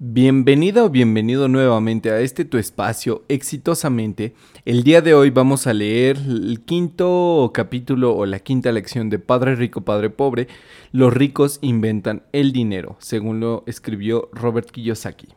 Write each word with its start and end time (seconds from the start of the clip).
Bienvenido 0.00 0.84
o 0.84 0.90
bienvenido 0.90 1.48
nuevamente 1.48 2.12
a 2.12 2.20
este 2.20 2.44
tu 2.44 2.56
espacio 2.56 3.24
exitosamente. 3.26 4.32
El 4.64 4.84
día 4.84 5.02
de 5.02 5.12
hoy 5.12 5.30
vamos 5.30 5.66
a 5.66 5.74
leer 5.74 6.18
el 6.18 6.62
quinto 6.64 7.50
capítulo 7.52 8.14
o 8.14 8.24
la 8.24 8.38
quinta 8.38 8.70
lección 8.70 9.10
de 9.10 9.18
Padre 9.18 9.56
Rico, 9.56 9.80
Padre 9.80 10.10
Pobre. 10.10 10.46
Los 10.92 11.12
ricos 11.12 11.58
inventan 11.62 12.22
el 12.30 12.52
dinero, 12.52 12.96
según 13.00 13.40
lo 13.40 13.64
escribió 13.66 14.28
Robert 14.32 14.70
Kiyosaki. 14.70 15.30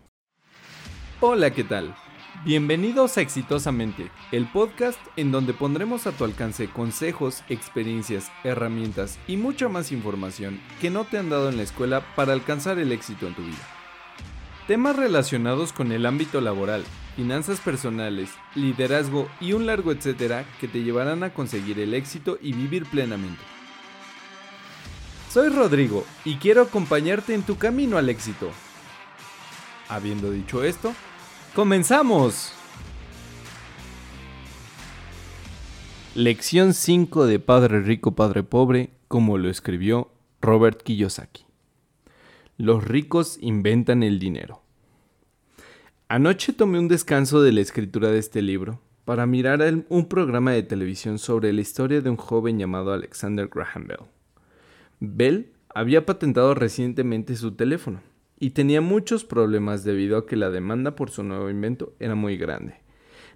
Hola, 1.21 1.49
¿qué 1.55 1.63
tal? 1.63 1.95
Bienvenidos 2.45 3.17
a 3.17 3.21
Exitosamente, 3.21 4.11
el 4.31 4.45
podcast 4.45 4.99
en 5.15 5.31
donde 5.31 5.53
pondremos 5.53 6.05
a 6.05 6.11
tu 6.11 6.23
alcance 6.23 6.67
consejos, 6.67 7.43
experiencias, 7.49 8.31
herramientas 8.43 9.17
y 9.27 9.37
mucha 9.37 9.69
más 9.69 9.91
información 9.91 10.59
que 10.79 10.91
no 10.91 11.03
te 11.05 11.17
han 11.17 11.31
dado 11.31 11.49
en 11.49 11.57
la 11.57 11.63
escuela 11.63 12.05
para 12.15 12.33
alcanzar 12.33 12.77
el 12.77 12.91
éxito 12.91 13.27
en 13.27 13.33
tu 13.33 13.41
vida. 13.41 13.80
Temas 14.67 14.95
relacionados 14.95 15.73
con 15.73 15.91
el 15.91 16.05
ámbito 16.05 16.39
laboral, 16.39 16.83
finanzas 17.15 17.59
personales, 17.59 18.29
liderazgo 18.53 19.27
y 19.39 19.53
un 19.53 19.65
largo 19.65 19.91
etcétera 19.91 20.45
que 20.59 20.67
te 20.67 20.83
llevarán 20.83 21.23
a 21.23 21.33
conseguir 21.33 21.79
el 21.79 21.93
éxito 21.93 22.37
y 22.39 22.53
vivir 22.53 22.85
plenamente. 22.85 23.41
Soy 25.31 25.49
Rodrigo 25.49 26.05
y 26.25 26.35
quiero 26.35 26.61
acompañarte 26.61 27.33
en 27.33 27.41
tu 27.41 27.57
camino 27.57 27.97
al 27.97 28.09
éxito. 28.09 28.51
Habiendo 29.89 30.29
dicho 30.29 30.63
esto, 30.63 30.93
¡comenzamos! 31.55 32.53
Lección 36.13 36.73
5 36.73 37.25
de 37.25 37.39
Padre 37.39 37.81
Rico, 37.81 38.11
Padre 38.11 38.43
Pobre, 38.43 38.91
como 39.07 39.37
lo 39.37 39.49
escribió 39.49 40.11
Robert 40.41 40.83
Kiyosaki. 40.83 41.50
Los 42.57 42.83
ricos 42.83 43.37
inventan 43.41 44.03
el 44.03 44.19
dinero. 44.19 44.61
Anoche 46.07 46.53
tomé 46.53 46.77
un 46.79 46.87
descanso 46.87 47.41
de 47.41 47.53
la 47.53 47.61
escritura 47.61 48.11
de 48.11 48.19
este 48.19 48.41
libro 48.41 48.81
para 49.05 49.25
mirar 49.25 49.61
un 49.89 50.07
programa 50.07 50.51
de 50.51 50.63
televisión 50.63 51.17
sobre 51.17 51.53
la 51.53 51.61
historia 51.61 52.01
de 52.01 52.09
un 52.09 52.17
joven 52.17 52.59
llamado 52.59 52.93
Alexander 52.93 53.47
Graham 53.47 53.87
Bell. 53.87 53.99
Bell 54.99 55.51
había 55.73 56.05
patentado 56.05 56.53
recientemente 56.53 57.35
su 57.35 57.53
teléfono 57.53 58.01
y 58.39 58.51
tenía 58.51 58.81
muchos 58.81 59.23
problemas 59.23 59.83
debido 59.83 60.17
a 60.17 60.25
que 60.27 60.35
la 60.35 60.49
demanda 60.49 60.95
por 60.95 61.09
su 61.09 61.23
nuevo 61.23 61.49
invento 61.49 61.93
era 61.99 62.15
muy 62.15 62.37
grande. 62.37 62.75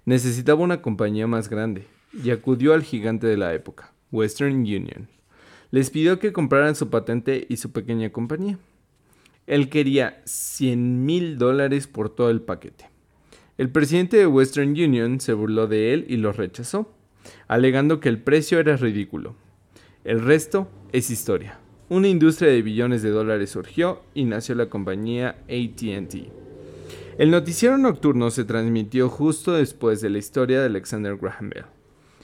Necesitaba 0.04 0.62
una 0.62 0.82
compañía 0.82 1.26
más 1.26 1.48
grande 1.48 1.86
y 2.12 2.30
acudió 2.30 2.74
al 2.74 2.82
gigante 2.82 3.26
de 3.26 3.36
la 3.36 3.54
época, 3.54 3.92
Western 4.12 4.54
Union. 4.54 5.08
Les 5.70 5.90
pidió 5.90 6.18
que 6.18 6.32
compraran 6.32 6.76
su 6.76 6.90
patente 6.90 7.46
y 7.48 7.56
su 7.56 7.72
pequeña 7.72 8.10
compañía. 8.10 8.58
Él 9.46 9.68
quería 9.68 10.22
100 10.24 11.04
mil 11.06 11.38
dólares 11.38 11.86
por 11.86 12.10
todo 12.10 12.30
el 12.30 12.40
paquete. 12.40 12.90
El 13.58 13.70
presidente 13.70 14.16
de 14.16 14.26
Western 14.26 14.70
Union 14.70 15.20
se 15.20 15.32
burló 15.32 15.66
de 15.66 15.94
él 15.94 16.04
y 16.08 16.16
lo 16.16 16.32
rechazó, 16.32 16.92
alegando 17.48 18.00
que 18.00 18.08
el 18.08 18.20
precio 18.20 18.58
era 18.58 18.76
ridículo. 18.76 19.34
El 20.04 20.20
resto 20.20 20.68
es 20.92 21.10
historia. 21.10 21.58
Una 21.88 22.08
industria 22.08 22.50
de 22.50 22.62
billones 22.62 23.02
de 23.02 23.10
dólares 23.10 23.50
surgió 23.50 24.02
y 24.12 24.24
nació 24.24 24.56
la 24.56 24.68
compañía 24.68 25.36
ATT. 25.44 26.14
El 27.18 27.30
noticiero 27.30 27.78
nocturno 27.78 28.30
se 28.30 28.44
transmitió 28.44 29.08
justo 29.08 29.52
después 29.52 30.00
de 30.00 30.10
la 30.10 30.18
historia 30.18 30.60
de 30.60 30.66
Alexander 30.66 31.16
Graham 31.16 31.50
Bell. 31.50 31.64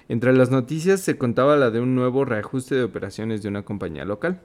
Entre 0.08 0.34
las 0.34 0.50
noticias 0.50 1.00
se 1.00 1.16
contaba 1.16 1.56
la 1.56 1.70
de 1.70 1.80
un 1.80 1.94
nuevo 1.94 2.24
reajuste 2.24 2.74
de 2.74 2.82
operaciones 2.82 3.42
de 3.42 3.48
una 3.48 3.62
compañía 3.62 4.04
local. 4.04 4.42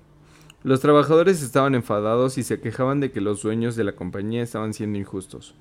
Los 0.67 0.81
trabajadores 0.81 1.41
estaban 1.41 1.75
enfadados 1.75 2.37
y 2.37 2.43
se 2.43 2.59
quejaban 2.59 2.99
de 2.99 3.09
que 3.09 3.21
los 3.21 3.41
dueños 3.41 3.77
de 3.77 3.85
la 3.85 3.93
compañía 3.93 4.43
estaban 4.43 4.73
siendo 4.73 4.99
injustos. 4.99 5.55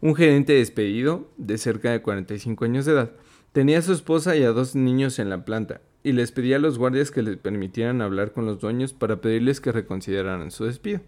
Un 0.00 0.14
gerente 0.14 0.54
despedido, 0.54 1.28
de 1.36 1.58
cerca 1.58 1.90
de 1.90 2.00
45 2.00 2.64
años 2.64 2.86
de 2.86 2.92
edad, 2.92 3.10
tenía 3.52 3.80
a 3.80 3.82
su 3.82 3.92
esposa 3.92 4.36
y 4.36 4.42
a 4.42 4.52
dos 4.52 4.74
niños 4.74 5.18
en 5.18 5.28
la 5.28 5.44
planta, 5.44 5.82
y 6.02 6.12
les 6.12 6.32
pedía 6.32 6.56
a 6.56 6.60
los 6.60 6.78
guardias 6.78 7.10
que 7.10 7.20
les 7.20 7.36
permitieran 7.36 8.00
hablar 8.00 8.32
con 8.32 8.46
los 8.46 8.58
dueños 8.58 8.94
para 8.94 9.20
pedirles 9.20 9.60
que 9.60 9.70
reconsideraran 9.70 10.50
su 10.50 10.64
despido. 10.64 11.02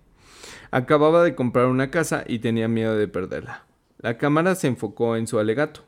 Acababa 0.70 1.24
de 1.24 1.34
comprar 1.34 1.68
una 1.68 1.90
casa 1.90 2.24
y 2.28 2.40
tenía 2.40 2.68
miedo 2.68 2.94
de 2.94 3.08
perderla. 3.08 3.64
La 4.02 4.18
cámara 4.18 4.54
se 4.54 4.66
enfocó 4.66 5.16
en 5.16 5.26
su 5.26 5.38
alegato, 5.38 5.80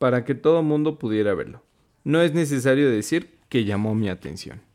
para 0.00 0.24
que 0.24 0.34
todo 0.34 0.64
mundo 0.64 0.98
pudiera 0.98 1.34
verlo. 1.34 1.62
No 2.02 2.20
es 2.20 2.34
necesario 2.34 2.90
decir 2.90 3.38
que 3.48 3.64
llamó 3.64 3.94
mi 3.94 4.08
atención. 4.08 4.71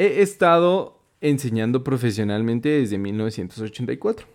He 0.00 0.22
estado 0.22 1.02
enseñando 1.20 1.82
profesionalmente 1.82 2.68
desde 2.68 2.98
1984. 2.98 4.28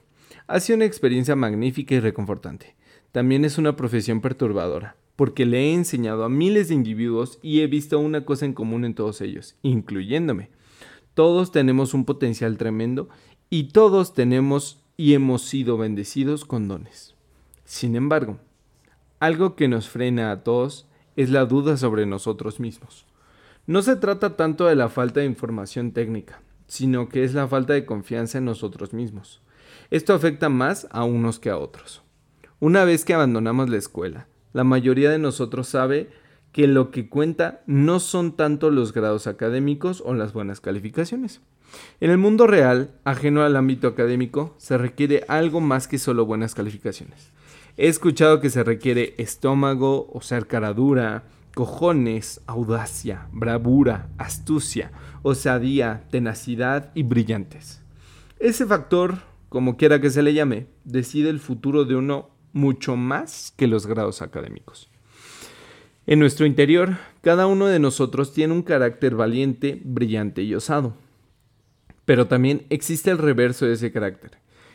Ha 0.46 0.60
sido 0.60 0.76
una 0.76 0.84
experiencia 0.84 1.38
magnífica 1.38 1.96
y 1.96 2.02
reconfortante. 2.02 2.76
También 3.14 3.46
es 3.46 3.58
una 3.58 3.78
profesión 3.78 4.20
perturbadora, 4.20 4.98
porque 5.16 5.46
le 5.46 5.62
he 5.62 5.74
enseñado 5.74 6.26
a 6.26 6.30
miles 6.30 6.68
de 6.68 6.74
individuos 6.74 7.40
y 7.42 7.62
he 7.62 7.68
visto 7.68 7.98
una 7.98 8.26
cosa 8.26 8.44
en 8.44 8.52
común 8.52 8.84
en 8.84 8.94
todos 8.94 9.22
ellos, 9.22 9.56
incluyéndome. 9.62 10.50
Todos 11.14 11.54
tenemos 11.54 11.94
un 11.94 12.04
potencial 12.04 12.58
tremendo 12.58 13.08
y 13.50 13.70
todos 13.70 14.14
tenemos 14.14 14.84
y 14.98 15.14
hemos 15.14 15.44
sido 15.44 15.78
bendecidos 15.78 16.44
con 16.44 16.68
dones. 16.68 17.16
Sin 17.64 17.96
embargo, 17.96 18.38
algo 19.22 19.56
que 19.56 19.70
nos 19.70 19.88
frena 19.88 20.30
a 20.32 20.44
todos 20.44 20.88
es 21.16 21.30
la 21.30 21.46
duda 21.46 21.78
sobre 21.78 22.06
nosotros 22.06 22.60
mismos. 22.60 23.06
No 23.66 23.82
se 23.82 23.96
trata 23.96 24.36
tanto 24.36 24.66
de 24.66 24.76
la 24.76 24.90
falta 24.90 25.22
de 25.22 25.26
información 25.26 25.94
técnica, 25.94 26.42
sino 26.68 27.08
que 27.08 27.24
es 27.24 27.34
la 27.34 27.48
falta 27.48 27.72
de 27.72 27.86
confianza 27.86 28.40
en 28.40 28.46
nosotros 28.46 28.92
mismos. 28.92 29.42
Esto 29.90 30.14
afecta 30.14 30.50
más 30.50 30.86
a 30.92 31.06
unos 31.06 31.40
que 31.40 31.50
a 31.50 31.58
otros. 31.58 32.04
Una 32.60 32.84
vez 32.84 33.06
que 33.06 33.14
abandonamos 33.14 33.70
la 33.70 33.78
escuela, 33.78 34.28
la 34.52 34.66
mayoría 34.66 35.10
de 35.10 35.18
nosotros 35.18 35.70
sabe 35.70 36.10
que 36.52 36.68
lo 36.68 36.92
que 36.92 37.08
cuenta 37.08 37.62
no 37.66 38.02
son 38.02 38.36
tanto 38.36 38.70
los 38.70 38.92
grados 38.92 39.28
académicos 39.28 40.04
o 40.06 40.14
las 40.14 40.34
buenas 40.34 40.60
calificaciones. 40.60 41.40
En 42.02 42.12
el 42.12 42.18
mundo 42.18 42.48
real, 42.48 42.92
ajeno 43.06 43.44
al 43.44 43.56
ámbito 43.56 43.88
académico, 43.88 44.56
se 44.58 44.78
requiere 44.78 45.24
algo 45.30 45.62
más 45.62 45.88
que 45.88 46.00
solo 46.00 46.26
buenas 46.26 46.54
calificaciones. 46.54 47.32
He 47.78 47.88
escuchado 47.88 48.42
que 48.42 48.50
se 48.50 48.64
requiere 48.64 49.16
estómago 49.18 50.10
o 50.12 50.22
ser 50.22 50.48
cara 50.48 50.74
dura, 50.74 51.24
cojones, 51.54 52.42
audacia, 52.48 53.28
bravura, 53.32 54.10
astucia, 54.18 54.92
osadía, 55.22 56.04
tenacidad 56.10 56.92
y 56.96 57.04
brillantes. 57.04 57.82
Ese 58.40 58.66
factor, 58.66 59.20
como 59.50 59.78
quiera 59.78 60.02
que 60.02 60.10
se 60.10 60.24
le 60.24 60.34
llame, 60.34 60.68
decide 60.84 61.30
el 61.30 61.40
futuro 61.40 61.86
de 61.86 61.96
uno 61.96 62.30
mucho 62.54 62.96
más 62.96 63.54
que 63.56 63.68
los 63.68 63.86
grados 63.86 64.22
académicos. 64.22 64.90
En 66.06 66.20
nuestro 66.20 66.46
interior, 66.46 66.98
cada 67.22 67.48
uno 67.48 67.68
de 67.68 67.80
nosotros 67.80 68.34
tiene 68.34 68.54
un 68.54 68.64
carácter 68.64 69.16
valiente, 69.16 69.82
brillante 69.86 70.44
y 70.44 70.54
osado. 70.54 70.96
Pero 72.04 72.28
también 72.28 72.66
existe 72.70 73.10
el 73.12 73.18
reverso 73.18 73.66
de 73.66 73.74
ese 73.74 73.92
carácter. 73.92 74.32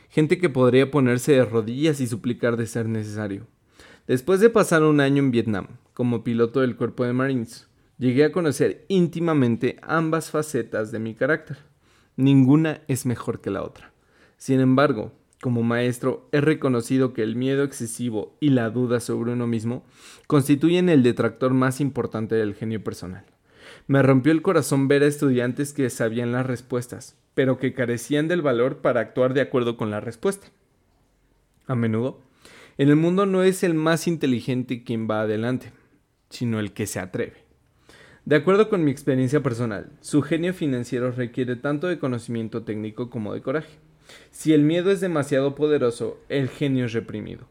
Gente 0.09 0.39
que 0.39 0.49
podría 0.49 0.91
ponerse 0.91 1.33
de 1.33 1.45
rodillas 1.45 2.01
y 2.01 2.07
suplicar 2.07 2.57
de 2.57 2.67
ser 2.67 2.89
necesario. 2.89 3.47
Después 4.07 4.41
de 4.41 4.49
pasar 4.49 4.83
un 4.83 5.01
año 5.01 5.23
en 5.23 5.31
Vietnam 5.31 5.67
como 5.99 6.23
piloto 6.23 6.61
del 6.61 6.77
cuerpo 6.77 7.05
de 7.05 7.13
Marines, 7.13 7.67
llegué 7.99 8.25
a 8.25 8.31
conocer 8.31 8.85
íntimamente 8.87 9.81
ambas 9.83 10.31
facetas 10.31 10.93
de 10.93 11.01
mi 11.01 11.17
carácter. 11.17 11.59
Ninguna 12.15 12.83
es 12.87 13.05
mejor 13.05 13.41
que 13.41 13.51
la 13.51 13.65
otra. 13.65 13.91
Sin 14.37 14.61
embargo, 14.61 15.11
como 15.41 15.65
maestro 15.65 16.29
he 16.31 16.41
reconocido 16.41 17.15
que 17.15 17.25
el 17.25 17.35
miedo 17.35 17.65
excesivo 17.65 18.37
y 18.39 18.51
la 18.51 18.71
duda 18.71 19.01
sobre 19.01 19.33
uno 19.33 19.49
mismo 19.49 19.85
constituyen 20.29 20.89
el 20.89 21.03
detractor 21.03 21.53
más 21.53 21.81
importante 21.81 22.37
del 22.37 22.55
genio 22.55 22.85
personal. 22.85 23.25
Me 23.89 24.01
rompió 24.01 24.31
el 24.31 24.41
corazón 24.43 24.87
ver 24.87 25.03
a 25.03 25.07
estudiantes 25.07 25.73
que 25.73 25.91
sabían 25.91 26.31
las 26.31 26.47
respuestas, 26.47 27.19
pero 27.35 27.59
que 27.59 27.75
carecían 27.75 28.29
del 28.29 28.41
valor 28.41 28.77
para 28.77 29.01
actuar 29.01 29.35
de 29.35 29.41
acuerdo 29.41 29.77
con 29.77 29.91
la 29.91 29.99
respuesta. 29.99 30.47
A 31.67 31.75
menudo 31.75 32.21
en 32.79 32.91
el 32.91 32.95
mundo 32.95 33.27
no 33.27 33.43
es 33.43 33.65
el 33.65 33.75
más 33.75 34.07
inteligente 34.07 34.85
quien 34.85 35.11
va 35.11 35.23
adelante, 35.23 35.73
sino 36.31 36.61
el 36.61 36.73
que 36.73 36.87
se 36.87 37.01
atreve. 37.01 37.49
De 38.25 38.37
acuerdo 38.37 38.69
con 38.69 38.85
mi 38.85 38.91
experiencia 38.91 39.43
personal, 39.43 39.91
su 40.01 40.23
genio 40.23 40.53
financiero 40.53 41.11
requiere 41.11 41.57
tanto 41.57 41.87
de 41.87 41.99
conocimiento 41.99 42.63
técnico 42.63 43.09
como 43.09 43.33
de 43.33 43.41
coraje. 43.41 43.79
Si 44.31 44.53
el 44.53 44.63
miedo 44.63 44.91
es 44.91 45.01
demasiado 45.01 45.55
poderoso, 45.55 46.19
el 46.29 46.49
genio 46.49 46.87
es 46.87 46.93
reprimido. 46.93 47.47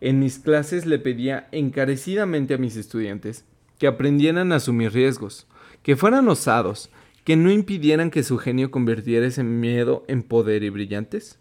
En 0.00 0.18
mis 0.18 0.38
clases 0.38 0.86
le 0.86 0.98
pedía 0.98 1.48
encarecidamente 1.52 2.54
a 2.54 2.58
mis 2.58 2.76
estudiantes 2.76 3.44
que 3.78 3.86
aprendieran 3.86 4.52
a 4.52 4.56
asumir 4.56 4.92
riesgos, 4.92 5.46
que 5.82 5.96
fueran 5.96 6.28
osados, 6.28 6.90
que 7.24 7.36
no 7.36 7.50
impidieran 7.50 8.10
que 8.10 8.22
su 8.22 8.38
genio 8.38 8.70
convirtiera 8.70 9.26
ese 9.26 9.44
miedo 9.44 10.04
en 10.08 10.22
poder 10.22 10.62
y 10.62 10.70
brillantes. 10.70 11.38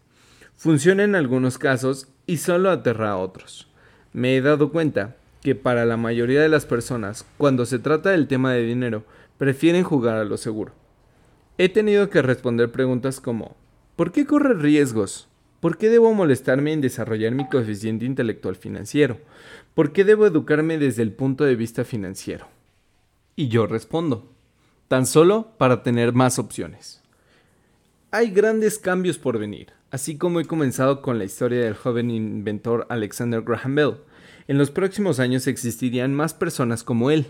Funciona 0.55 1.03
en 1.03 1.15
algunos 1.15 1.57
casos 1.57 2.07
y 2.27 2.37
solo 2.37 2.69
aterra 2.69 3.11
a 3.11 3.17
otros. 3.17 3.67
Me 4.13 4.35
he 4.35 4.41
dado 4.41 4.71
cuenta 4.71 5.15
que 5.41 5.55
para 5.55 5.85
la 5.85 5.97
mayoría 5.97 6.41
de 6.41 6.49
las 6.49 6.65
personas, 6.65 7.25
cuando 7.37 7.65
se 7.65 7.79
trata 7.79 8.11
del 8.11 8.27
tema 8.27 8.53
de 8.53 8.63
dinero, 8.63 9.03
prefieren 9.37 9.83
jugar 9.83 10.17
a 10.17 10.23
lo 10.23 10.37
seguro. 10.37 10.73
He 11.57 11.69
tenido 11.69 12.09
que 12.09 12.21
responder 12.21 12.71
preguntas 12.71 13.19
como 13.19 13.55
¿por 13.95 14.11
qué 14.11 14.25
correr 14.25 14.59
riesgos? 14.59 15.27
¿Por 15.59 15.77
qué 15.77 15.89
debo 15.89 16.13
molestarme 16.13 16.73
en 16.73 16.81
desarrollar 16.81 17.33
mi 17.33 17.47
coeficiente 17.47 18.05
intelectual 18.05 18.55
financiero? 18.55 19.19
¿Por 19.75 19.93
qué 19.93 20.03
debo 20.03 20.25
educarme 20.25 20.79
desde 20.79 21.03
el 21.03 21.11
punto 21.11 21.43
de 21.43 21.55
vista 21.55 21.83
financiero? 21.85 22.47
Y 23.35 23.47
yo 23.47 23.67
respondo, 23.67 24.27
tan 24.87 25.05
solo 25.05 25.51
para 25.57 25.83
tener 25.83 26.13
más 26.13 26.39
opciones. 26.39 27.01
Hay 28.09 28.31
grandes 28.31 28.77
cambios 28.79 29.17
por 29.17 29.37
venir, 29.37 29.71
así 29.91 30.17
como 30.17 30.39
he 30.39 30.45
comenzado 30.45 31.01
con 31.01 31.17
la 31.17 31.23
historia 31.23 31.61
del 31.63 31.75
joven 31.75 32.11
inventor 32.11 32.87
Alexander 32.89 33.41
Graham 33.41 33.75
Bell. 33.75 33.97
En 34.51 34.57
los 34.57 34.69
próximos 34.69 35.21
años 35.21 35.47
existirían 35.47 36.13
más 36.13 36.33
personas 36.33 36.83
como 36.83 37.09
él. 37.09 37.27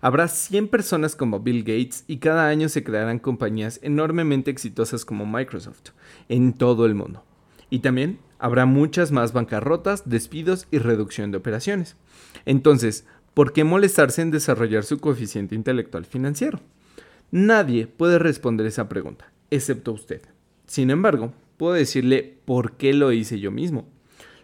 Habrá 0.00 0.26
100 0.26 0.68
personas 0.68 1.14
como 1.14 1.40
Bill 1.40 1.64
Gates 1.64 2.04
y 2.06 2.16
cada 2.16 2.48
año 2.48 2.70
se 2.70 2.82
crearán 2.82 3.18
compañías 3.18 3.78
enormemente 3.82 4.50
exitosas 4.50 5.04
como 5.04 5.26
Microsoft 5.26 5.90
en 6.30 6.54
todo 6.54 6.86
el 6.86 6.94
mundo. 6.94 7.22
Y 7.68 7.80
también 7.80 8.20
habrá 8.38 8.64
muchas 8.64 9.12
más 9.12 9.34
bancarrotas, 9.34 10.08
despidos 10.08 10.66
y 10.70 10.78
reducción 10.78 11.30
de 11.30 11.36
operaciones. 11.36 11.96
Entonces, 12.46 13.04
¿por 13.34 13.52
qué 13.52 13.62
molestarse 13.62 14.22
en 14.22 14.30
desarrollar 14.30 14.84
su 14.84 14.98
coeficiente 14.98 15.54
intelectual 15.54 16.06
financiero? 16.06 16.60
Nadie 17.30 17.86
puede 17.86 18.18
responder 18.18 18.66
esa 18.66 18.88
pregunta, 18.88 19.30
excepto 19.50 19.92
usted. 19.92 20.22
Sin 20.66 20.90
embargo, 20.90 21.34
puedo 21.58 21.74
decirle 21.74 22.38
por 22.46 22.78
qué 22.78 22.94
lo 22.94 23.12
hice 23.12 23.40
yo 23.40 23.50
mismo. 23.50 23.86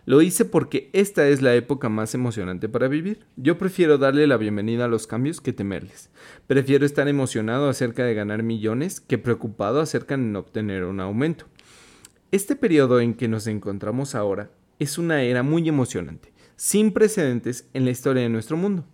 Lo 0.04 0.20
hice 0.20 0.44
porque 0.44 0.90
esta 0.92 1.28
es 1.28 1.42
la 1.42 1.54
época 1.54 1.88
más 1.88 2.12
emocionante 2.14 2.68
para 2.68 2.88
vivir. 2.88 3.20
Yo 3.36 3.56
prefiero 3.56 3.98
darle 3.98 4.26
la 4.26 4.36
bienvenida 4.36 4.86
a 4.86 4.88
los 4.88 5.06
cambios 5.06 5.40
que 5.40 5.52
temerles. 5.52 6.10
Prefiero 6.48 6.84
estar 6.84 7.06
emocionado 7.06 7.68
acerca 7.68 8.04
de 8.04 8.14
ganar 8.14 8.42
millones 8.42 9.00
que 9.00 9.18
preocupado 9.18 9.80
acerca 9.80 10.16
de 10.16 10.36
obtener 10.36 10.84
un 10.84 10.98
aumento. 10.98 11.46
Este 12.32 12.56
periodo 12.56 12.98
en 12.98 13.14
que 13.14 13.28
nos 13.28 13.46
encontramos 13.46 14.16
ahora 14.16 14.50
es 14.80 14.98
una 14.98 15.22
era 15.22 15.44
muy 15.44 15.68
emocionante, 15.68 16.32
sin 16.56 16.92
precedentes 16.92 17.68
en 17.72 17.84
la 17.84 17.92
historia 17.92 18.24
de 18.24 18.28
nuestro 18.28 18.56
mundo. 18.56 18.84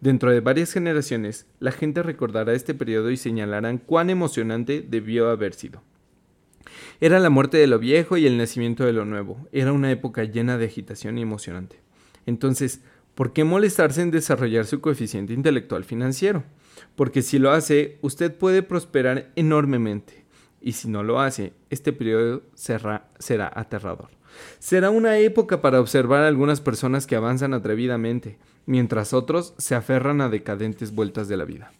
Dentro 0.00 0.32
de 0.32 0.40
varias 0.40 0.72
generaciones, 0.72 1.46
la 1.60 1.70
gente 1.70 2.02
recordará 2.02 2.54
este 2.54 2.74
periodo 2.74 3.12
y 3.12 3.16
señalarán 3.16 3.78
cuán 3.78 4.10
emocionante 4.10 4.84
debió 4.84 5.30
haber 5.30 5.54
sido. 5.54 5.82
Era 7.00 7.18
la 7.20 7.30
muerte 7.30 7.56
de 7.58 7.66
lo 7.66 7.78
viejo 7.78 8.16
y 8.16 8.26
el 8.26 8.38
nacimiento 8.38 8.84
de 8.84 8.92
lo 8.92 9.04
nuevo. 9.04 9.46
Era 9.52 9.72
una 9.72 9.90
época 9.90 10.24
llena 10.24 10.58
de 10.58 10.66
agitación 10.66 11.18
y 11.18 11.22
emocionante. 11.22 11.80
Entonces, 12.24 12.80
¿por 13.14 13.32
qué 13.32 13.44
molestarse 13.44 14.02
en 14.02 14.10
desarrollar 14.10 14.66
su 14.66 14.80
coeficiente 14.80 15.32
intelectual 15.32 15.84
financiero? 15.84 16.44
Porque 16.94 17.22
si 17.22 17.38
lo 17.38 17.50
hace, 17.50 17.98
usted 18.02 18.34
puede 18.34 18.62
prosperar 18.62 19.30
enormemente 19.36 20.26
y 20.66 20.72
si 20.72 20.88
no 20.88 21.04
lo 21.04 21.20
hace, 21.20 21.52
este 21.70 21.92
periodo 21.92 22.42
será, 22.54 23.08
será 23.20 23.50
aterrador. 23.54 24.08
Será 24.58 24.90
una 24.90 25.16
época 25.18 25.62
para 25.62 25.80
observar 25.80 26.22
a 26.22 26.26
algunas 26.26 26.60
personas 26.60 27.06
que 27.06 27.14
avanzan 27.14 27.54
atrevidamente, 27.54 28.38
mientras 28.66 29.12
otros 29.12 29.54
se 29.58 29.76
aferran 29.76 30.20
a 30.20 30.28
decadentes 30.28 30.92
vueltas 30.92 31.28
de 31.28 31.36
la 31.36 31.44
vida. 31.44 31.70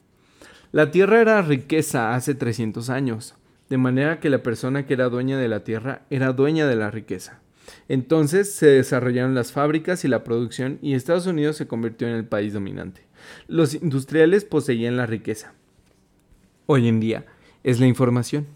La 0.70 0.92
tierra 0.92 1.20
era 1.20 1.42
riqueza 1.42 2.14
hace 2.14 2.36
300 2.36 2.88
años, 2.88 3.34
de 3.68 3.78
manera 3.78 4.20
que 4.20 4.30
la 4.30 4.42
persona 4.42 4.86
que 4.86 4.94
era 4.94 5.08
dueña 5.08 5.38
de 5.38 5.48
la 5.48 5.64
tierra 5.64 6.02
era 6.10 6.32
dueña 6.32 6.66
de 6.66 6.76
la 6.76 6.90
riqueza. 6.90 7.40
Entonces 7.88 8.52
se 8.52 8.66
desarrollaron 8.66 9.34
las 9.34 9.52
fábricas 9.52 10.04
y 10.04 10.08
la 10.08 10.24
producción 10.24 10.78
y 10.82 10.94
Estados 10.94 11.26
Unidos 11.26 11.56
se 11.56 11.66
convirtió 11.66 12.08
en 12.08 12.14
el 12.14 12.24
país 12.24 12.52
dominante. 12.52 13.02
Los 13.48 13.74
industriales 13.74 14.44
poseían 14.44 14.96
la 14.96 15.06
riqueza. 15.06 15.54
Hoy 16.66 16.88
en 16.88 17.00
día 17.00 17.26
es 17.64 17.80
la 17.80 17.86
información. 17.86 18.46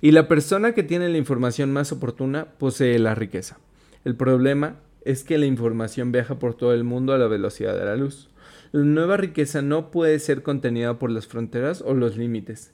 Y 0.00 0.10
la 0.10 0.28
persona 0.28 0.72
que 0.72 0.82
tiene 0.82 1.08
la 1.08 1.18
información 1.18 1.72
más 1.72 1.92
oportuna 1.92 2.46
posee 2.58 2.98
la 2.98 3.14
riqueza. 3.14 3.58
El 4.04 4.16
problema 4.16 4.76
es 5.04 5.24
que 5.24 5.38
la 5.38 5.46
información 5.46 6.12
viaja 6.12 6.38
por 6.38 6.54
todo 6.54 6.74
el 6.74 6.84
mundo 6.84 7.12
a 7.12 7.18
la 7.18 7.28
velocidad 7.28 7.78
de 7.78 7.84
la 7.84 7.96
luz. 7.96 8.28
La 8.72 8.82
nueva 8.82 9.16
riqueza 9.16 9.62
no 9.62 9.90
puede 9.90 10.18
ser 10.18 10.42
contenida 10.42 10.98
por 10.98 11.10
las 11.10 11.26
fronteras 11.26 11.82
o 11.82 11.94
los 11.94 12.16
límites, 12.16 12.72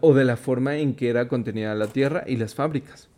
o 0.00 0.14
de 0.14 0.24
la 0.24 0.36
forma 0.36 0.76
en 0.76 0.94
que 0.94 1.08
era 1.08 1.28
contenida 1.28 1.74
la 1.74 1.86
tierra 1.86 2.24
y 2.26 2.36
las 2.36 2.54
fábricas. 2.54 3.08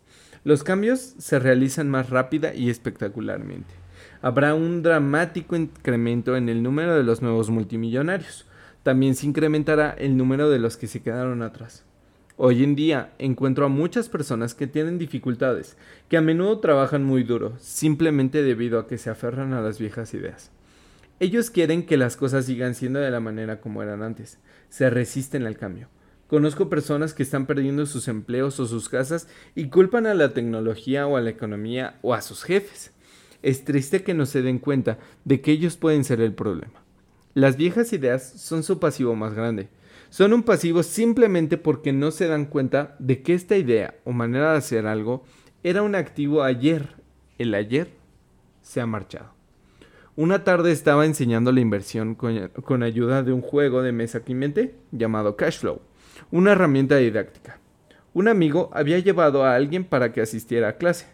Los 0.43 0.63
cambios 0.63 1.15
se 1.17 1.39
realizan 1.39 1.89
más 1.89 2.11
rápida 2.11 2.53
y 2.53 2.69
espectacularmente. 2.69 3.73
Habrá 4.21 4.53
un 4.53 4.83
dramático 4.83 5.55
incremento 5.55 6.35
en 6.35 6.49
el 6.49 6.61
número 6.61 6.95
de 6.95 7.03
los 7.03 7.21
nuevos 7.21 7.49
multimillonarios. 7.49 8.45
También 8.83 9.15
se 9.15 9.25
incrementará 9.25 9.95
el 9.97 10.17
número 10.17 10.49
de 10.49 10.59
los 10.59 10.77
que 10.77 10.87
se 10.87 11.01
quedaron 11.01 11.41
atrás. 11.41 11.83
Hoy 12.37 12.63
en 12.63 12.75
día 12.75 13.13
encuentro 13.17 13.65
a 13.65 13.69
muchas 13.69 14.09
personas 14.09 14.53
que 14.53 14.67
tienen 14.67 14.99
dificultades, 14.99 15.77
que 16.09 16.17
a 16.17 16.21
menudo 16.21 16.59
trabajan 16.59 17.03
muy 17.03 17.23
duro, 17.23 17.53
simplemente 17.59 18.43
debido 18.43 18.77
a 18.77 18.87
que 18.87 18.97
se 18.97 19.09
aferran 19.09 19.53
a 19.53 19.61
las 19.61 19.79
viejas 19.79 20.13
ideas. 20.13 20.51
Ellos 21.19 21.49
quieren 21.49 21.85
que 21.85 21.95
las 21.95 22.17
cosas 22.17 22.45
sigan 22.45 22.75
siendo 22.75 22.99
de 22.99 23.09
la 23.09 23.21
manera 23.21 23.61
como 23.61 23.81
eran 23.81 24.03
antes, 24.03 24.37
se 24.67 24.89
resisten 24.89 25.45
al 25.45 25.57
cambio. 25.57 25.87
Conozco 26.27 26.69
personas 26.69 27.13
que 27.13 27.23
están 27.23 27.45
perdiendo 27.45 27.85
sus 27.85 28.07
empleos 28.07 28.59
o 28.59 28.65
sus 28.65 28.89
casas 28.89 29.27
y 29.53 29.69
culpan 29.69 30.07
a 30.07 30.13
la 30.13 30.33
tecnología 30.33 31.07
o 31.07 31.15
a 31.15 31.21
la 31.21 31.29
economía 31.29 31.99
o 32.01 32.13
a 32.13 32.21
sus 32.21 32.43
jefes. 32.43 32.91
Es 33.43 33.63
triste 33.63 34.03
que 34.03 34.13
no 34.13 34.25
se 34.25 34.41
den 34.41 34.59
cuenta 34.59 34.97
de 35.23 35.39
que 35.39 35.51
ellos 35.51 35.77
pueden 35.77 36.03
ser 36.03 36.19
el 36.19 36.33
problema. 36.33 36.83
Las 37.33 37.55
viejas 37.55 37.93
ideas 37.93 38.23
son 38.23 38.63
su 38.63 38.79
pasivo 38.79 39.15
más 39.15 39.33
grande. 39.35 39.69
Son 40.09 40.33
un 40.33 40.43
pasivo 40.43 40.83
simplemente 40.83 41.57
porque 41.57 41.93
no 41.93 42.11
se 42.11 42.27
dan 42.27 42.45
cuenta 42.45 42.95
de 42.99 43.21
que 43.21 43.33
esta 43.33 43.55
idea 43.55 43.95
o 44.03 44.11
manera 44.11 44.51
de 44.51 44.57
hacer 44.57 44.87
algo 44.87 45.23
era 45.63 45.83
un 45.83 45.95
activo 45.95 46.43
ayer. 46.43 46.95
El 47.37 47.53
ayer 47.53 47.89
se 48.61 48.81
ha 48.81 48.85
marchado. 48.85 49.34
Una 50.17 50.45
tarde 50.45 50.71
estaba 50.71 51.05
enseñando 51.05 51.51
la 51.51 51.59
inversión 51.59 52.15
con, 52.15 52.83
ayuda 52.83 53.21
de 53.21 53.33
un 53.33 53.41
juego 53.41 53.81
de 53.81 53.91
mesa 53.91 54.23
que 54.23 54.31
inventé 54.31 54.75
llamado 54.93 55.35
Cashflow, 55.35 55.81
una 56.31 56.53
herramienta 56.53 56.95
didáctica. 56.95 57.59
Un 58.13 58.29
amigo 58.29 58.69
había 58.71 58.97
llevado 58.99 59.43
a 59.43 59.55
alguien 59.55 59.83
para 59.83 60.13
que 60.13 60.21
asistiera 60.21 60.69
a 60.69 60.77
clase. 60.77 61.07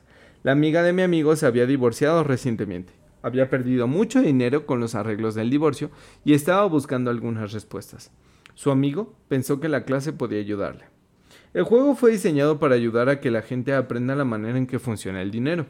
La 0.44 0.52
amiga 0.52 0.84
de 0.84 0.94
mi 0.94 1.02
amigo 1.02 1.36
se 1.36 1.48
había 1.48 1.66
divorciado 1.66 2.24
recientemente. 2.24 2.94
Había 3.24 3.50
perdido 3.50 3.88
mucho 3.88 4.22
dinero 4.22 4.68
con 4.68 4.80
los 4.80 4.94
arreglos 4.94 5.34
del 5.34 5.50
divorcio 5.50 5.90
y 6.24 6.36
estaba 6.36 6.64
buscando 6.68 7.10
algunas 7.10 7.54
respuestas. 7.54 8.12
Su 8.54 8.70
amigo 8.70 9.16
pensó 9.28 9.60
que 9.60 9.68
la 9.68 9.84
clase 9.84 10.14
podía 10.14 10.38
ayudarle. 10.38 10.84
El 11.56 11.64
juego 11.64 11.96
fue 11.96 12.12
diseñado 12.12 12.60
para 12.60 12.76
ayudar 12.76 13.10
a 13.10 13.20
que 13.20 13.32
la 13.32 13.42
gente 13.42 13.74
aprenda 13.74 14.16
la 14.16 14.26
manera 14.26 14.60
en 14.60 14.68
que 14.68 14.78
funciona 14.78 15.24
el 15.24 15.32
dinero. 15.32 15.66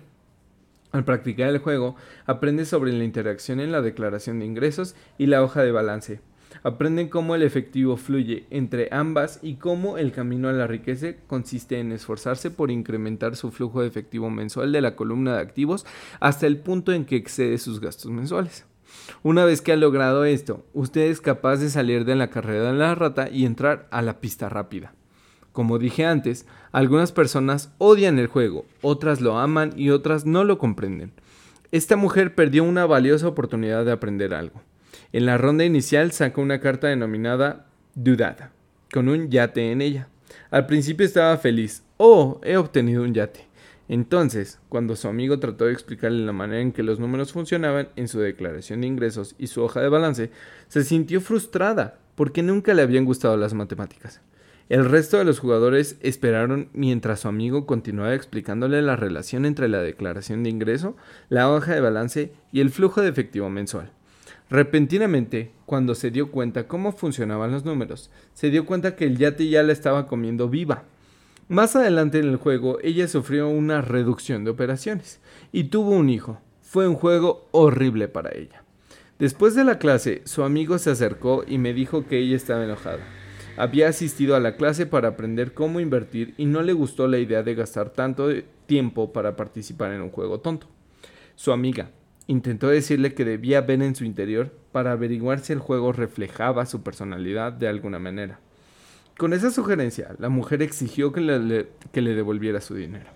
Al 0.91 1.05
practicar 1.05 1.49
el 1.49 1.59
juego, 1.59 1.95
aprende 2.25 2.65
sobre 2.65 2.91
la 2.91 3.03
interacción 3.03 3.59
en 3.59 3.71
la 3.71 3.81
declaración 3.81 4.39
de 4.39 4.45
ingresos 4.45 4.95
y 5.17 5.27
la 5.27 5.41
hoja 5.41 5.63
de 5.63 5.71
balance. 5.71 6.19
Aprenden 6.63 7.07
cómo 7.07 7.33
el 7.33 7.43
efectivo 7.43 7.95
fluye 7.95 8.45
entre 8.49 8.89
ambas 8.91 9.39
y 9.41 9.55
cómo 9.55 9.97
el 9.97 10.11
camino 10.11 10.49
a 10.49 10.53
la 10.53 10.67
riqueza 10.67 11.13
consiste 11.27 11.79
en 11.79 11.93
esforzarse 11.93 12.51
por 12.51 12.71
incrementar 12.71 13.37
su 13.37 13.51
flujo 13.51 13.81
de 13.81 13.87
efectivo 13.87 14.29
mensual 14.29 14.71
de 14.73 14.81
la 14.81 14.95
columna 14.97 15.35
de 15.35 15.41
activos 15.41 15.85
hasta 16.19 16.47
el 16.47 16.57
punto 16.57 16.91
en 16.91 17.05
que 17.05 17.15
excede 17.15 17.57
sus 17.57 17.79
gastos 17.79 18.11
mensuales. 18.11 18.65
Una 19.23 19.45
vez 19.45 19.61
que 19.61 19.71
ha 19.71 19.77
logrado 19.77 20.25
esto, 20.25 20.65
usted 20.73 21.09
es 21.09 21.21
capaz 21.21 21.57
de 21.57 21.69
salir 21.69 22.03
de 22.03 22.15
la 22.15 22.29
carrera 22.29 22.73
de 22.73 22.77
la 22.77 22.95
rata 22.95 23.29
y 23.29 23.45
entrar 23.45 23.87
a 23.89 24.01
la 24.01 24.19
pista 24.19 24.49
rápida. 24.49 24.93
Como 25.51 25.79
dije 25.79 26.05
antes, 26.05 26.45
algunas 26.71 27.11
personas 27.11 27.73
odian 27.77 28.19
el 28.19 28.27
juego, 28.27 28.65
otras 28.81 29.19
lo 29.21 29.37
aman 29.37 29.73
y 29.75 29.89
otras 29.89 30.25
no 30.25 30.43
lo 30.43 30.57
comprenden. 30.57 31.11
Esta 31.71 31.95
mujer 31.95 32.35
perdió 32.35 32.63
una 32.63 32.85
valiosa 32.85 33.27
oportunidad 33.27 33.85
de 33.85 33.91
aprender 33.91 34.33
algo. 34.33 34.61
En 35.13 35.25
la 35.25 35.37
ronda 35.37 35.65
inicial 35.65 36.11
sacó 36.11 36.41
una 36.41 36.59
carta 36.59 36.87
denominada 36.87 37.67
Dudada, 37.93 38.53
con 38.93 39.09
un 39.09 39.29
yate 39.29 39.71
en 39.71 39.81
ella. 39.81 40.07
Al 40.49 40.65
principio 40.65 41.05
estaba 41.05 41.35
feliz. 41.37 41.83
Oh, 41.97 42.39
he 42.43 42.55
obtenido 42.55 43.03
un 43.03 43.13
yate. 43.13 43.47
Entonces, 43.89 44.59
cuando 44.69 44.95
su 44.95 45.09
amigo 45.09 45.39
trató 45.39 45.65
de 45.65 45.73
explicarle 45.73 46.25
la 46.25 46.31
manera 46.31 46.61
en 46.61 46.71
que 46.71 46.83
los 46.83 46.99
números 46.99 47.33
funcionaban 47.33 47.89
en 47.97 48.07
su 48.07 48.21
declaración 48.21 48.79
de 48.79 48.87
ingresos 48.87 49.35
y 49.37 49.47
su 49.47 49.61
hoja 49.61 49.81
de 49.81 49.89
balance, 49.89 50.31
se 50.69 50.85
sintió 50.85 51.19
frustrada 51.19 51.99
porque 52.15 52.41
nunca 52.41 52.73
le 52.73 52.83
habían 52.83 53.03
gustado 53.03 53.35
las 53.35 53.53
matemáticas. 53.53 54.21
El 54.71 54.85
resto 54.85 55.17
de 55.17 55.25
los 55.25 55.39
jugadores 55.39 55.97
esperaron 55.99 56.69
mientras 56.71 57.19
su 57.19 57.27
amigo 57.27 57.65
continuaba 57.65 58.15
explicándole 58.15 58.81
la 58.81 58.95
relación 58.95 59.45
entre 59.45 59.67
la 59.67 59.79
declaración 59.81 60.43
de 60.43 60.49
ingreso, 60.49 60.95
la 61.27 61.51
hoja 61.51 61.73
de 61.73 61.81
balance 61.81 62.31
y 62.53 62.61
el 62.61 62.69
flujo 62.69 63.01
de 63.01 63.09
efectivo 63.09 63.49
mensual. 63.49 63.91
Repentinamente, 64.49 65.51
cuando 65.65 65.93
se 65.93 66.09
dio 66.09 66.31
cuenta 66.31 66.69
cómo 66.69 66.93
funcionaban 66.93 67.51
los 67.51 67.65
números, 67.65 68.11
se 68.33 68.49
dio 68.49 68.65
cuenta 68.65 68.95
que 68.95 69.03
el 69.03 69.17
yate 69.17 69.49
ya 69.49 69.61
la 69.61 69.73
estaba 69.73 70.07
comiendo 70.07 70.47
viva. 70.47 70.85
Más 71.49 71.75
adelante 71.75 72.19
en 72.19 72.29
el 72.29 72.37
juego, 72.37 72.77
ella 72.81 73.09
sufrió 73.09 73.49
una 73.49 73.81
reducción 73.81 74.45
de 74.45 74.51
operaciones 74.51 75.19
y 75.51 75.65
tuvo 75.65 75.89
un 75.89 76.09
hijo. 76.09 76.39
Fue 76.61 76.87
un 76.87 76.95
juego 76.95 77.49
horrible 77.51 78.07
para 78.07 78.33
ella. 78.33 78.63
Después 79.19 79.53
de 79.53 79.65
la 79.65 79.79
clase, 79.79 80.21
su 80.23 80.43
amigo 80.43 80.77
se 80.77 80.91
acercó 80.91 81.43
y 81.45 81.57
me 81.57 81.73
dijo 81.73 82.07
que 82.07 82.19
ella 82.19 82.37
estaba 82.37 82.63
enojada. 82.63 83.20
Había 83.57 83.89
asistido 83.89 84.35
a 84.35 84.39
la 84.39 84.55
clase 84.55 84.85
para 84.85 85.09
aprender 85.09 85.53
cómo 85.53 85.79
invertir 85.79 86.33
y 86.37 86.45
no 86.45 86.61
le 86.61 86.73
gustó 86.73 87.07
la 87.07 87.19
idea 87.19 87.43
de 87.43 87.55
gastar 87.55 87.89
tanto 87.89 88.29
tiempo 88.65 89.11
para 89.11 89.35
participar 89.35 89.91
en 89.91 90.01
un 90.01 90.09
juego 90.09 90.39
tonto. 90.39 90.67
Su 91.35 91.51
amiga 91.51 91.91
intentó 92.27 92.69
decirle 92.69 93.13
que 93.13 93.25
debía 93.25 93.61
ver 93.61 93.81
en 93.81 93.95
su 93.95 94.05
interior 94.05 94.51
para 94.71 94.93
averiguar 94.93 95.39
si 95.39 95.53
el 95.53 95.59
juego 95.59 95.91
reflejaba 95.91 96.65
su 96.65 96.81
personalidad 96.81 97.51
de 97.51 97.67
alguna 97.67 97.99
manera. 97.99 98.39
Con 99.17 99.33
esa 99.33 99.51
sugerencia, 99.51 100.15
la 100.17 100.29
mujer 100.29 100.61
exigió 100.61 101.11
que 101.11 101.21
le, 101.21 101.67
que 101.91 102.01
le 102.01 102.15
devolviera 102.15 102.61
su 102.61 102.75
dinero. 102.75 103.07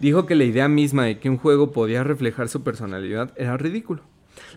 Dijo 0.00 0.26
que 0.26 0.34
la 0.34 0.44
idea 0.44 0.68
misma 0.68 1.04
de 1.04 1.18
que 1.18 1.30
un 1.30 1.38
juego 1.38 1.72
podía 1.72 2.04
reflejar 2.04 2.48
su 2.48 2.62
personalidad 2.62 3.32
era 3.36 3.56
ridículo. 3.56 4.02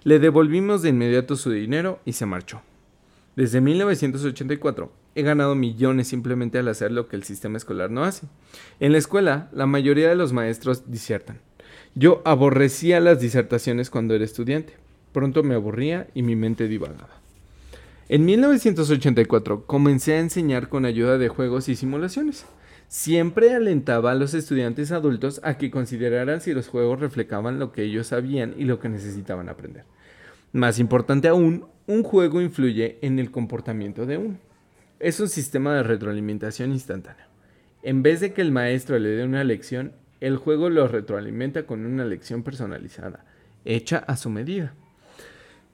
Le 0.04 0.20
devolvimos 0.20 0.82
de 0.82 0.90
inmediato 0.90 1.36
su 1.36 1.52
dinero 1.52 2.00
y 2.04 2.14
se 2.14 2.26
marchó. 2.26 2.62
Desde 3.40 3.62
1984 3.62 4.92
he 5.16 5.22
ganado 5.22 5.56
millones 5.56 6.10
simplemente 6.10 6.60
al 6.60 6.68
hacer 6.68 6.92
lo 6.92 7.08
que 7.08 7.16
el 7.16 7.24
sistema 7.24 7.56
escolar 7.56 7.90
no 7.90 8.04
hace. 8.04 8.28
En 8.82 8.92
la 8.92 8.98
escuela, 8.98 9.48
la 9.54 9.66
mayoría 9.66 10.10
de 10.10 10.18
los 10.18 10.34
maestros 10.34 10.92
disertan. 10.92 11.40
Yo 11.96 12.22
aborrecía 12.26 13.00
las 13.00 13.22
disertaciones 13.22 13.90
cuando 13.90 14.14
era 14.14 14.26
estudiante. 14.26 14.74
Pronto 15.14 15.42
me 15.42 15.56
aburría 15.56 16.08
y 16.14 16.22
mi 16.22 16.36
mente 16.36 16.68
divagaba. 16.68 17.22
En 18.10 18.26
1984 18.26 19.66
comencé 19.66 20.16
a 20.16 20.20
enseñar 20.20 20.68
con 20.68 20.84
ayuda 20.84 21.18
de 21.18 21.30
juegos 21.30 21.70
y 21.70 21.78
simulaciones. 21.78 22.46
Siempre 22.90 23.54
alentaba 23.54 24.12
a 24.12 24.16
los 24.16 24.34
estudiantes 24.34 24.92
adultos 24.92 25.40
a 25.46 25.58
que 25.58 25.72
consideraran 25.72 26.42
si 26.42 26.52
los 26.54 26.68
juegos 26.68 27.00
reflejaban 27.00 27.58
lo 27.58 27.72
que 27.72 27.84
ellos 27.84 28.08
sabían 28.08 28.54
y 28.58 28.66
lo 28.66 28.82
que 28.82 28.90
necesitaban 28.90 29.48
aprender. 29.48 29.86
Más 30.52 30.80
importante 30.80 31.28
aún, 31.28 31.68
un 31.90 32.04
juego 32.04 32.40
influye 32.40 33.00
en 33.02 33.18
el 33.18 33.32
comportamiento 33.32 34.06
de 34.06 34.20
uno. 34.20 34.38
Es 35.00 35.20
un 35.20 35.28
sistema 35.28 35.74
de 35.74 35.82
retroalimentación 35.82 36.72
instantánea. 36.72 37.28
En 37.82 38.04
vez 38.04 38.20
de 38.20 38.32
que 38.32 38.44
el 38.44 38.52
maestro 38.52 39.00
le 39.00 39.10
dé 39.10 39.24
una 39.24 39.44
lección, 39.44 39.94
el 40.22 40.38
juego 40.38 40.70
lo 40.70 40.88
retroalimenta 40.88 41.64
con 41.64 41.88
una 41.88 42.06
lección 42.06 42.44
personalizada, 42.44 43.26
hecha 43.66 43.98
a 43.98 44.18
su 44.18 44.30
medida. 44.30 44.76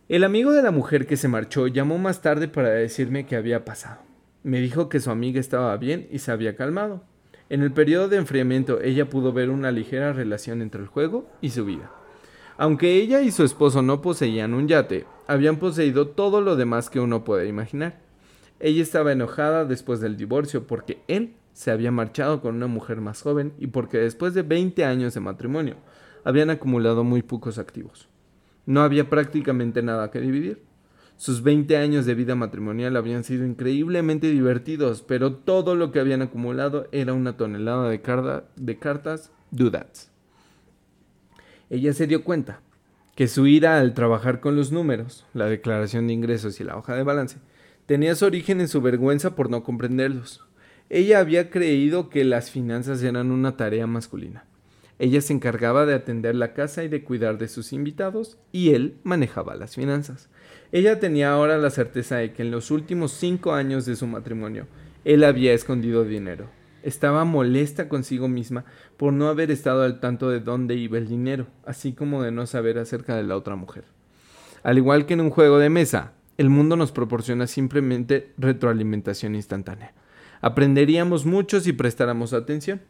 El 0.07 0.24
amigo 0.24 0.53
de 0.53 0.62
la 0.62 0.72
mujer 0.72 1.05
que 1.05 1.17
se 1.17 1.27
marchó 1.27 1.67
llamó 1.67 1.98
más 1.98 2.22
tarde 2.22 2.48
para 2.48 2.69
decirme 2.69 3.25
qué 3.25 3.36
había 3.36 3.65
pasado. 3.65 4.00
Me 4.41 4.62
dijo 4.62 4.88
que 4.88 5.01
su 5.01 5.12
amiga 5.12 5.41
estaba 5.41 5.75
bien 5.75 6.07
y 6.12 6.19
se 6.19 6.31
había 6.31 6.55
calmado. 6.55 7.03
En 7.50 7.62
el 7.62 7.74
periodo 7.74 8.07
de 8.07 8.15
enfriamiento 8.15 8.81
ella 8.81 9.10
pudo 9.10 9.34
ver 9.34 9.50
una 9.50 9.69
ligera 9.69 10.13
relación 10.13 10.62
entre 10.62 10.79
el 10.79 10.88
juego 10.88 11.29
y 11.41 11.50
su 11.50 11.65
vida. 11.65 11.91
Aunque 12.57 12.95
ella 12.95 13.21
y 13.21 13.31
su 13.31 13.43
esposo 13.43 13.81
no 13.81 14.01
poseían 14.01 14.53
un 14.53 14.67
yate, 14.67 15.05
habían 15.27 15.57
poseído 15.57 16.07
todo 16.07 16.39
lo 16.39 16.55
demás 16.55 16.89
que 16.89 17.00
uno 17.00 17.24
puede 17.24 17.47
imaginar. 17.47 18.00
Ella 18.59 18.81
estaba 18.81 19.12
enojada 19.12 19.65
después 19.65 20.00
del 20.00 20.15
divorcio 20.15 20.65
porque 20.65 21.01
él 21.07 21.35
se 21.51 21.71
había 21.71 21.91
marchado 21.91 22.41
con 22.41 22.55
una 22.55 22.67
mujer 22.67 23.01
más 23.01 23.21
joven 23.21 23.53
y 23.59 23.67
porque 23.67 23.97
después 23.97 24.33
de 24.33 24.43
20 24.43 24.85
años 24.85 25.13
de 25.13 25.19
matrimonio 25.19 25.75
habían 26.24 26.50
acumulado 26.50 27.03
muy 27.03 27.21
pocos 27.24 27.57
activos. 27.57 28.07
No 28.65 28.81
había 28.81 29.09
prácticamente 29.09 29.81
nada 29.81 30.09
que 30.09 30.21
dividir. 30.21 30.63
Sus 31.17 31.43
20 31.43 31.77
años 31.77 32.05
de 32.05 32.15
vida 32.15 32.35
matrimonial 32.35 32.95
habían 32.97 33.24
sido 33.24 33.45
increíblemente 33.45 34.27
divertidos, 34.27 35.01
pero 35.01 35.35
todo 35.35 35.75
lo 35.75 35.91
que 35.91 36.00
habían 36.00 36.21
acumulado 36.21 36.88
era 36.91 37.13
una 37.13 37.38
tonelada 37.38 37.89
de, 37.89 38.01
cartas 38.01 39.31
dudats. 39.51 40.12
Ella 41.69 41.93
se 41.93 42.07
dio 42.07 42.24
cuenta 42.24 42.62
que 43.15 43.27
su 43.27 43.48
ira 43.48 43.79
al 43.79 43.93
trabajar 43.93 44.39
con 44.39 44.55
los 44.55 44.72
números, 44.72 45.25
la 45.34 45.45
declaración 45.45 46.07
de 46.07 46.13
ingresos 46.13 46.60
y 46.60 46.63
la 46.63 46.77
hoja 46.77 46.95
de 46.95 47.03
balance, 47.03 47.38
tenía 47.86 48.15
su 48.15 48.25
origen 48.25 48.62
en 48.62 48.67
su 48.67 48.81
vergüenza 48.81 49.36
por 49.36 49.50
no 49.50 49.63
comprenderlos. 49.63 50.45
Ella 50.89 51.19
había 51.19 51.50
creído 51.50 52.10
que 52.10 52.24
las 52.24 52.51
finanzas 52.51 53.01
eran 53.01 53.31
una 53.31 53.57
tarea 53.57 53.88
masculina. 53.88 54.45
Ella 55.00 55.22
se 55.22 55.34
encargaba 55.34 55.86
de 55.86 55.93
atender 55.93 56.36
la 56.36 56.53
casa 56.53 56.84
y 56.84 56.88
de 56.88 57.03
cuidar 57.03 57.38
de 57.38 57.48
sus 57.48 57.74
invitados, 57.74 58.38
y 58.51 58.72
él 58.72 58.95
manejaba 59.03 59.55
las 59.55 59.75
finanzas. 59.75 60.29
Ella 60.72 61.00
tenía 61.00 61.31
ahora 61.31 61.57
la 61.57 61.69
certeza 61.69 62.17
de 62.17 62.34
que 62.34 62.43
en 62.43 62.51
los 62.51 62.72
últimos 62.72 63.12
cinco 63.12 63.53
años 63.53 63.86
de 63.86 63.95
su 63.95 64.07
matrimonio, 64.07 64.67
él 65.03 65.24
había 65.24 65.53
escondido 65.53 66.05
dinero. 66.05 66.48
Estaba 66.85 67.25
molesta 67.25 67.89
consigo 67.89 68.27
misma 68.27 68.63
por 68.95 69.11
no 69.11 69.27
haber 69.27 69.49
estado 69.49 69.81
al 69.81 69.99
tanto 69.99 70.29
de 70.29 70.39
dónde 70.39 70.75
iba 70.75 70.99
el 70.99 71.07
dinero, 71.07 71.47
así 71.65 71.93
como 71.93 72.21
de 72.21 72.31
no 72.31 72.45
saber 72.45 72.77
acerca 72.77 73.15
de 73.15 73.23
la 73.23 73.35
otra 73.35 73.55
mujer. 73.55 73.85
Al 74.61 74.77
igual 74.77 75.07
que 75.07 75.15
en 75.15 75.21
un 75.21 75.31
juego 75.31 75.57
de 75.57 75.71
mesa, 75.71 76.13
el 76.37 76.51
mundo 76.51 76.75
nos 76.75 76.91
proporciona 76.91 77.47
simplemente 77.47 78.33
retroalimentación 78.37 79.33
instantánea. 79.33 79.93
Aprenderíamos 80.41 81.25
mucho 81.25 81.59
si 81.59 81.73
prestáramos 81.73 82.33
atención. 82.33 82.81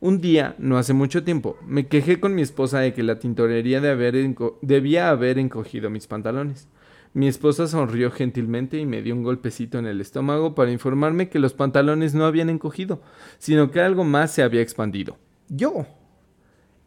Un 0.00 0.22
día, 0.22 0.54
no 0.56 0.78
hace 0.78 0.94
mucho 0.94 1.22
tiempo, 1.22 1.58
me 1.66 1.88
quejé 1.88 2.20
con 2.20 2.34
mi 2.34 2.40
esposa 2.40 2.80
de 2.80 2.94
que 2.94 3.02
la 3.02 3.18
tintorería 3.18 3.82
debía 3.82 5.10
haber 5.10 5.38
encogido 5.38 5.90
mis 5.90 6.06
pantalones. 6.06 6.68
Mi 7.12 7.26
esposa 7.26 7.66
sonrió 7.66 8.12
gentilmente 8.12 8.78
y 8.78 8.86
me 8.86 9.02
dio 9.02 9.16
un 9.16 9.24
golpecito 9.24 9.80
en 9.80 9.86
el 9.86 10.00
estómago 10.00 10.54
para 10.54 10.70
informarme 10.70 11.28
que 11.28 11.40
los 11.40 11.54
pantalones 11.54 12.14
no 12.14 12.24
habían 12.24 12.48
encogido, 12.48 13.02
sino 13.38 13.72
que 13.72 13.80
algo 13.80 14.04
más 14.04 14.32
se 14.32 14.44
había 14.44 14.60
expandido. 14.60 15.18
Yo. 15.48 15.86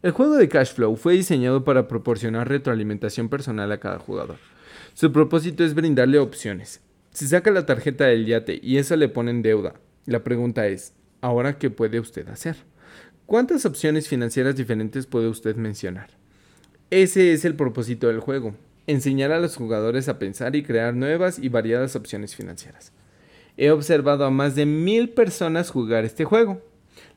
El 0.02 0.12
juego 0.12 0.36
de 0.36 0.48
Cash 0.48 0.72
Flow 0.74 0.96
fue 0.96 1.12
diseñado 1.12 1.64
para 1.64 1.88
proporcionar 1.88 2.48
retroalimentación 2.48 3.28
personal 3.28 3.70
a 3.70 3.80
cada 3.80 3.98
jugador. 3.98 4.36
Su 4.94 5.12
propósito 5.12 5.62
es 5.62 5.74
brindarle 5.74 6.18
opciones. 6.18 6.80
Si 7.10 7.26
saca 7.26 7.50
la 7.50 7.66
tarjeta 7.66 8.06
del 8.06 8.24
yate 8.24 8.58
y 8.62 8.78
esa 8.78 8.96
le 8.96 9.08
pone 9.10 9.30
en 9.30 9.42
deuda, 9.42 9.74
la 10.06 10.24
pregunta 10.24 10.66
es, 10.66 10.94
¿ahora 11.20 11.58
qué 11.58 11.68
puede 11.68 12.00
usted 12.00 12.28
hacer? 12.28 12.56
¿Cuántas 13.26 13.66
opciones 13.66 14.08
financieras 14.08 14.56
diferentes 14.56 15.06
puede 15.06 15.28
usted 15.28 15.56
mencionar? 15.56 16.10
Ese 16.90 17.32
es 17.32 17.44
el 17.44 17.56
propósito 17.56 18.08
del 18.08 18.20
juego, 18.20 18.54
enseñar 18.86 19.32
a 19.32 19.40
los 19.40 19.56
jugadores 19.56 20.08
a 20.08 20.18
pensar 20.18 20.56
y 20.56 20.62
crear 20.62 20.94
nuevas 20.94 21.38
y 21.38 21.48
variadas 21.48 21.96
opciones 21.96 22.34
financieras. 22.34 22.92
He 23.56 23.70
observado 23.70 24.24
a 24.24 24.30
más 24.30 24.54
de 24.54 24.66
mil 24.66 25.10
personas 25.10 25.70
jugar 25.70 26.04
este 26.04 26.24
juego. 26.24 26.60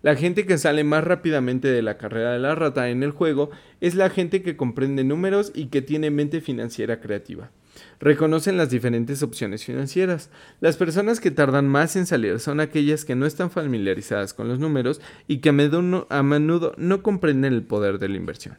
La 0.02 0.16
gente 0.16 0.46
que 0.46 0.58
sale 0.58 0.84
más 0.84 1.04
rápidamente 1.04 1.68
de 1.68 1.82
la 1.82 1.98
carrera 1.98 2.34
de 2.34 2.40
la 2.40 2.56
rata 2.56 2.90
en 2.90 3.04
el 3.04 3.12
juego 3.12 3.50
es 3.82 3.96
la 3.96 4.10
gente 4.10 4.42
que 4.42 4.56
comprende 4.56 5.04
números 5.04 5.52
y 5.54 5.68
que 5.68 5.82
tiene 5.82 6.12
mente 6.12 6.42
financiera 6.42 7.00
creativa. 7.00 7.52
Reconocen 8.00 8.58
las 8.58 8.70
diferentes 8.70 9.24
opciones 9.24 9.66
financieras. 9.66 10.30
Las 10.60 10.78
personas 10.78 11.20
que 11.20 11.32
tardan 11.32 11.68
más 11.68 11.96
en 11.96 12.06
salir 12.06 12.40
son 12.40 12.60
aquellas 12.60 13.06
que 13.06 13.16
no 13.16 13.26
están 13.26 13.50
familiarizadas 13.50 14.34
con 14.34 14.48
los 14.48 14.60
números 14.60 15.02
y 15.28 15.40
que 15.40 15.50
a 15.50 16.24
menudo, 16.24 16.74
no 16.78 17.04
comprenden 17.04 17.54
el 17.54 17.64
poder 17.64 18.00
de 18.00 18.10
la 18.10 18.18
inversión. 18.18 18.58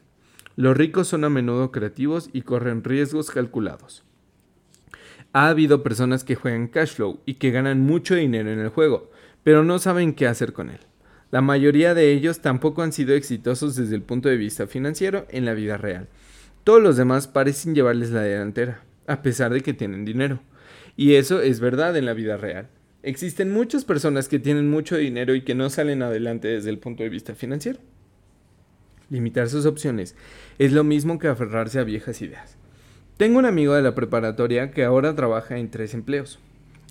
Los 0.58 0.76
ricos 0.76 1.06
son 1.06 1.22
a 1.22 1.28
menudo 1.28 1.70
creativos 1.70 2.30
y 2.32 2.42
corren 2.42 2.82
riesgos 2.82 3.30
calculados. 3.30 4.02
Ha 5.32 5.50
habido 5.50 5.84
personas 5.84 6.24
que 6.24 6.34
juegan 6.34 6.66
cash 6.66 6.94
flow 6.94 7.20
y 7.24 7.34
que 7.34 7.52
ganan 7.52 7.78
mucho 7.78 8.16
dinero 8.16 8.50
en 8.50 8.58
el 8.58 8.70
juego, 8.70 9.08
pero 9.44 9.62
no 9.62 9.78
saben 9.78 10.14
qué 10.14 10.26
hacer 10.26 10.52
con 10.52 10.70
él. 10.70 10.80
La 11.30 11.42
mayoría 11.42 11.94
de 11.94 12.10
ellos 12.10 12.40
tampoco 12.40 12.82
han 12.82 12.92
sido 12.92 13.14
exitosos 13.14 13.76
desde 13.76 13.94
el 13.94 14.02
punto 14.02 14.28
de 14.28 14.36
vista 14.36 14.66
financiero 14.66 15.26
en 15.30 15.44
la 15.44 15.54
vida 15.54 15.76
real. 15.76 16.08
Todos 16.64 16.82
los 16.82 16.96
demás 16.96 17.28
parecen 17.28 17.76
llevarles 17.76 18.10
la 18.10 18.22
delantera 18.22 18.82
a 19.06 19.22
pesar 19.22 19.52
de 19.52 19.60
que 19.60 19.74
tienen 19.74 20.04
dinero. 20.04 20.40
Y 20.96 21.14
eso 21.14 21.40
es 21.40 21.60
verdad 21.60 21.96
en 21.96 22.04
la 22.04 22.14
vida 22.14 22.36
real. 22.36 22.68
Existen 23.04 23.52
muchas 23.52 23.84
personas 23.84 24.26
que 24.26 24.40
tienen 24.40 24.68
mucho 24.68 24.96
dinero 24.96 25.36
y 25.36 25.42
que 25.42 25.54
no 25.54 25.70
salen 25.70 26.02
adelante 26.02 26.48
desde 26.48 26.70
el 26.70 26.80
punto 26.80 27.04
de 27.04 27.10
vista 27.10 27.36
financiero. 27.36 27.78
Limitar 29.10 29.48
sus 29.48 29.66
opciones 29.66 30.14
es 30.58 30.72
lo 30.72 30.84
mismo 30.84 31.18
que 31.18 31.28
aferrarse 31.28 31.78
a 31.78 31.84
viejas 31.84 32.20
ideas. 32.22 32.56
Tengo 33.16 33.38
un 33.38 33.46
amigo 33.46 33.74
de 33.74 33.82
la 33.82 33.94
preparatoria 33.94 34.70
que 34.70 34.84
ahora 34.84 35.14
trabaja 35.14 35.58
en 35.58 35.70
tres 35.70 35.94
empleos. 35.94 36.38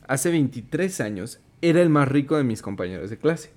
Hace 0.08 0.32
23 0.32 1.00
años 1.02 1.40
era 1.62 1.82
el 1.82 1.90
más 1.90 2.08
rico 2.08 2.38
de 2.38 2.44
mis 2.44 2.62
compañeros 2.62 3.10
de 3.10 3.18
clase. 3.18 3.52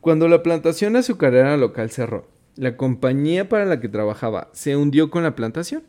Cuando 0.00 0.28
la 0.28 0.42
plantación 0.42 0.96
azucarera 0.96 1.56
local 1.56 1.90
cerró, 1.90 2.28
la 2.54 2.76
compañía 2.76 3.48
para 3.48 3.64
la 3.64 3.80
que 3.80 3.88
trabajaba 3.88 4.50
se 4.52 4.76
hundió 4.76 5.10
con 5.10 5.22
la 5.22 5.34
plantación 5.34 5.82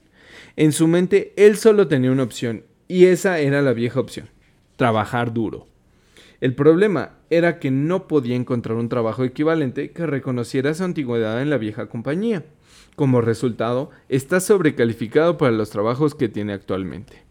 en 0.55 0.71
su 0.71 0.87
mente, 0.87 1.33
él 1.35 1.57
solo 1.57 1.87
tenía 1.87 2.11
una 2.11 2.23
opción, 2.23 2.63
y 2.87 3.05
esa 3.05 3.39
era 3.39 3.61
la 3.61 3.73
vieja 3.73 3.99
opción, 3.99 4.29
trabajar 4.75 5.33
duro. 5.33 5.67
El 6.39 6.53
problema 6.53 7.13
era 7.31 7.57
que 7.59 7.71
no 7.71 8.07
podía 8.07 8.35
encontrar 8.35 8.77
un 8.77 8.89
trabajo 8.89 9.23
equivalente 9.23 9.91
que 9.91 10.05
reconociera 10.05 10.73
su 10.73 10.83
antigüedad 10.83 11.41
en 11.41 11.49
la 11.49 11.57
vieja 11.57 11.87
compañía. 11.87 12.45
Como 12.95 13.21
resultado, 13.21 13.89
está 14.07 14.39
sobrecalificado 14.39 15.37
para 15.37 15.51
los 15.51 15.71
trabajos 15.71 16.13
que 16.13 16.29
tiene 16.29 16.53
actualmente. 16.53 17.23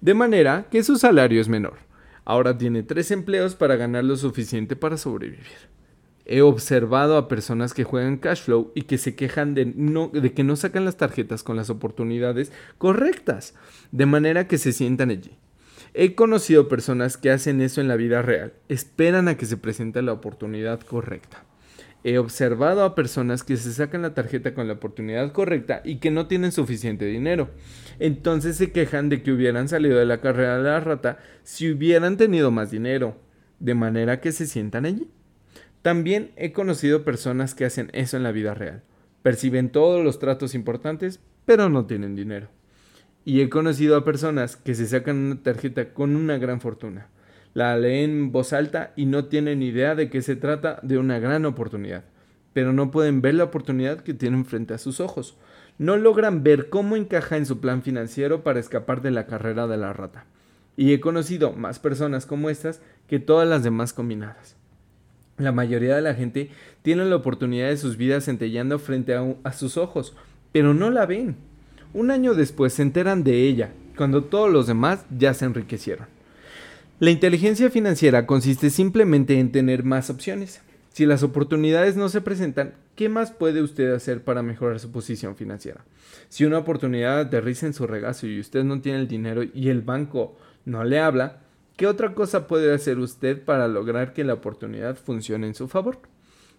De 0.00 0.14
manera 0.14 0.66
que 0.70 0.82
su 0.82 0.96
salario 0.96 1.40
es 1.40 1.48
menor. 1.48 1.78
Ahora 2.24 2.56
tiene 2.56 2.82
tres 2.82 3.10
empleos 3.10 3.54
para 3.54 3.76
ganar 3.76 4.04
lo 4.04 4.16
suficiente 4.16 4.74
para 4.74 4.96
sobrevivir. 4.96 5.46
He 6.24 6.42
observado 6.42 7.18
a 7.18 7.28
personas 7.28 7.72
que 7.72 7.84
juegan 7.84 8.16
cash 8.16 8.42
flow 8.42 8.72
y 8.74 8.82
que 8.82 8.98
se 8.98 9.14
quejan 9.14 9.54
de, 9.54 9.64
de 9.64 10.32
que 10.32 10.44
no 10.44 10.56
sacan 10.56 10.84
las 10.84 10.96
tarjetas 10.96 11.42
con 11.44 11.56
las 11.56 11.70
oportunidades 11.70 12.52
correctas, 12.78 13.54
de 13.92 14.06
manera 14.06 14.48
que 14.48 14.58
se 14.58 14.72
sientan 14.72 15.10
allí. 15.10 15.38
He 15.98 16.14
conocido 16.14 16.68
personas 16.68 17.16
que 17.16 17.30
hacen 17.30 17.62
eso 17.62 17.80
en 17.80 17.88
la 17.88 17.96
vida 17.96 18.20
real, 18.20 18.52
esperan 18.68 19.28
a 19.28 19.38
que 19.38 19.46
se 19.46 19.56
presente 19.56 20.02
la 20.02 20.12
oportunidad 20.12 20.80
correcta. 20.80 21.46
He 22.04 22.18
observado 22.18 22.84
a 22.84 22.94
personas 22.94 23.42
que 23.42 23.56
se 23.56 23.72
sacan 23.72 24.02
la 24.02 24.12
tarjeta 24.12 24.52
con 24.52 24.68
la 24.68 24.74
oportunidad 24.74 25.32
correcta 25.32 25.80
y 25.86 25.96
que 25.96 26.10
no 26.10 26.26
tienen 26.26 26.52
suficiente 26.52 27.06
dinero. 27.06 27.48
Entonces 27.98 28.58
se 28.58 28.72
quejan 28.72 29.08
de 29.08 29.22
que 29.22 29.32
hubieran 29.32 29.70
salido 29.70 29.98
de 29.98 30.04
la 30.04 30.20
carrera 30.20 30.58
de 30.58 30.64
la 30.64 30.80
rata 30.80 31.16
si 31.44 31.72
hubieran 31.72 32.18
tenido 32.18 32.50
más 32.50 32.70
dinero, 32.70 33.16
de 33.58 33.74
manera 33.74 34.20
que 34.20 34.32
se 34.32 34.44
sientan 34.44 34.84
allí. 34.84 35.08
También 35.80 36.32
he 36.36 36.52
conocido 36.52 37.04
personas 37.04 37.54
que 37.54 37.64
hacen 37.64 37.88
eso 37.94 38.18
en 38.18 38.22
la 38.22 38.32
vida 38.32 38.52
real. 38.52 38.82
Perciben 39.22 39.70
todos 39.70 40.04
los 40.04 40.18
tratos 40.18 40.54
importantes, 40.54 41.20
pero 41.46 41.70
no 41.70 41.86
tienen 41.86 42.14
dinero. 42.14 42.50
Y 43.26 43.40
he 43.40 43.50
conocido 43.50 43.96
a 43.96 44.04
personas 44.04 44.56
que 44.56 44.76
se 44.76 44.86
sacan 44.86 45.16
una 45.16 45.42
tarjeta 45.42 45.92
con 45.92 46.14
una 46.14 46.38
gran 46.38 46.60
fortuna. 46.60 47.08
La 47.54 47.76
leen 47.76 48.10
en 48.10 48.32
voz 48.32 48.52
alta 48.52 48.92
y 48.94 49.06
no 49.06 49.24
tienen 49.24 49.64
idea 49.64 49.96
de 49.96 50.08
que 50.08 50.22
se 50.22 50.36
trata 50.36 50.78
de 50.84 50.96
una 50.96 51.18
gran 51.18 51.44
oportunidad. 51.44 52.04
Pero 52.52 52.72
no 52.72 52.92
pueden 52.92 53.22
ver 53.22 53.34
la 53.34 53.42
oportunidad 53.42 54.02
que 54.02 54.14
tienen 54.14 54.44
frente 54.44 54.74
a 54.74 54.78
sus 54.78 55.00
ojos. 55.00 55.36
No 55.76 55.96
logran 55.96 56.44
ver 56.44 56.68
cómo 56.68 56.94
encaja 56.94 57.36
en 57.36 57.46
su 57.46 57.58
plan 57.58 57.82
financiero 57.82 58.44
para 58.44 58.60
escapar 58.60 59.02
de 59.02 59.10
la 59.10 59.26
carrera 59.26 59.66
de 59.66 59.76
la 59.76 59.92
rata. 59.92 60.24
Y 60.76 60.92
he 60.92 61.00
conocido 61.00 61.52
más 61.52 61.80
personas 61.80 62.26
como 62.26 62.48
estas 62.48 62.80
que 63.08 63.18
todas 63.18 63.48
las 63.48 63.64
demás 63.64 63.92
combinadas. 63.92 64.54
La 65.36 65.50
mayoría 65.50 65.96
de 65.96 66.02
la 66.02 66.14
gente 66.14 66.50
tiene 66.82 67.04
la 67.06 67.16
oportunidad 67.16 67.70
de 67.70 67.76
sus 67.76 67.96
vidas 67.96 68.26
centellando 68.26 68.78
frente 68.78 69.16
a, 69.16 69.26
a 69.42 69.52
sus 69.52 69.76
ojos, 69.78 70.14
pero 70.52 70.74
no 70.74 70.90
la 70.90 71.06
ven. 71.06 71.34
Un 71.94 72.10
año 72.10 72.34
después 72.34 72.74
se 72.74 72.82
enteran 72.82 73.24
de 73.24 73.42
ella, 73.42 73.72
cuando 73.96 74.24
todos 74.24 74.52
los 74.52 74.66
demás 74.66 75.04
ya 75.16 75.34
se 75.34 75.44
enriquecieron. 75.44 76.06
La 76.98 77.10
inteligencia 77.10 77.70
financiera 77.70 78.26
consiste 78.26 78.70
simplemente 78.70 79.38
en 79.38 79.52
tener 79.52 79.84
más 79.84 80.08
opciones. 80.10 80.62
Si 80.92 81.04
las 81.04 81.22
oportunidades 81.22 81.94
no 81.94 82.08
se 82.08 82.22
presentan, 82.22 82.72
¿qué 82.94 83.10
más 83.10 83.30
puede 83.30 83.60
usted 83.60 83.92
hacer 83.92 84.24
para 84.24 84.42
mejorar 84.42 84.80
su 84.80 84.90
posición 84.90 85.36
financiera? 85.36 85.84
Si 86.30 86.46
una 86.46 86.56
oportunidad 86.56 87.20
aterriza 87.20 87.66
en 87.66 87.74
su 87.74 87.86
regazo 87.86 88.26
y 88.26 88.40
usted 88.40 88.64
no 88.64 88.80
tiene 88.80 89.00
el 89.00 89.08
dinero 89.08 89.42
y 89.42 89.68
el 89.68 89.82
banco 89.82 90.38
no 90.64 90.84
le 90.84 90.98
habla, 90.98 91.40
¿qué 91.76 91.86
otra 91.86 92.14
cosa 92.14 92.46
puede 92.46 92.72
hacer 92.72 92.98
usted 92.98 93.42
para 93.44 93.68
lograr 93.68 94.14
que 94.14 94.24
la 94.24 94.32
oportunidad 94.32 94.96
funcione 94.96 95.46
en 95.46 95.54
su 95.54 95.68
favor? 95.68 95.98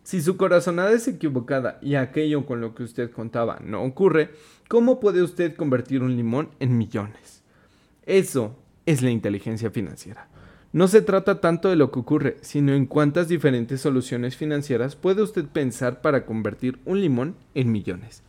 Si 0.07 0.21
su 0.21 0.37
corazonada 0.37 0.93
es 0.93 1.05
equivocada 1.09 1.79
y 1.81 1.95
aquello 1.95 2.45
con 2.45 2.61
lo 2.61 2.73
que 2.73 2.83
usted 2.83 3.11
contaba 3.11 3.59
no 3.61 3.83
ocurre, 3.83 4.29
¿cómo 4.69 5.01
puede 5.01 5.21
usted 5.21 5.53
convertir 5.53 6.01
un 6.01 6.15
limón 6.15 6.51
en 6.61 6.77
millones? 6.77 7.43
Eso 8.05 8.55
es 8.85 9.01
la 9.01 9.11
inteligencia 9.11 9.69
financiera. 9.69 10.29
No 10.71 10.87
se 10.87 11.01
trata 11.01 11.41
tanto 11.41 11.67
de 11.67 11.75
lo 11.75 11.91
que 11.91 11.99
ocurre, 11.99 12.37
sino 12.39 12.73
en 12.73 12.85
cuántas 12.85 13.27
diferentes 13.27 13.81
soluciones 13.81 14.37
financieras 14.37 14.95
puede 14.95 15.21
usted 15.21 15.43
pensar 15.43 15.99
para 15.99 16.25
convertir 16.25 16.79
un 16.85 17.01
limón 17.01 17.35
en 17.53 17.73
millones. 17.73 18.23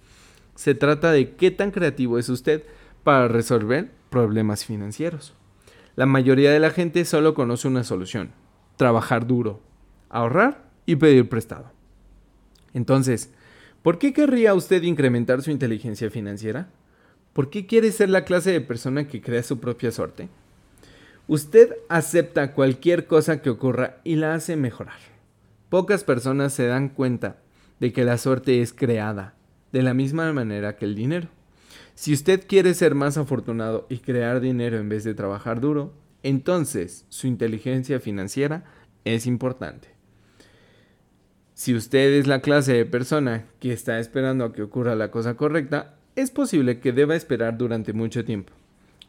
Se 0.56 0.75
trata 0.75 1.12
de 1.12 1.37
qué 1.37 1.52
tan 1.52 1.70
creativo 1.70 2.18
es 2.18 2.28
usted 2.28 2.64
para 3.04 3.28
resolver 3.28 3.92
problemas 4.11 4.64
financieros. 4.64 5.32
La 5.94 6.06
mayoría 6.06 6.50
de 6.50 6.58
la 6.58 6.70
gente 6.70 7.04
solo 7.04 7.35
conoce 7.35 7.68
una 7.68 7.85
solución, 7.85 8.32
trabajar 8.76 9.28
duro, 9.28 9.61
ahorrar 10.08 10.67
y 10.88 10.97
pedir 10.97 11.28
prestado. 11.28 11.71
Entonces, 12.73 13.30
¿por 13.83 13.99
qué 13.99 14.14
querría 14.14 14.54
usted 14.54 14.83
incrementar 14.85 15.42
su 15.42 15.50
inteligencia 15.50 16.11
financiera? 16.11 16.71
¿Por 17.35 17.50
qué 17.50 17.66
quiere 17.66 17.92
ser 17.92 18.09
la 18.09 18.25
clase 18.25 18.52
de 18.52 18.62
persona 18.62 19.07
que 19.07 19.21
crea 19.21 19.42
su 19.42 19.61
propia 19.61 19.92
suerte? 19.92 20.30
Usted 21.26 21.76
acepta 21.90 22.54
cualquier 22.54 23.07
cosa 23.07 23.42
que 23.42 23.50
ocurra 23.50 23.99
y 24.02 24.16
la 24.16 24.33
hace 24.33 24.57
mejorar. 24.57 24.97
Pocas 25.68 26.04
personas 26.04 26.54
se 26.54 26.66
dan 26.66 26.88
cuenta 26.88 27.37
de 27.80 27.92
que 27.92 28.04
la 28.04 28.16
suerte 28.16 28.62
es 28.62 28.73
creada, 28.73 29.35
de 29.73 29.83
la 29.83 29.92
misma 29.92 30.33
manera 30.33 30.76
que 30.76 30.87
el 30.87 30.95
dinero. 30.95 31.28
Si 31.97 32.14
usted 32.14 32.47
quiere 32.49 32.73
ser 32.73 32.95
más 32.95 33.18
afortunado 33.18 33.87
y 33.90 33.98
crear 33.98 34.40
dinero 34.40 34.79
en 34.79 34.88
vez 34.88 35.05
de 35.05 35.12
trabajar 35.12 35.61
duro, 35.61 35.92
entonces 36.22 37.05
su 37.11 37.27
inteligencia 37.27 38.01
financiera 38.01 38.64
es 39.05 39.27
importante. 39.27 39.97
Si 41.59 41.75
usted 41.75 42.12
es 42.12 42.29
la 42.29 42.40
clase 42.40 42.73
de 42.73 42.87
persona 42.87 43.47
que 43.59 43.73
está 43.73 43.99
esperando 43.99 44.44
a 44.44 44.53
que 44.53 44.62
ocurra 44.62 44.94
la 44.94 45.11
cosa 45.11 45.35
correcta, 45.35 45.97
es 46.14 46.31
posible 46.31 46.79
que 46.79 46.92
deba 46.92 47.16
esperar 47.16 47.59
durante 47.59 47.92
mucho 47.92 48.25
tiempo. 48.25 48.53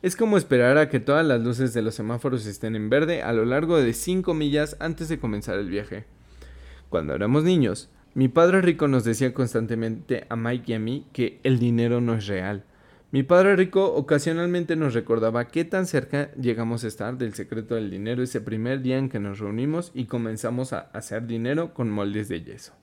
Es 0.02 0.16
como 0.16 0.36
esperar 0.36 0.80
a 0.80 0.90
que 0.90 1.00
todas 1.00 1.24
las 1.24 1.44
luces 1.44 1.76
de 1.76 1.84
los 1.84 1.94
semáforos 1.94 2.48
estén 2.48 2.76
en 2.76 2.90
verde 2.90 3.22
a 3.22 3.34
lo 3.34 3.46
largo 3.46 3.80
de 3.80 3.94
5 3.94 4.34
millas 4.34 4.78
antes 4.80 5.10
de 5.10 5.20
comenzar 5.20 5.60
el 5.60 5.70
viaje. 5.70 6.06
Cuando 6.90 7.14
éramos 7.14 7.44
niños, 7.44 7.88
mi 8.16 8.30
padre 8.30 8.64
rico 8.64 8.88
nos 8.88 9.04
decía 9.04 9.32
constantemente 9.32 10.26
a 10.28 10.36
Mike 10.36 10.72
y 10.72 10.74
a 10.74 10.80
mí 10.80 11.06
que 11.14 11.40
el 11.44 11.60
dinero 11.60 12.02
no 12.02 12.16
es 12.16 12.26
real, 12.26 12.64
mi 13.12 13.24
padre 13.24 13.56
rico 13.56 13.96
ocasionalmente 13.96 14.76
nos 14.76 14.94
recordaba 14.94 15.48
qué 15.48 15.66
tan 15.66 15.88
cerca 15.88 16.32
llegamos 16.36 16.84
a 16.84 16.88
estar 16.88 17.18
del 17.18 17.34
secreto 17.34 17.74
del 17.74 17.90
dinero 17.90 18.22
ese 18.22 18.40
primer 18.40 18.82
día 18.84 19.00
en 19.00 19.10
que 19.10 19.20
nos 19.20 19.40
reunimos 19.40 19.92
y 19.96 20.06
comenzamos 20.06 20.74
a 20.74 20.92
hacer 20.94 21.26
dinero 21.26 21.74
con 21.74 21.90
moldes 21.90 22.28
de 22.28 22.44
yeso. 22.44 22.74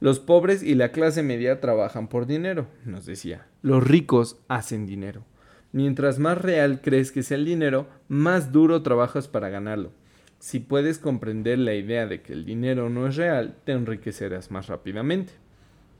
Los 0.00 0.18
pobres 0.18 0.62
y 0.62 0.74
la 0.76 0.92
clase 0.92 1.22
media 1.22 1.60
trabajan 1.60 2.08
por 2.08 2.26
dinero, 2.26 2.68
nos 2.86 3.04
decía. 3.04 3.48
Los 3.60 3.86
ricos 3.86 4.40
hacen 4.48 4.86
dinero. 4.86 5.24
Mientras 5.72 6.18
más 6.18 6.38
real 6.38 6.80
crees 6.80 7.12
que 7.12 7.22
sea 7.22 7.36
el 7.36 7.44
dinero, 7.44 7.86
más 8.08 8.52
duro 8.52 8.82
trabajas 8.82 9.28
para 9.28 9.50
ganarlo. 9.50 9.92
Si 10.38 10.58
puedes 10.58 10.98
comprender 10.98 11.58
la 11.58 11.74
idea 11.74 12.06
de 12.06 12.22
que 12.22 12.32
el 12.32 12.46
dinero 12.46 12.88
no 12.88 13.06
es 13.06 13.16
real, 13.16 13.58
te 13.64 13.72
enriquecerás 13.72 14.50
más 14.50 14.68
rápidamente. 14.68 15.34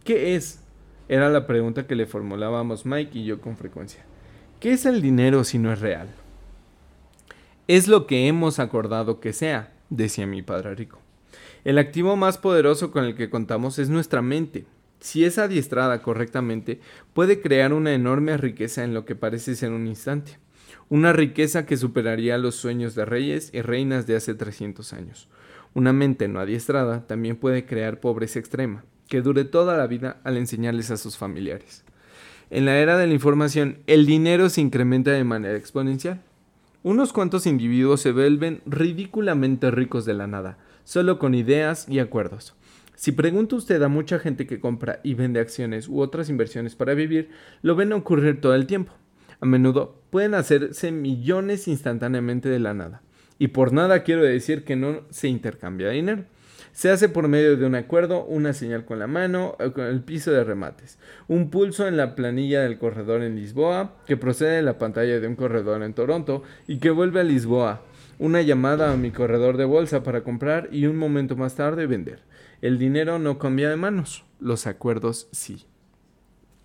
¿Qué 0.03 0.35
es 0.35 0.64
era 1.11 1.29
la 1.29 1.44
pregunta 1.44 1.88
que 1.88 1.96
le 1.96 2.07
formulábamos 2.07 2.87
Mike 2.87 3.18
y 3.18 3.25
yo 3.25 3.40
con 3.40 3.57
frecuencia. 3.57 4.05
¿Qué 4.61 4.70
es 4.70 4.87
el 4.87 5.03
dinero 5.03 5.42
si 5.42 5.59
no 5.59 5.73
es 5.73 5.81
real? 5.81 6.09
Es 7.66 7.88
lo 7.88 8.07
que 8.07 8.29
hemos 8.29 8.61
acordado 8.61 9.18
que 9.18 9.33
sea, 9.33 9.73
decía 9.88 10.29
mi 10.29 10.42
padre 10.42 10.77
rico. 10.77 11.01
El 11.64 11.79
activo 11.79 12.14
más 12.14 12.38
poderoso 12.38 12.92
con 12.92 13.05
el 13.05 13.16
que 13.16 13.29
contamos 13.29 13.81
es 13.81 13.88
nuestra 13.88 14.23
mente. 14.23 14.66
Si 15.01 15.25
es 15.25 15.38
adiestrada 15.38 16.01
correctamente, 16.01 16.79
puede 17.12 17.40
crear 17.40 17.73
una 17.73 17.92
enorme 17.92 18.37
riqueza 18.37 18.85
en 18.85 18.94
lo 18.94 19.05
que 19.05 19.16
parece 19.16 19.57
ser 19.57 19.73
un 19.73 19.88
instante. 19.88 20.38
Una 20.88 21.12
riqueza 21.12 21.66
que 21.66 21.77
superaría 21.77 22.38
los 22.38 22.55
sueños 22.55 22.94
de 22.94 23.05
reyes 23.05 23.51
y 23.53 23.62
reinas 23.62 24.07
de 24.07 24.14
hace 24.14 24.35
300 24.35 24.92
años. 24.92 25.29
Una 25.75 25.92
mente 25.92 26.29
no 26.29 26.38
adiestrada 26.38 27.09
también 27.09 27.35
puede 27.35 27.66
crear 27.66 27.99
pobreza 27.99 28.38
extrema, 28.38 28.85
que 29.11 29.23
dure 29.23 29.44
toda 29.44 29.77
la 29.77 29.88
vida 29.88 30.20
al 30.23 30.37
enseñarles 30.37 30.92
a 30.92 30.96
sus 30.96 31.18
familiares. 31.18 31.85
En 32.49 32.64
la 32.64 32.79
era 32.79 32.96
de 32.96 33.09
la 33.09 33.12
información, 33.12 33.79
el 33.88 34.07
dinero 34.07 34.49
se 34.49 34.61
incrementa 34.61 35.11
de 35.11 35.25
manera 35.25 35.59
exponencial. 35.59 36.23
Unos 36.85 37.12
cuantos 37.12 37.44
individuos 37.46 38.01
se 38.01 38.12
vuelven 38.12 38.62
ridículamente 38.66 39.73
ricos 39.73 40.05
de 40.05 40.14
la 40.14 40.29
nada, 40.29 40.59
solo 40.85 41.18
con 41.18 41.35
ideas 41.35 41.88
y 41.88 41.99
acuerdos. 41.99 42.55
Si 42.94 43.11
pregunta 43.11 43.57
usted 43.57 43.83
a 43.83 43.88
mucha 43.88 44.20
gente 44.20 44.46
que 44.46 44.61
compra 44.61 45.01
y 45.03 45.14
vende 45.14 45.40
acciones 45.40 45.88
u 45.88 46.01
otras 46.01 46.31
inversiones 46.31 46.77
para 46.77 46.94
vivir, 46.94 47.31
lo 47.62 47.75
ven 47.75 47.92
ocurrir 47.92 48.40
todo 48.40 48.55
el 48.55 48.66
tiempo. 48.66 48.92
A 49.40 49.46
menudo 49.46 50.01
pueden 50.11 50.35
hacerse 50.35 50.92
millones 50.92 51.66
instantáneamente 51.66 52.49
de 52.49 52.61
la 52.61 52.75
nada. 52.75 53.03
Y 53.40 53.49
por 53.49 53.73
nada 53.73 54.05
quiero 54.05 54.23
decir 54.23 54.64
que 54.64 54.77
no 54.77 55.01
se 55.11 55.27
intercambia 55.27 55.90
dinero. 55.90 56.27
Se 56.72 56.90
hace 56.90 57.09
por 57.09 57.28
medio 57.28 57.56
de 57.56 57.66
un 57.66 57.74
acuerdo, 57.74 58.24
una 58.24 58.52
señal 58.52 58.85
con 58.85 58.98
la 58.98 59.06
mano 59.06 59.56
o 59.59 59.72
con 59.72 59.85
el 59.87 60.00
piso 60.02 60.30
de 60.30 60.44
remates, 60.44 60.98
un 61.28 61.50
pulso 61.50 61.87
en 61.87 61.96
la 61.96 62.14
planilla 62.14 62.62
del 62.62 62.78
corredor 62.78 63.22
en 63.22 63.37
Lisboa, 63.37 63.96
que 64.06 64.16
procede 64.16 64.56
de 64.56 64.62
la 64.62 64.78
pantalla 64.78 65.20
de 65.20 65.26
un 65.26 65.37
corredor 65.37 65.83
en 65.83 65.94
Toronto 65.94 66.42
y 66.66 66.78
que 66.78 66.90
vuelve 66.90 67.20
a 67.20 67.24
Lisboa, 67.24 67.83
una 68.18 68.42
llamada 68.42 68.92
a 68.92 68.96
mi 68.96 69.11
corredor 69.11 69.56
de 69.56 69.64
bolsa 69.64 70.02
para 70.02 70.22
comprar 70.22 70.68
y 70.70 70.87
un 70.87 70.96
momento 70.96 71.37
más 71.37 71.56
tarde 71.56 71.87
vender. 71.87 72.20
El 72.62 72.78
dinero 72.78 73.18
no 73.18 73.38
cambia 73.38 73.70
de 73.70 73.76
manos, 73.76 74.24
los 74.38 74.66
acuerdos 74.66 75.28
sí. 75.33 75.66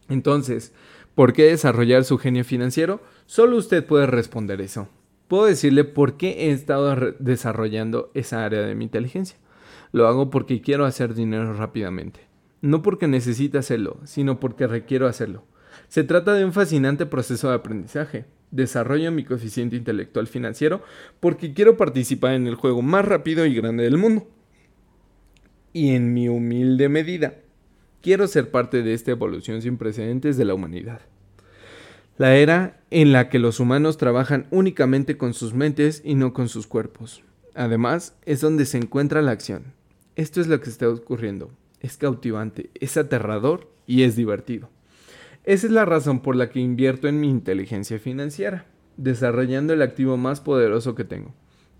Entonces, 0.09 0.73
¿por 1.15 1.33
qué 1.33 1.45
desarrollar 1.45 2.03
su 2.03 2.17
genio 2.17 2.43
financiero? 2.43 3.01
Solo 3.25 3.57
usted 3.57 3.85
puede 3.85 4.05
responder 4.05 4.61
eso. 4.61 4.89
Puedo 5.27 5.45
decirle 5.45 5.83
por 5.83 6.17
qué 6.17 6.47
he 6.47 6.51
estado 6.51 6.95
desarrollando 7.19 8.11
esa 8.13 8.45
área 8.45 8.61
de 8.61 8.75
mi 8.75 8.83
inteligencia. 8.83 9.37
Lo 9.95 10.09
hago 10.09 10.29
porque 10.29 10.59
quiero 10.59 10.83
hacer 10.83 11.13
dinero 11.13 11.53
rápidamente. 11.53 12.19
No 12.59 12.81
porque 12.81 13.07
necesite 13.07 13.57
hacerlo, 13.57 13.97
sino 14.03 14.41
porque 14.41 14.67
requiero 14.67 15.07
hacerlo. 15.07 15.45
Se 15.87 16.03
trata 16.03 16.33
de 16.33 16.43
un 16.43 16.51
fascinante 16.51 17.05
proceso 17.05 17.47
de 17.47 17.55
aprendizaje. 17.55 18.25
Desarrollo 18.51 19.09
mi 19.13 19.23
coeficiente 19.23 19.77
intelectual 19.77 20.27
financiero 20.27 20.81
porque 21.21 21.53
quiero 21.53 21.77
participar 21.77 22.33
en 22.33 22.45
el 22.45 22.55
juego 22.55 22.81
más 22.81 23.05
rápido 23.05 23.45
y 23.45 23.55
grande 23.55 23.85
del 23.85 23.97
mundo. 23.97 24.27
Y 25.71 25.95
en 25.95 26.13
mi 26.13 26.27
humilde 26.27 26.89
medida, 26.89 27.35
quiero 28.01 28.27
ser 28.27 28.51
parte 28.51 28.83
de 28.83 28.93
esta 28.93 29.11
evolución 29.11 29.61
sin 29.61 29.77
precedentes 29.77 30.35
de 30.35 30.43
la 30.43 30.55
humanidad. 30.55 30.99
La 32.17 32.35
era 32.35 32.81
en 32.91 33.13
la 33.13 33.29
que 33.29 33.39
los 33.39 33.61
humanos 33.61 33.95
trabajan 33.95 34.47
únicamente 34.51 35.15
con 35.15 35.33
sus 35.33 35.53
mentes 35.53 36.01
y 36.03 36.15
no 36.15 36.33
con 36.33 36.49
sus 36.49 36.67
cuerpos. 36.67 37.23
Además, 37.53 38.17
es 38.25 38.41
donde 38.41 38.65
se 38.65 38.77
encuentra 38.77 39.21
la 39.21 39.31
acción. 39.31 39.73
Esto 40.15 40.39
es 40.39 40.47
lo 40.47 40.61
que 40.61 40.69
está 40.69 40.87
ocurriendo. 40.87 41.51
Es 41.81 41.97
cautivante, 41.97 42.69
es 42.75 42.95
aterrador 42.95 43.69
y 43.85 44.03
es 44.03 44.15
divertido. 44.15 44.69
Esa 45.43 45.67
es 45.67 45.73
la 45.73 45.83
razón 45.83 46.21
por 46.21 46.37
la 46.37 46.49
que 46.49 46.61
invierto 46.61 47.09
en 47.09 47.19
mi 47.19 47.29
inteligencia 47.29 47.99
financiera, 47.99 48.65
desarrollando 48.95 49.73
el 49.73 49.81
activo 49.81 50.15
más 50.15 50.39
poderoso 50.39 50.95
que 50.95 51.03
tengo. 51.03 51.33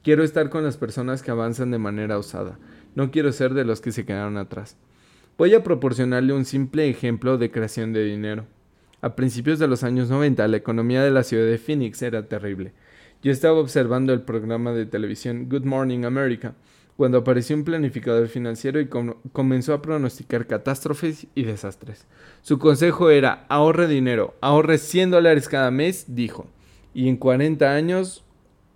Quiero 0.04 0.24
estar 0.24 0.50
con 0.50 0.66
las 0.66 0.76
personas 0.76 1.24
que 1.24 1.32
avanzan 1.32 1.72
de 1.72 1.78
manera 1.78 2.20
osada. 2.20 2.60
No 2.94 3.10
quiero 3.10 3.32
ser 3.32 3.54
de 3.54 3.64
los 3.64 3.80
que 3.80 3.94
se 3.94 4.06
quedaron 4.06 4.38
atrás. 4.38 4.78
Voy 5.38 5.54
a 5.54 5.64
proporcionarle 5.64 6.34
un 6.34 6.44
simple 6.44 6.90
ejemplo 6.90 7.38
de 7.38 7.52
creación 7.52 7.94
de 7.94 8.04
dinero. 8.04 8.46
A 9.02 9.16
principios 9.16 9.60
de 9.60 9.68
los 9.68 9.84
años 9.84 10.10
90, 10.10 10.46
la 10.50 10.58
economía 10.58 11.02
de 11.02 11.12
la 11.12 11.24
ciudad 11.24 11.46
de 11.46 11.58
Phoenix 11.58 12.02
era 12.02 12.28
terrible. 12.28 12.74
Yo 13.24 13.32
estaba 13.32 13.60
observando 13.60 14.12
el 14.14 14.22
programa 14.24 14.74
de 14.74 14.86
televisión 14.86 15.48
Good 15.50 15.64
Morning 15.64 16.04
America 16.04 16.54
cuando 16.98 17.18
apareció 17.18 17.56
un 17.56 17.66
planificador 17.66 18.28
financiero 18.28 18.80
y 18.80 18.88
comenzó 18.88 19.74
a 19.74 19.82
pronosticar 19.82 20.48
catástrofes 20.48 21.28
y 21.36 21.44
desastres. 21.44 22.06
Su 22.42 22.58
consejo 22.58 23.10
era 23.10 23.46
ahorre 23.50 23.88
dinero, 23.88 24.36
ahorre 24.40 24.78
100 24.78 25.12
dólares 25.12 25.50
cada 25.50 25.72
mes, 25.72 26.06
dijo, 26.08 26.48
y 26.94 27.10
en 27.10 27.18
40 27.18 27.74
años 27.74 28.24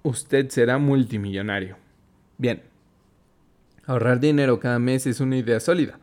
usted 0.04 0.50
será 0.50 0.78
multimillonario. 0.78 1.78
Bien, 2.38 2.62
ahorrar 3.86 4.20
dinero 4.20 4.60
cada 4.60 4.80
mes 4.80 5.08
es 5.08 5.20
una 5.22 5.38
idea 5.38 5.60
sólida. 5.60 6.00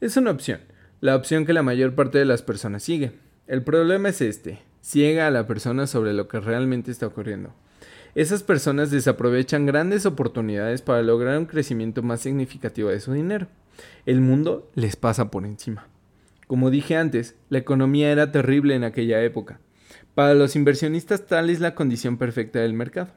Es 0.00 0.16
una 0.16 0.30
opción, 0.30 0.60
la 1.00 1.16
opción 1.16 1.44
que 1.44 1.52
la 1.52 1.64
mayor 1.64 1.94
parte 1.94 2.18
de 2.18 2.24
las 2.24 2.42
personas 2.42 2.84
sigue. 2.84 3.12
El 3.48 3.62
problema 3.62 4.10
es 4.10 4.20
este, 4.20 4.60
ciega 4.80 5.26
a 5.26 5.30
la 5.32 5.46
persona 5.46 5.88
sobre 5.88 6.12
lo 6.12 6.28
que 6.28 6.38
realmente 6.38 6.92
está 6.92 7.06
ocurriendo. 7.06 7.52
Esas 8.18 8.42
personas 8.42 8.90
desaprovechan 8.90 9.64
grandes 9.64 10.04
oportunidades 10.04 10.82
para 10.82 11.02
lograr 11.02 11.38
un 11.38 11.46
crecimiento 11.46 12.02
más 12.02 12.18
significativo 12.18 12.88
de 12.88 12.98
su 12.98 13.12
dinero. 13.12 13.46
El 14.06 14.20
mundo 14.20 14.68
les 14.74 14.96
pasa 14.96 15.30
por 15.30 15.46
encima. 15.46 15.86
Como 16.48 16.72
dije 16.72 16.96
antes, 16.96 17.36
la 17.48 17.58
economía 17.58 18.10
era 18.10 18.32
terrible 18.32 18.74
en 18.74 18.82
aquella 18.82 19.22
época. 19.22 19.60
Para 20.16 20.34
los 20.34 20.56
inversionistas 20.56 21.26
tal 21.26 21.48
es 21.48 21.60
la 21.60 21.76
condición 21.76 22.16
perfecta 22.16 22.58
del 22.58 22.72
mercado. 22.72 23.12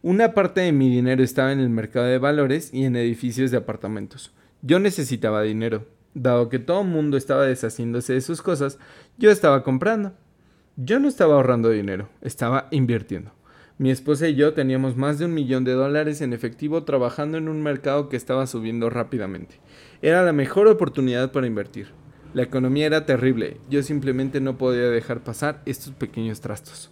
Una 0.00 0.32
parte 0.32 0.62
de 0.62 0.72
mi 0.72 0.88
dinero 0.88 1.22
estaba 1.22 1.52
en 1.52 1.60
el 1.60 1.68
mercado 1.68 2.06
de 2.06 2.16
valores 2.16 2.72
y 2.72 2.86
en 2.86 2.96
edificios 2.96 3.50
de 3.50 3.58
apartamentos. 3.58 4.32
Yo 4.62 4.78
necesitaba 4.78 5.42
dinero, 5.42 5.84
Dado 6.14 6.48
que 6.48 6.58
todo 6.58 6.80
el 6.80 6.88
mundo 6.88 7.18
estaba 7.18 7.44
deshaciéndose 7.44 8.14
de 8.14 8.22
sus 8.22 8.40
cosas, 8.40 8.78
yo 9.18 9.30
estaba 9.30 9.62
comprando. 9.62 10.14
Yo 10.76 10.98
no 10.98 11.08
estaba 11.08 11.34
ahorrando 11.34 11.68
dinero, 11.68 12.08
estaba 12.22 12.68
invirtiendo. 12.70 13.32
Mi 13.80 13.90
esposa 13.90 14.28
y 14.28 14.34
yo 14.34 14.52
teníamos 14.52 14.98
más 14.98 15.18
de 15.18 15.24
un 15.24 15.32
millón 15.32 15.64
de 15.64 15.72
dólares 15.72 16.20
en 16.20 16.34
efectivo 16.34 16.84
trabajando 16.84 17.38
en 17.38 17.48
un 17.48 17.62
mercado 17.62 18.10
que 18.10 18.16
estaba 18.18 18.46
subiendo 18.46 18.90
rápidamente. 18.90 19.58
Era 20.02 20.22
la 20.22 20.34
mejor 20.34 20.66
oportunidad 20.66 21.32
para 21.32 21.46
invertir. 21.46 21.86
La 22.34 22.42
economía 22.42 22.84
era 22.84 23.06
terrible, 23.06 23.56
yo 23.70 23.82
simplemente 23.82 24.38
no 24.42 24.58
podía 24.58 24.90
dejar 24.90 25.24
pasar 25.24 25.62
estos 25.64 25.94
pequeños 25.94 26.42
trastos. 26.42 26.90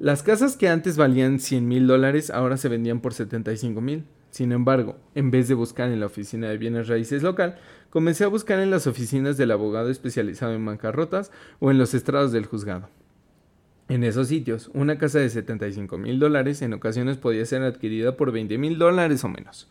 Las 0.00 0.24
casas 0.24 0.56
que 0.56 0.68
antes 0.68 0.96
valían 0.96 1.38
100 1.38 1.68
mil 1.68 1.86
dólares 1.86 2.30
ahora 2.30 2.56
se 2.56 2.68
vendían 2.68 2.98
por 2.98 3.14
75 3.14 3.80
mil. 3.80 4.04
Sin 4.30 4.50
embargo, 4.50 4.96
en 5.14 5.30
vez 5.30 5.46
de 5.46 5.54
buscar 5.54 5.92
en 5.92 6.00
la 6.00 6.06
oficina 6.06 6.48
de 6.48 6.58
bienes 6.58 6.88
raíces 6.88 7.22
local, 7.22 7.54
comencé 7.88 8.24
a 8.24 8.28
buscar 8.28 8.58
en 8.58 8.72
las 8.72 8.88
oficinas 8.88 9.36
del 9.36 9.52
abogado 9.52 9.90
especializado 9.90 10.54
en 10.54 10.66
bancarrotas 10.66 11.30
o 11.60 11.70
en 11.70 11.78
los 11.78 11.94
estrados 11.94 12.32
del 12.32 12.46
juzgado. 12.46 12.88
En 13.88 14.02
esos 14.02 14.28
sitios, 14.28 14.70
una 14.74 14.98
casa 14.98 15.18
de 15.20 15.30
75 15.30 15.96
mil 15.98 16.18
dólares 16.18 16.60
en 16.62 16.72
ocasiones 16.72 17.16
podía 17.16 17.46
ser 17.46 17.62
adquirida 17.62 18.16
por 18.16 18.32
20 18.32 18.58
mil 18.58 18.78
dólares 18.78 19.22
o 19.24 19.28
menos. 19.28 19.68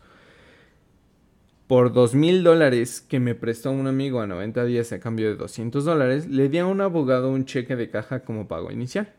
Por 1.66 1.92
2 1.92 2.14
mil 2.14 2.42
dólares 2.42 3.04
que 3.06 3.20
me 3.20 3.34
prestó 3.34 3.70
un 3.70 3.86
amigo 3.86 4.20
a 4.20 4.26
90 4.26 4.64
días 4.64 4.92
a 4.92 5.00
cambio 5.00 5.28
de 5.28 5.36
200 5.36 5.84
dólares, 5.84 6.28
le 6.28 6.48
di 6.48 6.58
a 6.58 6.66
un 6.66 6.80
abogado 6.80 7.30
un 7.30 7.44
cheque 7.44 7.76
de 7.76 7.90
caja 7.90 8.20
como 8.20 8.48
pago 8.48 8.70
inicial. 8.70 9.12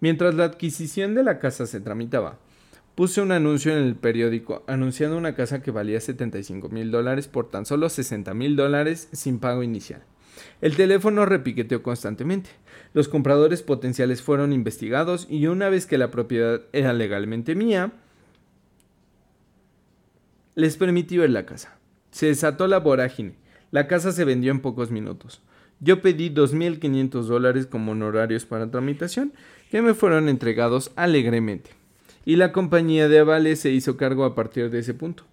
Mientras 0.00 0.34
la 0.34 0.44
adquisición 0.44 1.14
de 1.14 1.22
la 1.22 1.38
casa 1.38 1.66
se 1.66 1.80
tramitaba, 1.80 2.38
Puse 2.94 3.20
un 3.20 3.32
anuncio 3.32 3.72
en 3.72 3.82
el 3.82 3.96
periódico 3.96 4.62
anunciando 4.68 5.16
una 5.16 5.34
casa 5.34 5.60
que 5.62 5.72
valía 5.72 6.00
75 6.00 6.68
mil 6.68 6.92
dólares 6.92 7.26
por 7.26 7.50
tan 7.50 7.66
solo 7.66 7.88
60 7.88 8.32
mil 8.34 8.54
dólares 8.54 9.08
sin 9.10 9.40
pago 9.40 9.64
inicial. 9.64 10.04
El 10.64 10.76
teléfono 10.76 11.26
repiqueteó 11.26 11.82
constantemente. 11.82 12.48
Los 12.94 13.08
compradores 13.08 13.62
potenciales 13.62 14.22
fueron 14.22 14.50
investigados 14.54 15.26
y 15.28 15.46
una 15.46 15.68
vez 15.68 15.84
que 15.84 15.98
la 15.98 16.10
propiedad 16.10 16.62
era 16.72 16.94
legalmente 16.94 17.54
mía, 17.54 17.92
les 20.54 20.78
permití 20.78 21.18
ver 21.18 21.28
la 21.28 21.44
casa. 21.44 21.76
Se 22.12 22.28
desató 22.28 22.66
la 22.66 22.78
vorágine. 22.78 23.34
La 23.72 23.86
casa 23.86 24.10
se 24.10 24.24
vendió 24.24 24.52
en 24.52 24.60
pocos 24.60 24.90
minutos. 24.90 25.42
Yo 25.80 26.00
pedí 26.00 26.30
2.500 26.30 27.24
dólares 27.24 27.66
como 27.66 27.92
honorarios 27.92 28.46
para 28.46 28.70
tramitación 28.70 29.34
que 29.70 29.82
me 29.82 29.92
fueron 29.92 30.30
entregados 30.30 30.92
alegremente 30.96 31.72
y 32.24 32.36
la 32.36 32.52
compañía 32.52 33.10
de 33.10 33.18
avales 33.18 33.60
se 33.60 33.70
hizo 33.70 33.98
cargo 33.98 34.24
a 34.24 34.34
partir 34.34 34.70
de 34.70 34.78
ese 34.78 34.94
punto. 34.94 35.24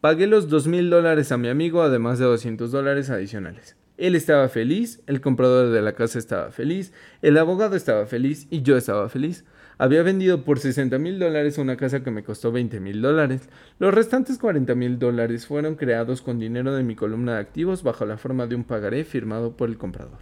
Pagué 0.00 0.26
los 0.26 0.48
dos 0.48 0.66
mil 0.66 0.90
dólares 0.90 1.30
a 1.30 1.38
mi 1.38 1.46
amigo, 1.46 1.82
además 1.82 2.18
de 2.18 2.24
200 2.24 2.72
dólares 2.72 3.08
adicionales. 3.08 3.76
Él 4.00 4.14
estaba 4.14 4.48
feliz, 4.48 5.02
el 5.06 5.20
comprador 5.20 5.68
de 5.68 5.82
la 5.82 5.92
casa 5.92 6.18
estaba 6.18 6.50
feliz, 6.52 6.94
el 7.20 7.36
abogado 7.36 7.76
estaba 7.76 8.06
feliz 8.06 8.46
y 8.50 8.62
yo 8.62 8.78
estaba 8.78 9.10
feliz. 9.10 9.44
Había 9.76 10.02
vendido 10.02 10.42
por 10.42 10.58
60 10.58 10.98
mil 10.98 11.18
dólares 11.18 11.58
una 11.58 11.76
casa 11.76 12.02
que 12.02 12.10
me 12.10 12.24
costó 12.24 12.50
20 12.50 12.80
mil 12.80 13.02
dólares. 13.02 13.50
Los 13.78 13.92
restantes 13.92 14.38
40 14.38 14.74
mil 14.74 14.98
dólares 14.98 15.46
fueron 15.46 15.74
creados 15.74 16.22
con 16.22 16.38
dinero 16.38 16.74
de 16.74 16.82
mi 16.82 16.96
columna 16.96 17.34
de 17.34 17.40
activos 17.40 17.82
bajo 17.82 18.06
la 18.06 18.16
forma 18.16 18.46
de 18.46 18.54
un 18.54 18.64
pagaré 18.64 19.04
firmado 19.04 19.54
por 19.54 19.68
el 19.68 19.76
comprador. 19.76 20.20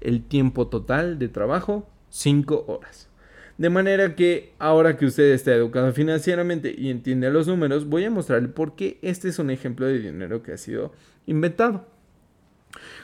El 0.00 0.24
tiempo 0.24 0.68
total 0.68 1.18
de 1.18 1.28
trabajo, 1.28 1.86
5 2.08 2.64
horas. 2.68 3.10
De 3.58 3.68
manera 3.68 4.16
que 4.16 4.54
ahora 4.58 4.96
que 4.96 5.04
usted 5.04 5.32
está 5.34 5.52
educado 5.52 5.92
financieramente 5.92 6.74
y 6.74 6.88
entiende 6.88 7.30
los 7.30 7.46
números, 7.46 7.84
voy 7.86 8.06
a 8.06 8.10
mostrarle 8.10 8.48
por 8.48 8.76
qué 8.76 8.98
este 9.02 9.28
es 9.28 9.38
un 9.38 9.50
ejemplo 9.50 9.84
de 9.84 9.98
dinero 9.98 10.42
que 10.42 10.52
ha 10.52 10.56
sido 10.56 10.94
inventado. 11.26 11.84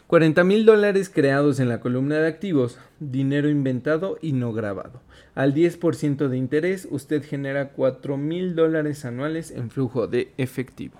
40 0.06 0.44
mil 0.44 0.64
dólares 0.64 1.10
creados 1.12 1.58
en 1.58 1.68
la 1.68 1.80
columna 1.80 2.20
de 2.20 2.28
activos, 2.28 2.78
dinero 3.00 3.48
inventado 3.48 4.18
y 4.22 4.32
no 4.32 4.52
grabado. 4.52 5.00
Al 5.34 5.52
10% 5.52 6.28
de 6.28 6.36
interés, 6.36 6.86
usted 6.92 7.24
genera 7.24 7.70
4 7.70 8.16
mil 8.16 8.54
dólares 8.54 9.04
anuales 9.04 9.50
en 9.50 9.68
flujo 9.68 10.06
de 10.06 10.32
efectivo. 10.36 10.94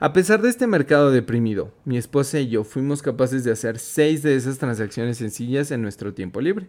A 0.00 0.12
pesar 0.14 0.40
de 0.40 0.48
este 0.48 0.66
mercado 0.66 1.10
deprimido, 1.10 1.72
mi 1.84 1.98
esposa 1.98 2.40
y 2.40 2.48
yo 2.48 2.64
fuimos 2.64 3.02
capaces 3.02 3.44
de 3.44 3.52
hacer 3.52 3.78
seis 3.78 4.22
de 4.22 4.34
esas 4.34 4.58
transacciones 4.58 5.18
sencillas 5.18 5.70
en 5.70 5.82
nuestro 5.82 6.14
tiempo 6.14 6.40
libre. 6.40 6.68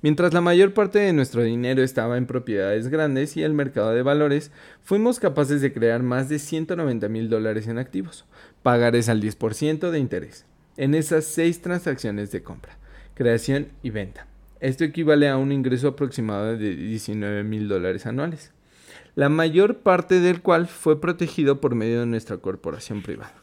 Mientras 0.00 0.32
la 0.32 0.40
mayor 0.40 0.72
parte 0.72 0.98
de 0.98 1.12
nuestro 1.12 1.42
dinero 1.42 1.82
estaba 1.82 2.16
en 2.16 2.26
propiedades 2.26 2.88
grandes 2.88 3.36
y 3.36 3.42
el 3.42 3.52
mercado 3.52 3.92
de 3.92 4.02
valores, 4.02 4.50
fuimos 4.82 5.20
capaces 5.20 5.60
de 5.60 5.72
crear 5.72 6.02
más 6.02 6.28
de 6.28 6.38
190 6.38 7.08
mil 7.08 7.28
dólares 7.28 7.68
en 7.68 7.78
activos, 7.78 8.24
pagares 8.62 9.08
al 9.08 9.22
10% 9.22 9.90
de 9.90 9.98
interés, 9.98 10.44
en 10.76 10.94
esas 10.94 11.24
seis 11.24 11.60
transacciones 11.60 12.30
de 12.32 12.42
compra, 12.42 12.76
creación 13.14 13.68
y 13.82 13.90
venta. 13.90 14.26
Esto 14.60 14.84
equivale 14.84 15.28
a 15.28 15.36
un 15.36 15.52
ingreso 15.52 15.88
aproximado 15.88 16.56
de 16.56 16.76
19 16.76 17.42
mil 17.42 17.68
dólares 17.68 18.06
anuales 18.06 18.52
la 19.14 19.28
mayor 19.28 19.78
parte 19.80 20.20
del 20.20 20.40
cual 20.40 20.66
fue 20.66 21.00
protegido 21.00 21.60
por 21.60 21.74
medio 21.74 22.00
de 22.00 22.06
nuestra 22.06 22.38
corporación 22.38 23.02
privada. 23.02 23.34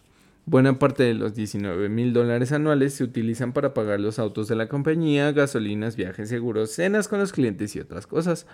Buena 0.45 0.79
parte 0.79 1.03
de 1.03 1.13
los 1.13 1.35
19 1.35 1.89
mil 1.89 2.11
dólares 2.11 2.51
anuales 2.51 2.95
se 2.95 3.03
utilizan 3.03 3.53
para 3.53 3.75
pagar 3.75 3.99
los 3.99 4.17
autos 4.17 4.47
de 4.47 4.55
la 4.55 4.67
compañía, 4.67 5.31
gasolinas, 5.31 5.95
viajes 5.95 6.29
seguros, 6.29 6.71
cenas 6.71 7.07
con 7.07 7.19
los 7.19 7.33
clientes 7.33 7.75
y 7.75 7.79
otras 7.79 8.07
cosas. 8.07 8.47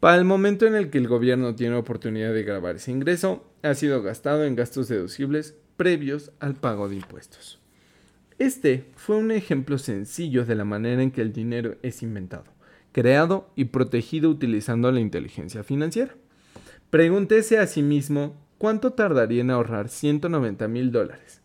Para 0.00 0.16
el 0.16 0.24
momento 0.24 0.66
en 0.66 0.74
el 0.74 0.90
que 0.90 0.98
el 0.98 1.06
gobierno 1.06 1.54
tiene 1.54 1.76
oportunidad 1.76 2.34
de 2.34 2.42
grabar 2.42 2.76
ese 2.76 2.90
ingreso, 2.90 3.44
ha 3.62 3.74
sido 3.74 4.02
gastado 4.02 4.44
en 4.44 4.56
gastos 4.56 4.88
deducibles 4.88 5.54
previos 5.76 6.32
al 6.40 6.54
pago 6.56 6.88
de 6.88 6.96
impuestos. 6.96 7.57
Este 8.38 8.84
fue 8.94 9.16
un 9.16 9.32
ejemplo 9.32 9.78
sencillo 9.78 10.44
de 10.44 10.54
la 10.54 10.64
manera 10.64 11.02
en 11.02 11.10
que 11.10 11.22
el 11.22 11.32
dinero 11.32 11.74
es 11.82 12.04
inventado, 12.04 12.44
creado 12.92 13.50
y 13.56 13.66
protegido 13.66 14.30
utilizando 14.30 14.92
la 14.92 15.00
inteligencia 15.00 15.64
financiera. 15.64 16.14
Pregúntese 16.90 17.58
a 17.58 17.66
sí 17.66 17.82
mismo 17.82 18.36
cuánto 18.56 18.92
tardaría 18.92 19.40
en 19.40 19.50
ahorrar 19.50 19.88
190 19.88 20.68
mil 20.68 20.92
dólares. 20.92 21.40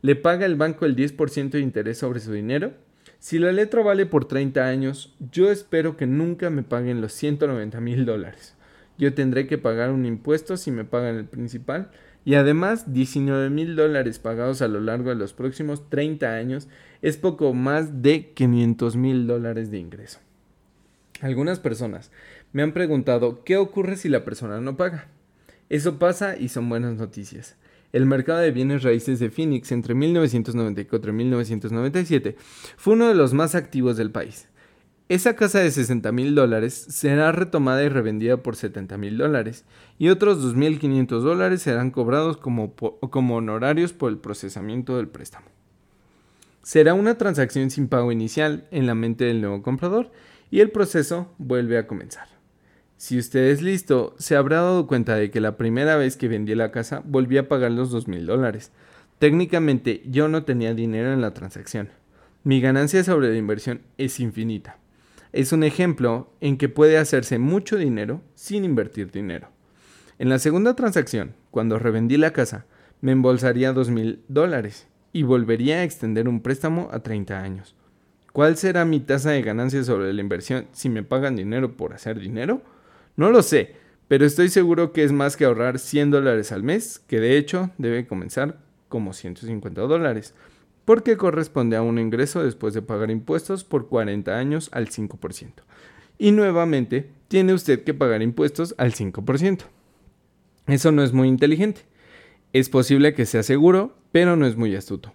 ¿Le 0.00 0.16
paga 0.16 0.46
el 0.46 0.56
banco 0.56 0.86
el 0.86 0.96
10% 0.96 1.50
de 1.50 1.60
interés 1.60 1.98
sobre 1.98 2.20
su 2.20 2.32
dinero? 2.32 2.72
Si 3.18 3.38
la 3.38 3.52
letra 3.52 3.82
vale 3.82 4.06
por 4.06 4.24
30 4.24 4.66
años, 4.66 5.14
yo 5.30 5.50
espero 5.50 5.98
que 5.98 6.06
nunca 6.06 6.48
me 6.48 6.62
paguen 6.62 7.02
los 7.02 7.12
190 7.12 7.78
mil 7.82 8.06
dólares. 8.06 8.54
Yo 8.96 9.12
tendré 9.12 9.46
que 9.46 9.58
pagar 9.58 9.90
un 9.90 10.06
impuesto 10.06 10.56
si 10.56 10.70
me 10.70 10.86
pagan 10.86 11.16
el 11.16 11.26
principal 11.26 11.90
y 12.28 12.34
además 12.34 12.92
19 12.92 13.48
mil 13.48 13.74
dólares 13.74 14.18
pagados 14.18 14.60
a 14.60 14.68
lo 14.68 14.80
largo 14.80 15.08
de 15.08 15.14
los 15.14 15.32
próximos 15.32 15.88
30 15.88 16.34
años 16.34 16.68
es 17.00 17.16
poco 17.16 17.54
más 17.54 18.02
de 18.02 18.32
500 18.34 18.96
mil 18.96 19.26
dólares 19.26 19.70
de 19.70 19.78
ingreso. 19.78 20.18
Algunas 21.22 21.58
personas 21.58 22.10
me 22.52 22.60
han 22.60 22.74
preguntado 22.74 23.44
qué 23.44 23.56
ocurre 23.56 23.96
si 23.96 24.10
la 24.10 24.26
persona 24.26 24.60
no 24.60 24.76
paga. 24.76 25.08
Eso 25.70 25.98
pasa 25.98 26.36
y 26.36 26.50
son 26.50 26.68
buenas 26.68 26.98
noticias. 26.98 27.56
El 27.94 28.04
mercado 28.04 28.40
de 28.40 28.50
bienes 28.50 28.82
raíces 28.82 29.20
de 29.20 29.30
Phoenix 29.30 29.72
entre 29.72 29.94
1994 29.94 31.10
y 31.10 31.14
1997 31.14 32.36
fue 32.76 32.92
uno 32.92 33.08
de 33.08 33.14
los 33.14 33.32
más 33.32 33.54
activos 33.54 33.96
del 33.96 34.10
país. 34.10 34.48
Esa 35.08 35.36
casa 35.36 35.60
de 35.60 35.70
60 35.70 36.12
mil 36.12 36.34
dólares 36.34 36.74
será 36.74 37.32
retomada 37.32 37.82
y 37.82 37.88
revendida 37.88 38.42
por 38.42 38.56
70 38.56 38.98
mil 38.98 39.16
dólares 39.16 39.64
y 39.98 40.10
otros 40.10 40.44
2.500 40.44 41.20
dólares 41.20 41.62
serán 41.62 41.90
cobrados 41.90 42.36
como, 42.36 42.74
honorarios 43.34 43.94
por 43.94 44.10
el 44.10 44.18
procesamiento 44.18 44.98
del 44.98 45.08
préstamo. 45.08 45.46
Será 46.62 46.92
una 46.92 47.16
transacción 47.16 47.70
sin 47.70 47.88
pago 47.88 48.12
inicial 48.12 48.68
en 48.70 48.86
la 48.86 48.94
mente 48.94 49.24
del 49.24 49.40
nuevo 49.40 49.62
comprador 49.62 50.10
y 50.50 50.60
el 50.60 50.70
proceso 50.70 51.32
vuelve 51.38 51.78
a 51.78 51.86
comenzar. 51.86 52.28
Si 52.98 53.18
usted 53.18 53.44
es 53.44 53.62
listo, 53.62 54.14
se 54.18 54.36
habrá 54.36 54.56
dado 54.56 54.86
cuenta 54.86 55.14
de 55.14 55.30
que 55.30 55.40
la 55.40 55.56
primera 55.56 55.96
vez 55.96 56.18
que 56.18 56.28
vendí 56.28 56.54
la 56.54 56.70
casa 56.70 57.00
volví 57.06 57.38
a 57.38 57.48
pagar 57.48 57.70
los 57.70 57.90
2 57.90 58.08
mil 58.08 58.26
dólares. 58.26 58.72
Técnicamente 59.18 60.02
yo 60.04 60.28
no 60.28 60.44
tenía 60.44 60.74
dinero 60.74 61.14
en 61.14 61.22
la 61.22 61.32
transacción. 61.32 61.88
Mi 62.44 62.60
ganancia 62.60 63.02
sobre 63.04 63.30
la 63.30 63.38
inversión 63.38 63.80
es 63.96 64.20
infinita 64.20 64.76
es 65.32 65.52
un 65.52 65.64
ejemplo 65.64 66.32
en 66.40 66.56
que 66.56 66.68
puede 66.68 66.98
hacerse 66.98 67.38
mucho 67.38 67.76
dinero 67.76 68.22
sin 68.34 68.64
invertir 68.64 69.10
dinero. 69.10 69.48
En 70.18 70.28
la 70.28 70.38
segunda 70.38 70.74
transacción, 70.74 71.34
cuando 71.50 71.78
revendí 71.78 72.16
la 72.16 72.32
casa, 72.32 72.66
me 73.00 73.12
embolsaría 73.12 73.72
dos 73.72 73.90
mil 73.90 74.22
dólares 74.28 74.88
y 75.12 75.22
volvería 75.22 75.76
a 75.76 75.84
extender 75.84 76.28
un 76.28 76.40
préstamo 76.40 76.88
a 76.92 77.00
30 77.00 77.40
años. 77.40 77.74
¿Cuál 78.32 78.56
será 78.56 78.84
mi 78.84 79.00
tasa 79.00 79.30
de 79.30 79.42
ganancia 79.42 79.82
sobre 79.84 80.12
la 80.12 80.20
inversión 80.20 80.66
si 80.72 80.88
me 80.88 81.02
pagan 81.02 81.36
dinero 81.36 81.76
por 81.76 81.94
hacer 81.94 82.18
dinero? 82.18 82.62
No 83.16 83.30
lo 83.30 83.42
sé, 83.42 83.74
pero 84.06 84.24
estoy 84.24 84.48
seguro 84.48 84.92
que 84.92 85.04
es 85.04 85.12
más 85.12 85.36
que 85.36 85.44
ahorrar 85.44 85.78
100 85.78 86.10
dólares 86.10 86.52
al 86.52 86.62
mes, 86.62 86.98
que 86.98 87.20
de 87.20 87.36
hecho 87.36 87.70
debe 87.78 88.06
comenzar 88.06 88.58
como 88.88 89.12
150 89.12 89.82
dólares 89.82 90.34
porque 90.88 91.18
corresponde 91.18 91.76
a 91.76 91.82
un 91.82 91.98
ingreso 91.98 92.42
después 92.42 92.72
de 92.72 92.80
pagar 92.80 93.10
impuestos 93.10 93.62
por 93.62 93.88
40 93.88 94.38
años 94.38 94.70
al 94.72 94.88
5%. 94.88 95.52
Y 96.16 96.32
nuevamente, 96.32 97.10
tiene 97.28 97.52
usted 97.52 97.84
que 97.84 97.92
pagar 97.92 98.22
impuestos 98.22 98.74
al 98.78 98.94
5%. 98.94 99.64
Eso 100.66 100.90
no 100.90 101.02
es 101.02 101.12
muy 101.12 101.28
inteligente. 101.28 101.82
Es 102.54 102.70
posible 102.70 103.12
que 103.12 103.26
sea 103.26 103.42
seguro, 103.42 103.98
pero 104.12 104.34
no 104.36 104.46
es 104.46 104.56
muy 104.56 104.74
astuto. 104.74 105.12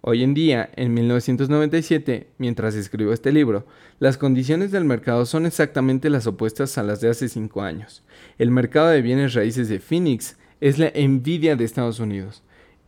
Hoy 0.00 0.24
en 0.24 0.34
día, 0.34 0.68
en 0.74 0.92
1997, 0.92 2.30
mientras 2.38 2.74
escribo 2.74 3.12
este 3.12 3.30
libro, 3.30 3.64
las 4.00 4.18
condiciones 4.18 4.72
del 4.72 4.84
mercado 4.84 5.24
son 5.24 5.46
exactamente 5.46 6.10
las 6.10 6.26
opuestas 6.26 6.78
a 6.78 6.82
las 6.82 7.00
de 7.00 7.10
hace 7.10 7.28
5 7.28 7.62
años. 7.62 8.02
El 8.38 8.50
mercado 8.50 8.88
de 8.88 9.02
bienes 9.02 9.34
raíces 9.34 9.68
de 9.68 9.78
Phoenix 9.78 10.36
es 10.60 10.80
la 10.80 10.90
envidia 10.92 11.54
de 11.54 11.64
Estados 11.64 12.00
Unidos. 12.00 12.42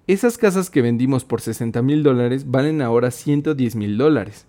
Esas 0.07 0.37
casas 0.37 0.69
que 0.69 0.83
vendimos 0.83 1.25
por 1.25 1.41
60 1.41 1.81
mil 1.81 2.03
dólares 2.03 2.51
valen 2.51 2.83
ahora 2.83 3.11
110 3.11 3.75
mil 3.75 3.97
dólares. 3.97 4.47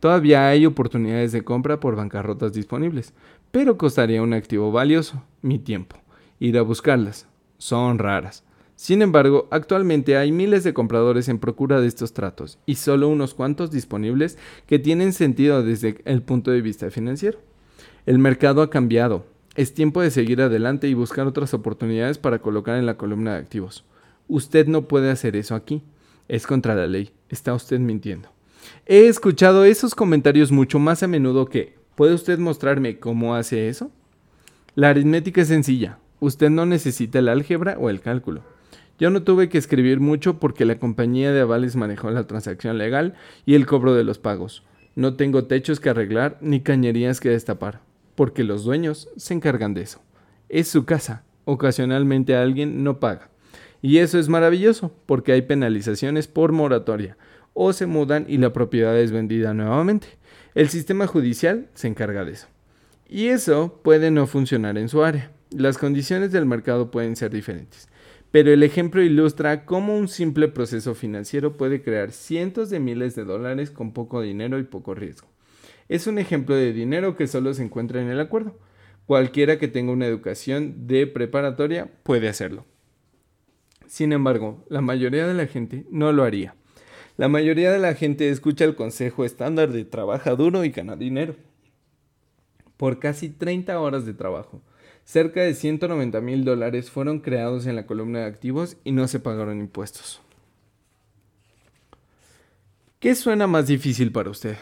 Todavía 0.00 0.46
hay 0.48 0.66
oportunidades 0.66 1.32
de 1.32 1.42
compra 1.42 1.80
por 1.80 1.96
bancarrotas 1.96 2.52
disponibles, 2.52 3.14
pero 3.50 3.78
costaría 3.78 4.20
un 4.20 4.34
activo 4.34 4.70
valioso, 4.70 5.24
mi 5.40 5.58
tiempo. 5.58 5.96
Ir 6.40 6.58
a 6.58 6.62
buscarlas. 6.62 7.26
Son 7.56 7.98
raras. 7.98 8.44
Sin 8.76 9.00
embargo, 9.00 9.48
actualmente 9.50 10.18
hay 10.18 10.30
miles 10.30 10.62
de 10.62 10.74
compradores 10.74 11.30
en 11.30 11.38
procura 11.38 11.80
de 11.80 11.88
estos 11.88 12.12
tratos 12.12 12.58
y 12.66 12.74
solo 12.74 13.08
unos 13.08 13.32
cuantos 13.32 13.70
disponibles 13.70 14.36
que 14.66 14.78
tienen 14.78 15.14
sentido 15.14 15.62
desde 15.62 16.02
el 16.04 16.20
punto 16.20 16.50
de 16.50 16.60
vista 16.60 16.90
financiero. 16.90 17.38
El 18.04 18.18
mercado 18.18 18.60
ha 18.60 18.68
cambiado. 18.68 19.24
Es 19.56 19.72
tiempo 19.72 20.02
de 20.02 20.10
seguir 20.10 20.42
adelante 20.42 20.86
y 20.86 20.92
buscar 20.92 21.26
otras 21.26 21.54
oportunidades 21.54 22.18
para 22.18 22.40
colocar 22.40 22.76
en 22.76 22.84
la 22.84 22.98
columna 22.98 23.32
de 23.32 23.38
activos. 23.38 23.86
Usted 24.28 24.66
no 24.66 24.82
puede 24.86 25.10
hacer 25.10 25.36
eso 25.36 25.54
aquí. 25.54 25.82
Es 26.28 26.46
contra 26.46 26.74
la 26.74 26.86
ley. 26.86 27.10
Está 27.30 27.54
usted 27.54 27.78
mintiendo. 27.80 28.28
He 28.86 29.06
escuchado 29.06 29.64
esos 29.64 29.94
comentarios 29.94 30.52
mucho 30.52 30.78
más 30.78 31.02
a 31.02 31.08
menudo 31.08 31.46
que 31.46 31.78
¿puede 31.94 32.14
usted 32.14 32.38
mostrarme 32.38 32.98
cómo 32.98 33.34
hace 33.34 33.68
eso? 33.68 33.90
La 34.74 34.90
aritmética 34.90 35.40
es 35.40 35.48
sencilla. 35.48 35.98
Usted 36.20 36.50
no 36.50 36.66
necesita 36.66 37.18
el 37.18 37.28
álgebra 37.28 37.76
o 37.78 37.90
el 37.90 38.00
cálculo. 38.00 38.42
Yo 38.98 39.10
no 39.10 39.22
tuve 39.22 39.48
que 39.48 39.58
escribir 39.58 40.00
mucho 40.00 40.38
porque 40.38 40.64
la 40.64 40.78
compañía 40.78 41.32
de 41.32 41.40
avales 41.40 41.76
manejó 41.76 42.10
la 42.10 42.26
transacción 42.26 42.78
legal 42.78 43.14
y 43.46 43.54
el 43.54 43.66
cobro 43.66 43.94
de 43.94 44.04
los 44.04 44.18
pagos. 44.18 44.64
No 44.96 45.14
tengo 45.14 45.44
techos 45.44 45.78
que 45.78 45.90
arreglar 45.90 46.36
ni 46.40 46.60
cañerías 46.60 47.20
que 47.20 47.30
destapar, 47.30 47.80
porque 48.16 48.42
los 48.42 48.64
dueños 48.64 49.08
se 49.16 49.34
encargan 49.34 49.72
de 49.72 49.82
eso. 49.82 50.00
Es 50.48 50.66
su 50.68 50.84
casa. 50.84 51.22
Ocasionalmente 51.44 52.34
alguien 52.34 52.82
no 52.82 52.98
paga. 52.98 53.30
Y 53.80 53.98
eso 53.98 54.18
es 54.18 54.28
maravilloso 54.28 54.92
porque 55.06 55.32
hay 55.32 55.42
penalizaciones 55.42 56.26
por 56.26 56.52
moratoria 56.52 57.16
o 57.54 57.72
se 57.72 57.86
mudan 57.86 58.24
y 58.28 58.38
la 58.38 58.52
propiedad 58.52 58.98
es 58.98 59.10
vendida 59.10 59.54
nuevamente. 59.54 60.08
El 60.54 60.68
sistema 60.68 61.06
judicial 61.06 61.68
se 61.74 61.88
encarga 61.88 62.24
de 62.24 62.32
eso. 62.32 62.46
Y 63.08 63.26
eso 63.28 63.80
puede 63.82 64.10
no 64.10 64.26
funcionar 64.26 64.78
en 64.78 64.88
su 64.88 65.02
área. 65.02 65.30
Las 65.50 65.78
condiciones 65.78 66.30
del 66.30 66.46
mercado 66.46 66.90
pueden 66.90 67.16
ser 67.16 67.30
diferentes. 67.30 67.88
Pero 68.30 68.52
el 68.52 68.62
ejemplo 68.62 69.02
ilustra 69.02 69.64
cómo 69.64 69.96
un 69.96 70.08
simple 70.08 70.48
proceso 70.48 70.94
financiero 70.94 71.56
puede 71.56 71.82
crear 71.82 72.12
cientos 72.12 72.68
de 72.68 72.78
miles 72.78 73.14
de 73.14 73.24
dólares 73.24 73.70
con 73.70 73.92
poco 73.92 74.20
dinero 74.20 74.58
y 74.58 74.64
poco 74.64 74.94
riesgo. 74.94 75.28
Es 75.88 76.06
un 76.06 76.18
ejemplo 76.18 76.54
de 76.54 76.72
dinero 76.72 77.16
que 77.16 77.26
solo 77.26 77.54
se 77.54 77.62
encuentra 77.62 78.02
en 78.02 78.08
el 78.08 78.20
acuerdo. 78.20 78.58
Cualquiera 79.06 79.58
que 79.58 79.68
tenga 79.68 79.92
una 79.92 80.06
educación 80.06 80.86
de 80.86 81.06
preparatoria 81.06 81.90
puede 82.02 82.28
hacerlo. 82.28 82.66
Sin 83.88 84.12
embargo, 84.12 84.64
la 84.68 84.82
mayoría 84.82 85.26
de 85.26 85.32
la 85.32 85.46
gente 85.46 85.86
no 85.90 86.12
lo 86.12 86.22
haría. 86.22 86.54
La 87.16 87.28
mayoría 87.28 87.72
de 87.72 87.78
la 87.78 87.94
gente 87.94 88.28
escucha 88.28 88.64
el 88.64 88.76
consejo 88.76 89.24
estándar 89.24 89.72
de 89.72 89.84
trabaja 89.86 90.36
duro 90.36 90.62
y 90.62 90.70
gana 90.70 90.94
dinero. 90.94 91.34
Por 92.76 93.00
casi 93.00 93.30
30 93.30 93.80
horas 93.80 94.04
de 94.04 94.12
trabajo, 94.12 94.60
cerca 95.04 95.40
de 95.40 95.54
190 95.54 96.20
mil 96.20 96.44
dólares 96.44 96.90
fueron 96.90 97.20
creados 97.20 97.66
en 97.66 97.76
la 97.76 97.86
columna 97.86 98.20
de 98.20 98.26
activos 98.26 98.76
y 98.84 98.92
no 98.92 99.08
se 99.08 99.20
pagaron 99.20 99.58
impuestos. 99.58 100.20
¿Qué 103.00 103.14
suena 103.14 103.46
más 103.46 103.66
difícil 103.66 104.12
para 104.12 104.30
usted? 104.30 104.56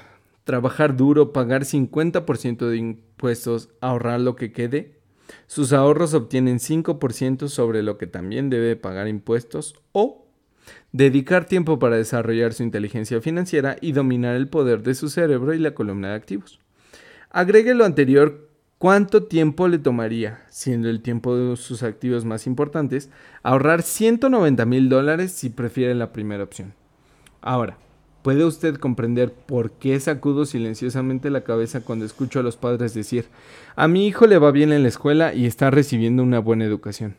¿Trabajar 0.44 0.96
duro, 0.96 1.32
pagar 1.32 1.64
50% 1.64 2.68
de 2.68 2.76
impuestos, 2.76 3.70
ahorrar 3.80 4.20
lo 4.20 4.36
que 4.36 4.52
quede 4.52 4.95
sus 5.46 5.72
ahorros 5.72 6.14
obtienen 6.14 6.58
5% 6.58 7.48
sobre 7.48 7.82
lo 7.82 7.98
que 7.98 8.06
también 8.06 8.50
debe 8.50 8.76
pagar 8.76 9.08
impuestos 9.08 9.74
o 9.92 10.26
dedicar 10.92 11.46
tiempo 11.46 11.78
para 11.78 11.96
desarrollar 11.96 12.52
su 12.52 12.62
inteligencia 12.62 13.20
financiera 13.20 13.76
y 13.80 13.92
dominar 13.92 14.36
el 14.36 14.48
poder 14.48 14.82
de 14.82 14.94
su 14.94 15.08
cerebro 15.08 15.54
y 15.54 15.58
la 15.58 15.74
columna 15.74 16.08
de 16.08 16.14
activos. 16.14 16.60
Agregue 17.30 17.74
lo 17.74 17.84
anterior 17.84 18.48
cuánto 18.78 19.24
tiempo 19.24 19.68
le 19.68 19.78
tomaría, 19.78 20.44
siendo 20.48 20.88
el 20.88 21.02
tiempo 21.02 21.36
de 21.36 21.56
sus 21.56 21.82
activos 21.82 22.24
más 22.24 22.46
importantes, 22.46 23.10
ahorrar 23.42 23.82
190 23.82 24.64
mil 24.66 24.88
dólares 24.88 25.32
si 25.32 25.50
prefiere 25.50 25.94
la 25.94 26.12
primera 26.12 26.44
opción. 26.44 26.74
Ahora, 27.40 27.78
¿Puede 28.26 28.44
usted 28.44 28.74
comprender 28.74 29.32
por 29.32 29.70
qué 29.70 30.00
sacudo 30.00 30.46
silenciosamente 30.46 31.30
la 31.30 31.44
cabeza 31.44 31.82
cuando 31.82 32.04
escucho 32.04 32.40
a 32.40 32.42
los 32.42 32.56
padres 32.56 32.92
decir, 32.92 33.26
a 33.76 33.86
mi 33.86 34.04
hijo 34.04 34.26
le 34.26 34.36
va 34.36 34.50
bien 34.50 34.72
en 34.72 34.82
la 34.82 34.88
escuela 34.88 35.32
y 35.32 35.46
está 35.46 35.70
recibiendo 35.70 36.24
una 36.24 36.40
buena 36.40 36.64
educación? 36.64 37.14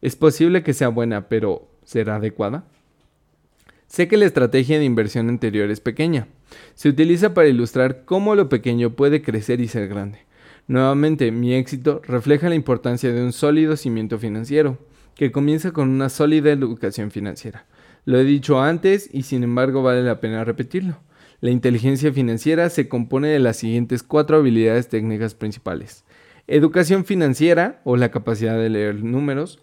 Es 0.00 0.16
posible 0.16 0.64
que 0.64 0.74
sea 0.74 0.88
buena, 0.88 1.28
pero 1.28 1.68
¿será 1.84 2.16
adecuada? 2.16 2.64
Sé 3.86 4.08
que 4.08 4.16
la 4.16 4.24
estrategia 4.24 4.80
de 4.80 4.84
inversión 4.84 5.28
anterior 5.28 5.70
es 5.70 5.78
pequeña. 5.78 6.26
Se 6.74 6.88
utiliza 6.88 7.34
para 7.34 7.46
ilustrar 7.46 8.04
cómo 8.04 8.34
lo 8.34 8.48
pequeño 8.48 8.96
puede 8.96 9.22
crecer 9.22 9.60
y 9.60 9.68
ser 9.68 9.86
grande. 9.86 10.26
Nuevamente, 10.66 11.30
mi 11.30 11.54
éxito 11.54 12.02
refleja 12.04 12.48
la 12.48 12.56
importancia 12.56 13.12
de 13.12 13.22
un 13.22 13.32
sólido 13.32 13.76
cimiento 13.76 14.18
financiero, 14.18 14.76
que 15.14 15.30
comienza 15.30 15.70
con 15.70 15.88
una 15.88 16.08
sólida 16.08 16.50
educación 16.50 17.12
financiera. 17.12 17.64
Lo 18.04 18.18
he 18.18 18.24
dicho 18.24 18.60
antes 18.60 19.08
y 19.12 19.22
sin 19.22 19.44
embargo 19.44 19.82
vale 19.82 20.02
la 20.02 20.20
pena 20.20 20.44
repetirlo. 20.44 20.98
La 21.40 21.50
inteligencia 21.50 22.12
financiera 22.12 22.68
se 22.70 22.88
compone 22.88 23.28
de 23.28 23.38
las 23.38 23.56
siguientes 23.56 24.02
cuatro 24.02 24.38
habilidades 24.38 24.88
técnicas 24.88 25.34
principales. 25.34 26.04
Educación 26.46 27.04
financiera 27.04 27.80
o 27.84 27.96
la 27.96 28.10
capacidad 28.10 28.58
de 28.58 28.70
leer 28.70 29.02
números. 29.02 29.60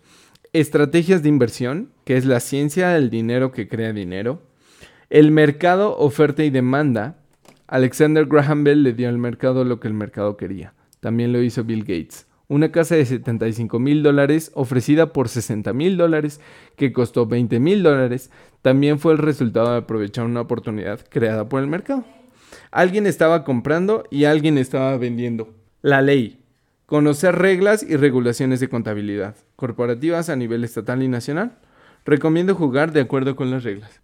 Estrategias 0.54 1.22
de 1.22 1.30
inversión, 1.30 1.92
que 2.06 2.18
es 2.18 2.26
la 2.26 2.40
ciencia 2.40 2.90
del 2.90 3.10
dinero 3.10 3.52
que 3.52 3.68
crea 3.68 3.94
dinero. 3.94 4.42
El 5.10 5.32
mercado, 5.32 5.98
oferta 5.98 6.44
y 6.44 6.50
demanda. 6.50 7.18
Alexander 7.68 8.26
Graham 8.26 8.64
Bell 8.64 8.84
le 8.84 8.94
dio 8.94 9.10
al 9.10 9.18
mercado 9.18 9.64
lo 9.64 9.80
que 9.80 9.88
el 9.88 9.94
mercado 9.94 10.38
quería. 10.38 10.74
También 11.02 11.34
lo 11.34 11.42
hizo 11.42 11.64
Bill 11.64 11.82
Gates 11.82 12.29
una 12.50 12.72
casa 12.72 12.96
de 12.96 13.06
75 13.06 13.80
mil 13.80 14.04
dólares 14.04 14.52
ofrecida 14.56 15.14
por 15.14 15.30
60 15.30 15.72
mil 15.72 15.98
dólares 15.98 16.42
que 16.76 16.92
costó 16.92 17.28
20 17.28 17.60
mil 17.60 17.84
dólares 17.84 18.32
también 18.64 19.00
fue 19.00 19.14
el 19.14 19.20
resultado 19.20 19.72
de 19.72 19.78
aprovechar 19.78 20.26
una 20.26 20.42
oportunidad 20.42 21.00
creada 21.10 21.48
por 21.48 21.62
el 21.62 21.68
mercado. 21.68 22.04
Alguien 22.72 23.06
estaba 23.06 23.44
comprando 23.44 24.04
y 24.10 24.26
alguien 24.26 24.58
estaba 24.58 24.98
vendiendo. 24.98 25.54
La 25.82 26.02
ley. 26.02 26.44
Conocer 26.88 27.36
reglas 27.36 27.84
y 27.84 27.96
regulaciones 27.96 28.60
de 28.60 28.68
contabilidad 28.68 29.36
corporativas 29.56 30.30
a 30.30 30.36
nivel 30.36 30.64
estatal 30.64 31.04
y 31.04 31.08
nacional. 31.08 31.60
Recomiendo 32.04 32.56
jugar 32.56 32.92
de 32.94 33.02
acuerdo 33.02 33.36
con 33.36 33.52
las 33.52 33.64
reglas. 33.64 34.02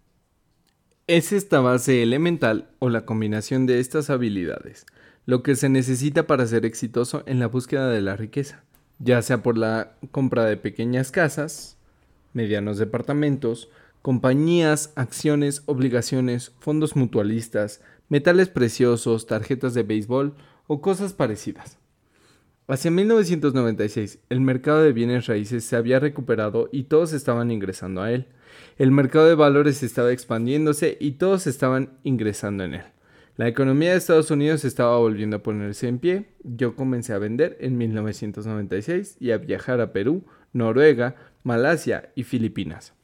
Es 1.08 1.32
esta 1.32 1.60
base 1.60 2.02
elemental 2.02 2.70
o 2.78 2.90
la 2.90 3.04
combinación 3.04 3.66
de 3.66 3.80
estas 3.80 4.08
habilidades 4.08 4.86
lo 5.26 5.42
que 5.42 5.56
se 5.56 5.68
necesita 5.68 6.26
para 6.28 6.46
ser 6.46 6.64
exitoso 6.64 7.24
en 7.26 7.40
la 7.40 7.48
búsqueda 7.48 7.90
de 7.90 8.00
la 8.00 8.16
riqueza, 8.16 8.62
ya 9.00 9.20
sea 9.22 9.42
por 9.42 9.58
la 9.58 9.96
compra 10.12 10.44
de 10.44 10.56
pequeñas 10.56 11.10
casas, 11.10 11.76
medianos 12.32 12.78
departamentos, 12.78 13.68
compañías, 14.02 14.92
acciones, 14.94 15.64
obligaciones, 15.66 16.52
fondos 16.60 16.94
mutualistas, 16.94 17.82
metales 18.08 18.48
preciosos, 18.48 19.26
tarjetas 19.26 19.74
de 19.74 19.82
béisbol 19.82 20.34
o 20.68 20.80
cosas 20.80 21.12
parecidas. 21.12 21.76
Hacia 22.68 22.90
1996, 22.92 24.20
el 24.28 24.40
mercado 24.40 24.82
de 24.82 24.92
bienes 24.92 25.26
raíces 25.26 25.64
se 25.64 25.76
había 25.76 25.98
recuperado 25.98 26.68
y 26.70 26.84
todos 26.84 27.12
estaban 27.12 27.50
ingresando 27.50 28.00
a 28.02 28.12
él. 28.12 28.26
El 28.78 28.92
mercado 28.92 29.26
de 29.26 29.34
valores 29.34 29.82
estaba 29.82 30.12
expandiéndose 30.12 30.96
y 31.00 31.12
todos 31.12 31.48
estaban 31.48 31.90
ingresando 32.04 32.64
en 32.64 32.74
él. 32.74 32.84
La 33.36 33.48
economía 33.48 33.90
de 33.90 33.98
Estados 33.98 34.30
Unidos 34.30 34.64
estaba 34.64 34.96
volviendo 34.96 35.36
a 35.36 35.42
ponerse 35.42 35.88
en 35.88 35.98
pie. 35.98 36.24
Yo 36.42 36.74
comencé 36.74 37.12
a 37.12 37.18
vender 37.18 37.58
en 37.60 37.76
1996 37.76 39.18
y 39.20 39.30
a 39.30 39.36
viajar 39.36 39.82
a 39.82 39.92
Perú, 39.92 40.24
Noruega, 40.54 41.16
Malasia 41.42 42.12
y 42.14 42.22
Filipinas. 42.22 42.94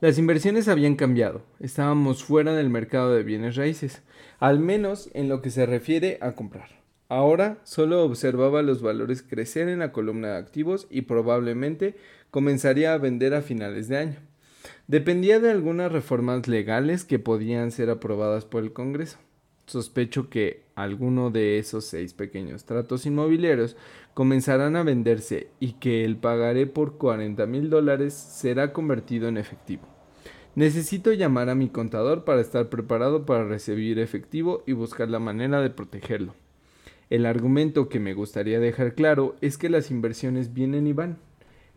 Las 0.00 0.18
inversiones 0.18 0.66
habían 0.66 0.96
cambiado. 0.96 1.42
Estábamos 1.60 2.24
fuera 2.24 2.54
del 2.54 2.70
mercado 2.70 3.14
de 3.14 3.22
bienes 3.22 3.54
raíces, 3.54 4.02
al 4.40 4.58
menos 4.58 5.08
en 5.14 5.28
lo 5.28 5.42
que 5.42 5.50
se 5.50 5.64
refiere 5.64 6.18
a 6.20 6.32
comprar. 6.32 6.70
Ahora 7.08 7.58
solo 7.62 8.02
observaba 8.02 8.62
los 8.62 8.82
valores 8.82 9.22
crecer 9.22 9.68
en 9.68 9.78
la 9.78 9.92
columna 9.92 10.32
de 10.32 10.38
activos 10.38 10.88
y 10.90 11.02
probablemente 11.02 11.94
comenzaría 12.32 12.92
a 12.92 12.98
vender 12.98 13.34
a 13.34 13.42
finales 13.42 13.86
de 13.86 13.96
año 13.96 14.33
dependía 14.86 15.40
de 15.40 15.50
algunas 15.50 15.90
reformas 15.90 16.46
legales 16.48 17.04
que 17.04 17.18
podían 17.18 17.70
ser 17.70 17.90
aprobadas 17.90 18.44
por 18.44 18.62
el 18.62 18.72
Congreso. 18.72 19.18
Sospecho 19.66 20.28
que 20.28 20.62
alguno 20.74 21.30
de 21.30 21.58
esos 21.58 21.86
seis 21.86 22.12
pequeños 22.12 22.64
tratos 22.64 23.06
inmobiliarios 23.06 23.76
comenzarán 24.12 24.76
a 24.76 24.82
venderse 24.82 25.48
y 25.58 25.72
que 25.74 26.04
el 26.04 26.16
pagaré 26.16 26.66
por 26.66 26.98
40 26.98 27.46
mil 27.46 27.70
dólares 27.70 28.12
será 28.12 28.72
convertido 28.74 29.28
en 29.28 29.38
efectivo. 29.38 29.88
Necesito 30.54 31.12
llamar 31.12 31.48
a 31.48 31.54
mi 31.54 31.68
contador 31.68 32.24
para 32.24 32.40
estar 32.40 32.68
preparado 32.68 33.26
para 33.26 33.44
recibir 33.44 33.98
efectivo 33.98 34.62
y 34.66 34.72
buscar 34.72 35.08
la 35.08 35.18
manera 35.18 35.60
de 35.60 35.70
protegerlo. 35.70 36.34
El 37.10 37.26
argumento 37.26 37.88
que 37.88 38.00
me 38.00 38.14
gustaría 38.14 38.60
dejar 38.60 38.94
claro 38.94 39.34
es 39.40 39.58
que 39.58 39.68
las 39.68 39.90
inversiones 39.90 40.54
vienen 40.54 40.86
y 40.86 40.92
van. 40.92 41.18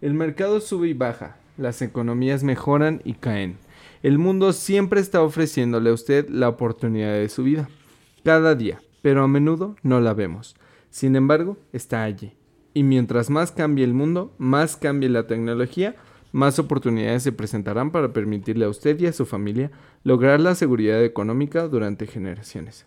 El 0.02 0.14
mercado 0.14 0.60
sube 0.60 0.90
y 0.90 0.94
baja, 0.94 1.38
las 1.58 1.82
economías 1.82 2.44
mejoran 2.44 3.02
y 3.04 3.14
caen. 3.14 3.58
El 4.04 4.20
mundo 4.20 4.54
siempre 4.54 5.02
está 5.02 5.22
ofreciéndole 5.22 5.90
a 5.90 5.94
usted 5.94 6.30
la 6.30 6.50
oportunidad 6.50 7.14
de 7.14 7.30
su 7.30 7.44
vida, 7.44 7.68
cada 8.24 8.56
día, 8.56 8.82
pero 9.02 9.24
a 9.24 9.28
menudo 9.28 9.76
no 9.84 10.00
la 10.00 10.14
vemos. 10.14 10.56
Sin 10.90 11.16
embargo, 11.16 11.58
está 11.74 12.04
allí. 12.04 12.34
Y 12.74 12.84
mientras 12.84 13.30
más 13.30 13.52
cambie 13.52 13.84
el 13.84 13.94
mundo, 13.94 14.34
más 14.38 14.78
cambie 14.78 15.10
la 15.10 15.28
tecnología, 15.28 15.96
más 16.32 16.60
oportunidades 16.60 17.24
se 17.24 17.32
presentarán 17.32 17.92
para 17.92 18.14
permitirle 18.14 18.66
a 18.66 18.70
usted 18.70 19.00
y 19.00 19.08
a 19.08 19.14
su 19.14 19.26
familia 19.26 19.72
lograr 20.04 20.40
la 20.40 20.56
seguridad 20.56 21.04
económica 21.04 21.68
durante 21.68 22.06
generaciones. 22.06 22.86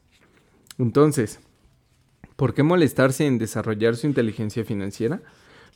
Entonces, 0.78 1.40
¿por 2.36 2.54
qué 2.54 2.62
molestarse 2.62 3.26
en 3.26 3.38
desarrollar 3.38 3.96
su 3.96 4.06
inteligencia 4.06 4.64
financiera? 4.64 5.22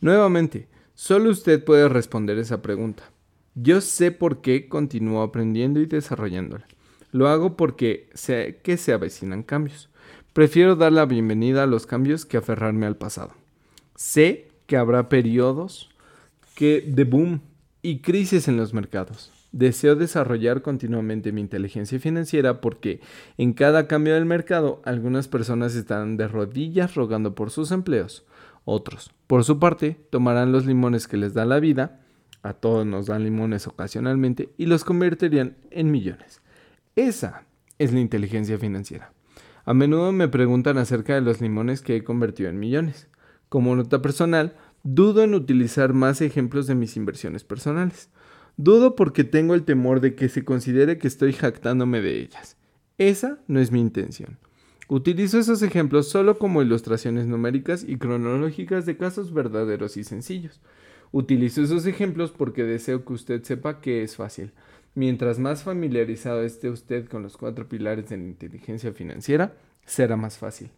Nuevamente, 0.01 0.69
Solo 0.95 1.31
usted 1.31 1.65
puede 1.65 1.89
responder 1.89 2.39
esa 2.39 2.63
pregunta. 2.63 3.11
Yo 3.57 3.81
sé 3.81 4.13
por 4.13 4.41
qué 4.41 4.69
continúo 4.69 5.23
aprendiendo 5.23 5.81
y 5.81 5.87
desarrollándola. 5.87 6.67
Lo 7.11 7.29
hago 7.29 7.57
porque 7.57 8.09
sé 8.15 8.61
que 8.63 8.77
se 8.77 8.93
avecinan 8.93 9.43
cambios. 9.43 9.89
Prefiero 10.33 10.77
dar 10.77 10.93
la 10.93 11.07
bienvenida 11.07 11.65
a 11.65 11.67
los 11.67 11.87
cambios 11.87 12.25
que 12.25 12.37
aferrarme 12.37 12.87
al 12.87 12.97
pasado. 12.97 13.33
Sé 13.97 14.49
que 14.67 14.77
habrá 14.77 15.09
periodos 15.09 15.91
que 16.55 16.85
de 16.87 17.05
boom 17.05 17.41
y 17.83 17.99
crisis 17.99 18.47
en 18.47 18.57
los 18.57 18.73
mercados. 18.73 19.33
Deseo 19.51 19.95
desarrollar 19.95 20.63
continuamente 20.63 21.31
mi 21.31 21.41
inteligencia 21.41 22.01
financiera 22.01 22.61
porque 22.61 23.01
en 23.39 23.53
cada 23.53 23.87
cambio 23.87 24.15
del 24.15 24.27
mercado 24.27 24.81
algunas 24.85 25.29
personas 25.29 25.75
están 25.77 26.17
de 26.17 26.27
rodillas 26.27 26.95
rogando 26.97 27.37
por 27.37 27.51
sus 27.51 27.71
empleos, 27.71 28.25
otros, 28.65 29.13
por 29.27 29.45
su 29.45 29.59
parte, 29.59 29.99
tomarán 30.11 30.53
los 30.53 30.67
limones 30.67 31.09
que 31.09 31.17
les 31.17 31.35
da 31.35 31.45
la 31.45 31.61
vida, 31.61 32.01
a 32.43 32.53
todos 32.53 32.87
nos 32.87 33.07
dan 33.07 33.25
limones 33.25 33.67
ocasionalmente, 33.67 34.51
y 34.59 34.67
los 34.67 34.85
convertirían 34.85 35.57
en 35.71 35.91
millones. 35.91 36.43
Esa 36.97 37.45
es 37.79 37.93
la 37.93 38.01
inteligencia 38.01 38.59
financiera. 38.59 39.13
A 39.65 39.73
menudo 39.73 40.13
me 40.13 40.29
preguntan 40.29 40.79
acerca 40.79 41.15
de 41.15 41.23
los 41.23 41.41
limones 41.41 41.81
que 41.81 41.97
he 41.97 42.05
convertido 42.05 42.51
en 42.51 42.59
millones. 42.59 43.09
Como 43.49 43.75
nota 43.75 44.03
personal, 44.03 44.55
dudo 44.83 45.23
en 45.23 45.35
utilizar 45.35 45.95
más 45.95 46.21
ejemplos 46.21 46.67
de 46.67 46.75
mis 46.75 46.97
inversiones 46.97 47.45
personales. 47.45 48.11
Dudo 48.57 48.95
porque 48.95 49.25
tengo 49.25 49.55
el 49.55 49.65
temor 49.65 50.01
de 50.01 50.15
que 50.15 50.29
se 50.29 50.45
considere 50.45 50.99
que 50.99 51.09
estoy 51.09 51.33
jactándome 51.33 52.03
de 52.03 52.21
ellas. 52.21 52.57
Esa 52.99 53.39
no 53.49 53.59
es 53.59 53.73
mi 53.73 53.81
intención. 53.81 54.39
Utilizo 54.89 55.39
esos 55.39 55.63
ejemplos 55.63 56.09
solo 56.09 56.39
como 56.39 56.63
ilustraciones 56.63 57.27
numéricas 57.27 57.85
y 57.87 57.97
cronológicas 57.97 58.85
de 58.85 58.97
casos 58.97 59.33
verdaderos 59.33 59.97
y 59.97 60.05
sencillos. 60.05 60.61
Utilizo 61.11 61.63
esos 61.63 61.87
ejemplos 61.87 62.33
porque 62.33 62.65
deseo 62.65 63.05
que 63.05 63.13
usted 63.13 63.43
sepa 63.45 63.81
que 63.81 64.03
es 64.03 64.17
fácil. 64.17 64.53
Mientras 64.95 65.39
más 65.39 65.63
familiarizado 65.63 66.43
esté 66.43 66.71
usted 66.71 67.09
con 67.09 67.23
los 67.23 67.37
cuatro 67.37 67.69
pilares 67.69 68.09
de 68.09 68.17
la 68.17 68.25
inteligencia 68.25 68.93
financiera, 68.93 69.55
será 69.87 70.17
más 70.17 70.39
fácil. 70.39 70.71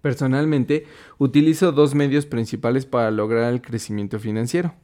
Personalmente, 0.00 0.86
utilizo 1.18 1.72
dos 1.72 1.94
medios 1.94 2.26
principales 2.26 2.86
para 2.86 3.10
lograr 3.10 3.52
el 3.52 3.62
crecimiento 3.62 4.18
financiero, 4.18 4.74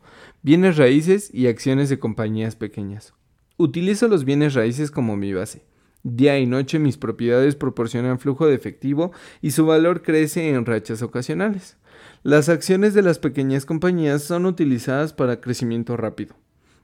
bienes 0.43 0.77
raíces 0.77 1.33
y 1.33 1.47
acciones 1.47 1.89
de 1.89 1.99
compañías 1.99 2.57
pequeñas. 2.57 3.15
Utilizo 3.57 4.09
los 4.09 4.25
bienes 4.25 4.55
raíces 4.55 4.91
como 4.91 5.17
mi 5.17 5.33
base. 5.33 5.63
Día 6.03 6.39
y 6.39 6.47
noche 6.47 6.79
mis 6.79 6.97
propiedades 6.97 7.57
proporcionan 7.57 8.19
flujo 8.19 8.47
de 8.47 8.55
efectivo 8.55 9.13
y 9.43 9.51
su 9.51 9.67
valor 9.67 10.03
crece 10.03 10.49
en 10.49 10.65
rachas 10.65 11.03
ocasionales. 11.03 11.77
Las 12.23 12.49
acciones 12.49 12.95
de 12.95 13.03
las 13.03 13.19
pequeñas 13.19 13.67
compañías 13.67 14.23
son 14.23 14.47
utilizadas 14.47 15.13
para 15.13 15.41
crecimiento 15.41 15.97
rápido. 15.97 16.37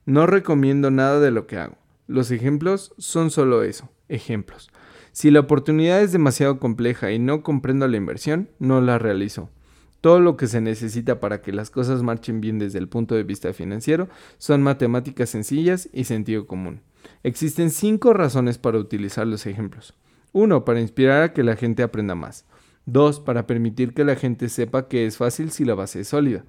No 0.04 0.26
recomiendo 0.26 0.90
nada 0.90 1.18
de 1.20 1.30
lo 1.30 1.46
que 1.46 1.56
hago. 1.56 1.78
Los 2.06 2.30
ejemplos 2.30 2.94
son 2.98 3.30
solo 3.30 3.62
eso, 3.62 3.90
ejemplos. 4.08 4.70
Si 5.12 5.30
la 5.30 5.40
oportunidad 5.40 6.02
es 6.02 6.12
demasiado 6.12 6.60
compleja 6.60 7.10
y 7.10 7.18
no 7.18 7.42
comprendo 7.42 7.88
la 7.88 7.96
inversión, 7.96 8.50
no 8.58 8.82
la 8.82 8.98
realizo. 8.98 9.48
Todo 10.02 10.20
lo 10.20 10.36
que 10.36 10.46
se 10.46 10.60
necesita 10.60 11.20
para 11.20 11.40
que 11.40 11.52
las 11.52 11.70
cosas 11.70 12.02
marchen 12.02 12.40
bien 12.40 12.58
desde 12.58 12.78
el 12.78 12.88
punto 12.88 13.14
de 13.14 13.24
vista 13.24 13.52
financiero 13.54 14.08
son 14.36 14.62
matemáticas 14.62 15.30
sencillas 15.30 15.88
y 15.92 16.04
sentido 16.04 16.46
común. 16.46 16.82
Existen 17.22 17.70
cinco 17.70 18.12
razones 18.12 18.58
para 18.58 18.78
utilizar 18.78 19.26
los 19.26 19.46
ejemplos. 19.46 19.94
1. 20.32 20.64
Para 20.64 20.80
inspirar 20.80 21.22
a 21.22 21.32
que 21.32 21.42
la 21.42 21.56
gente 21.56 21.82
aprenda 21.82 22.14
más. 22.14 22.44
2. 22.86 23.20
Para 23.20 23.46
permitir 23.46 23.94
que 23.94 24.04
la 24.04 24.16
gente 24.16 24.48
sepa 24.48 24.88
que 24.88 25.06
es 25.06 25.16
fácil 25.16 25.50
si 25.50 25.64
la 25.64 25.74
base 25.74 26.00
es 26.00 26.08
sólida. 26.08 26.44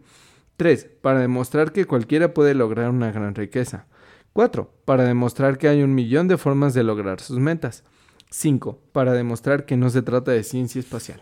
3. 0.58 0.90
Para 1.02 1.22
demostrar 1.22 1.72
que 1.72 1.86
cualquiera 1.86 2.34
puede 2.34 2.54
lograr 2.54 2.90
una 2.90 3.12
gran 3.12 3.36
riqueza. 3.36 3.88
4. 4.34 4.72
Para 4.86 5.04
demostrar 5.04 5.58
que 5.58 5.68
hay 5.68 5.82
un 5.84 5.96
millón 5.96 6.28
de 6.28 6.38
formas 6.38 6.74
de 6.74 6.84
lograr 6.84 7.22
sus 7.22 7.40
metas. 7.40 7.84
5. 8.30 8.80
Para 8.92 9.14
demostrar 9.14 9.66
que 9.66 9.78
no 9.78 9.90
se 9.90 10.02
trata 10.02 10.32
de 10.32 10.44
ciencia 10.44 10.80
espacial. 10.80 11.22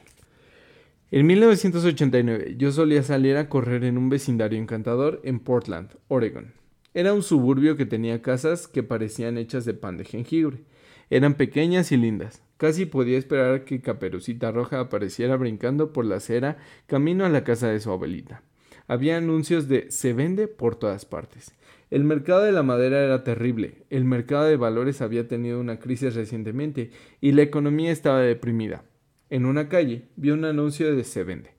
En 1.12 1.28
1989 1.28 2.56
yo 2.58 2.72
solía 2.72 3.04
salir 3.04 3.38
a 3.38 3.48
correr 3.48 3.84
en 3.84 3.98
un 3.98 4.10
vecindario 4.10 4.60
encantador 4.60 5.22
en 5.24 5.40
Portland, 5.40 5.92
Oregon. 6.08 6.54
Era 6.96 7.14
un 7.14 7.24
suburbio 7.24 7.76
que 7.76 7.86
tenía 7.86 8.22
casas 8.22 8.70
que 8.70 8.82
parecían 8.82 9.38
hechas 9.38 9.66
de 9.66 9.74
pan 9.74 9.98
de 9.98 10.06
jengibre. 10.06 10.64
Eran 11.10 11.34
pequeñas 11.34 11.92
y 11.92 11.98
lindas. 11.98 12.42
Casi 12.56 12.86
podía 12.86 13.18
esperar 13.18 13.66
que 13.66 13.82
Caperucita 13.82 14.50
Roja 14.50 14.80
apareciera 14.80 15.36
brincando 15.36 15.92
por 15.92 16.06
la 16.06 16.16
acera 16.16 16.56
camino 16.88 17.26
a 17.26 17.30
la 17.30 17.44
casa 17.44 17.68
de 17.68 17.82
su 17.82 17.92
abuelita. 17.92 18.44
Había 18.88 19.18
anuncios 19.18 19.68
de 19.68 19.92
se 19.92 20.14
vende 20.14 20.48
por 20.48 20.78
todas 20.78 21.04
partes. 21.04 21.54
El 21.92 22.06
mercado 22.06 22.44
de 22.44 22.54
la 22.54 22.64
madera 22.64 23.04
era 23.04 23.26
terrible, 23.26 23.84
el 23.90 24.06
mercado 24.06 24.46
de 24.46 24.56
valores 24.56 25.02
había 25.02 25.28
tenido 25.28 25.60
una 25.60 25.80
crisis 25.80 26.16
recientemente 26.16 26.92
y 27.20 27.34
la 27.34 27.42
economía 27.42 27.92
estaba 27.92 28.22
deprimida. 28.22 28.86
En 29.30 29.46
una 29.46 29.68
calle 29.68 30.04
vi 30.16 30.32
un 30.32 30.46
anuncio 30.46 30.96
de 30.96 31.04
se 31.04 31.26
vende, 31.26 31.50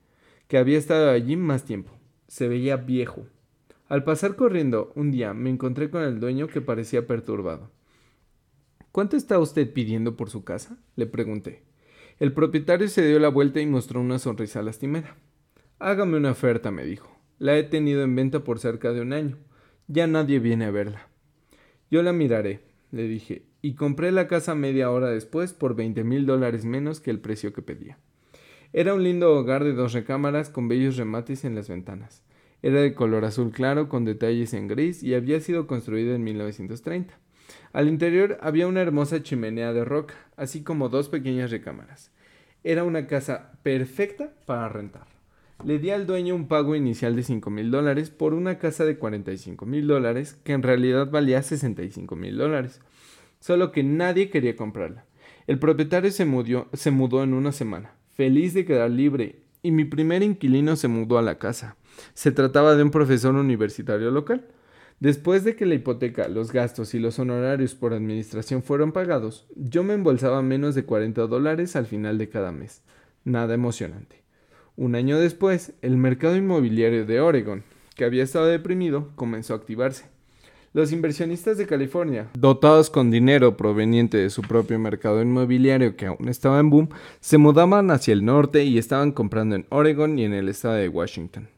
que 0.47 0.57
había 0.57 0.79
estado 0.79 1.11
allí 1.11 1.35
más 1.35 1.63
tiempo. 1.63 1.91
Se 2.27 2.47
veía 2.47 2.77
viejo, 2.77 3.27
al 3.89 4.03
pasar 4.03 4.35
corriendo 4.35 4.91
un 4.95 5.11
día 5.11 5.33
me 5.33 5.49
encontré 5.49 5.89
con 5.89 6.03
el 6.03 6.19
dueño 6.19 6.47
que 6.47 6.61
parecía 6.61 7.07
perturbado. 7.07 7.71
¿Cuánto 8.91 9.15
está 9.15 9.39
usted 9.39 9.71
pidiendo 9.73 10.15
por 10.15 10.29
su 10.29 10.43
casa? 10.43 10.77
le 10.95 11.05
pregunté. 11.05 11.63
El 12.19 12.33
propietario 12.33 12.87
se 12.87 13.07
dio 13.07 13.19
la 13.19 13.29
vuelta 13.29 13.61
y 13.61 13.67
mostró 13.67 14.01
una 14.01 14.17
sonrisa 14.17 14.63
lastimera. 14.63 15.15
Hágame 15.77 16.17
una 16.17 16.31
oferta, 16.31 16.71
me 16.71 16.83
dijo. 16.83 17.15
La 17.37 17.55
he 17.55 17.63
tenido 17.63 18.01
en 18.01 18.15
venta 18.15 18.43
por 18.43 18.59
cerca 18.59 18.91
de 18.91 19.01
un 19.01 19.13
año. 19.13 19.37
Ya 19.87 20.07
nadie 20.07 20.39
viene 20.39 20.65
a 20.65 20.71
verla. 20.71 21.07
Yo 21.91 22.01
la 22.01 22.11
miraré, 22.11 22.61
le 22.91 23.03
dije, 23.03 23.43
y 23.61 23.75
compré 23.75 24.11
la 24.11 24.27
casa 24.27 24.55
media 24.55 24.89
hora 24.89 25.09
después 25.09 25.53
por 25.53 25.75
veinte 25.75 26.03
mil 26.03 26.25
dólares 26.25 26.65
menos 26.65 26.99
que 26.99 27.11
el 27.11 27.19
precio 27.19 27.53
que 27.53 27.61
pedía. 27.61 27.99
Era 28.73 28.93
un 28.93 29.03
lindo 29.03 29.33
hogar 29.33 29.63
de 29.63 29.73
dos 29.73 29.93
recámaras 29.93 30.49
con 30.49 30.67
bellos 30.67 30.97
remates 30.97 31.45
en 31.45 31.55
las 31.55 31.69
ventanas. 31.69 32.23
Era 32.61 32.81
de 32.81 32.93
color 32.93 33.25
azul 33.25 33.51
claro 33.51 33.87
con 33.87 34.05
detalles 34.05 34.53
en 34.53 34.67
gris 34.67 35.03
y 35.03 35.13
había 35.13 35.39
sido 35.39 35.67
construido 35.67 36.15
en 36.15 36.23
1930. 36.23 37.13
Al 37.71 37.87
interior 37.87 38.37
había 38.41 38.67
una 38.67 38.81
hermosa 38.81 39.21
chimenea 39.21 39.73
de 39.73 39.85
roca, 39.85 40.15
así 40.35 40.63
como 40.63 40.89
dos 40.89 41.09
pequeñas 41.09 41.51
recámaras. 41.51 42.11
Era 42.63 42.83
una 42.83 43.07
casa 43.07 43.51
perfecta 43.63 44.33
para 44.45 44.69
rentar. 44.69 45.07
Le 45.63 45.79
di 45.79 45.89
al 45.89 46.05
dueño 46.05 46.35
un 46.35 46.47
pago 46.47 46.75
inicial 46.75 47.15
de 47.15 47.23
cinco 47.23 47.49
mil 47.49 47.71
dólares 47.71 48.09
por 48.09 48.33
una 48.33 48.59
casa 48.59 48.85
de 48.85 48.97
45 48.97 49.65
mil 49.65 49.87
dólares 49.87 50.37
que 50.43 50.53
en 50.53 50.61
realidad 50.61 51.09
valía 51.09 51.41
65 51.41 52.15
mil 52.15 52.37
dólares. 52.37 52.79
Solo 53.39 53.71
que 53.71 53.83
nadie 53.83 54.29
quería 54.29 54.55
comprarla. 54.55 55.05
El 55.47 55.59
propietario 55.59 56.11
se, 56.11 56.27
se 56.73 56.91
mudó 56.91 57.23
en 57.23 57.33
una 57.33 57.51
semana, 57.51 57.93
feliz 58.13 58.53
de 58.53 58.65
quedar 58.65 58.91
libre, 58.91 59.39
y 59.63 59.71
mi 59.71 59.85
primer 59.85 60.21
inquilino 60.21 60.75
se 60.75 60.87
mudó 60.87 61.17
a 61.17 61.21
la 61.21 61.39
casa. 61.39 61.75
Se 62.13 62.31
trataba 62.31 62.75
de 62.75 62.83
un 62.83 62.91
profesor 62.91 63.35
universitario 63.35 64.11
local. 64.11 64.45
Después 64.99 65.43
de 65.43 65.55
que 65.55 65.67
la 65.67 65.75
hipoteca, 65.75 66.27
los 66.27 66.51
gastos 66.51 66.95
y 66.95 66.99
los 66.99 67.19
honorarios 67.19 67.75
por 67.75 67.93
administración 67.93 68.63
fueron 68.63 68.91
pagados, 68.91 69.45
yo 69.55 69.83
me 69.83 69.93
embolsaba 69.93 70.41
menos 70.41 70.73
de 70.73 70.85
40 70.85 71.27
dólares 71.27 71.75
al 71.75 71.85
final 71.85 72.17
de 72.17 72.29
cada 72.29 72.51
mes. 72.51 72.81
Nada 73.23 73.53
emocionante. 73.53 74.23
Un 74.75 74.95
año 74.95 75.19
después, 75.19 75.73
el 75.81 75.97
mercado 75.97 76.35
inmobiliario 76.35 77.05
de 77.05 77.19
Oregon, 77.19 77.63
que 77.95 78.05
había 78.05 78.23
estado 78.23 78.45
deprimido, 78.45 79.09
comenzó 79.15 79.53
a 79.53 79.57
activarse. 79.57 80.05
Los 80.73 80.91
inversionistas 80.91 81.57
de 81.57 81.65
California, 81.65 82.27
dotados 82.37 82.91
con 82.91 83.09
dinero 83.09 83.57
proveniente 83.57 84.17
de 84.17 84.29
su 84.29 84.43
propio 84.43 84.77
mercado 84.77 85.21
inmobiliario 85.21 85.95
que 85.95 86.05
aún 86.05 86.27
estaba 86.27 86.59
en 86.59 86.69
boom, 86.69 86.89
se 87.19 87.39
mudaban 87.39 87.89
hacia 87.89 88.13
el 88.13 88.23
norte 88.23 88.63
y 88.65 88.77
estaban 88.77 89.11
comprando 89.11 89.55
en 89.55 89.65
Oregon 89.69 90.19
y 90.19 90.25
en 90.25 90.33
el 90.33 90.49
estado 90.49 90.75
de 90.75 90.89
Washington. 90.89 91.49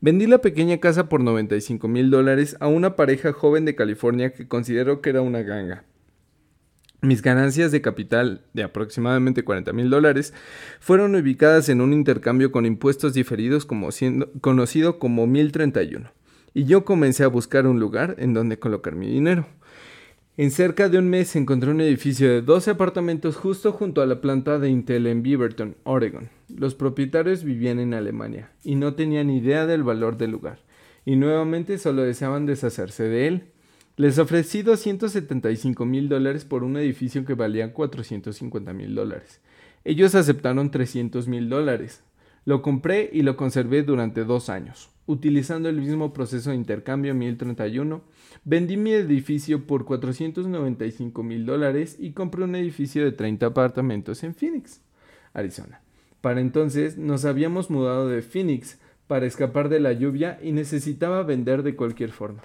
Vendí 0.00 0.26
la 0.26 0.38
pequeña 0.38 0.78
casa 0.78 1.08
por 1.08 1.20
95 1.20 1.88
mil 1.88 2.10
dólares 2.10 2.56
a 2.60 2.66
una 2.66 2.96
pareja 2.96 3.32
joven 3.32 3.64
de 3.64 3.74
California 3.74 4.32
que 4.32 4.46
consideró 4.46 5.00
que 5.00 5.10
era 5.10 5.22
una 5.22 5.42
ganga. 5.42 5.84
Mis 7.04 7.20
ganancias 7.20 7.70
de 7.70 7.82
capital 7.82 8.46
de 8.54 8.62
aproximadamente 8.62 9.44
40 9.44 9.72
mil 9.74 9.90
dólares 9.90 10.32
fueron 10.80 11.14
ubicadas 11.14 11.68
en 11.68 11.82
un 11.82 11.92
intercambio 11.92 12.50
con 12.50 12.64
impuestos 12.64 13.12
diferidos 13.12 13.66
como 13.66 13.92
siendo, 13.92 14.32
conocido 14.40 14.98
como 14.98 15.26
1031, 15.26 16.10
y 16.54 16.64
yo 16.64 16.86
comencé 16.86 17.24
a 17.24 17.28
buscar 17.28 17.66
un 17.66 17.78
lugar 17.78 18.16
en 18.18 18.32
donde 18.32 18.58
colocar 18.58 18.94
mi 18.94 19.08
dinero. 19.08 19.46
En 20.36 20.50
cerca 20.50 20.88
de 20.88 20.98
un 20.98 21.08
mes 21.08 21.36
encontré 21.36 21.70
un 21.70 21.80
edificio 21.80 22.28
de 22.28 22.42
12 22.42 22.72
apartamentos 22.72 23.36
justo 23.36 23.70
junto 23.70 24.02
a 24.02 24.06
la 24.06 24.20
planta 24.20 24.58
de 24.58 24.68
Intel 24.68 25.06
en 25.06 25.22
Beaverton, 25.22 25.76
Oregon. 25.84 26.28
Los 26.48 26.74
propietarios 26.74 27.44
vivían 27.44 27.78
en 27.78 27.94
Alemania 27.94 28.50
y 28.64 28.74
no 28.74 28.94
tenían 28.94 29.30
idea 29.30 29.64
del 29.64 29.84
valor 29.84 30.16
del 30.16 30.32
lugar, 30.32 30.58
y 31.04 31.14
nuevamente 31.14 31.78
solo 31.78 32.02
deseaban 32.02 32.46
deshacerse 32.46 33.04
de 33.04 33.28
él. 33.28 33.44
Les 33.96 34.18
ofrecí 34.18 34.62
275 34.62 35.84
mil 35.84 36.08
dólares 36.08 36.44
por 36.44 36.64
un 36.64 36.76
edificio 36.78 37.24
que 37.24 37.34
valía 37.34 37.72
450 37.72 38.72
mil 38.72 38.92
dólares. 38.92 39.40
Ellos 39.84 40.16
aceptaron 40.16 40.72
300 40.72 41.28
mil 41.28 41.48
dólares. 41.48 42.02
Lo 42.44 42.60
compré 42.60 43.08
y 43.12 43.22
lo 43.22 43.36
conservé 43.36 43.82
durante 43.82 44.24
dos 44.24 44.50
años. 44.50 44.90
Utilizando 45.06 45.68
el 45.68 45.80
mismo 45.80 46.12
proceso 46.12 46.50
de 46.50 46.56
intercambio 46.56 47.14
1031, 47.14 48.02
vendí 48.44 48.76
mi 48.76 48.92
edificio 48.92 49.66
por 49.66 49.84
495 49.84 51.22
mil 51.22 51.46
dólares 51.46 51.96
y 51.98 52.12
compré 52.12 52.44
un 52.44 52.54
edificio 52.54 53.04
de 53.04 53.12
30 53.12 53.46
apartamentos 53.46 54.22
en 54.24 54.34
Phoenix, 54.34 54.82
Arizona. 55.32 55.80
Para 56.20 56.40
entonces 56.40 56.96
nos 56.96 57.24
habíamos 57.24 57.70
mudado 57.70 58.08
de 58.08 58.22
Phoenix 58.22 58.78
para 59.06 59.26
escapar 59.26 59.68
de 59.68 59.80
la 59.80 59.92
lluvia 59.92 60.38
y 60.42 60.52
necesitaba 60.52 61.22
vender 61.22 61.62
de 61.62 61.76
cualquier 61.76 62.10
forma. 62.10 62.42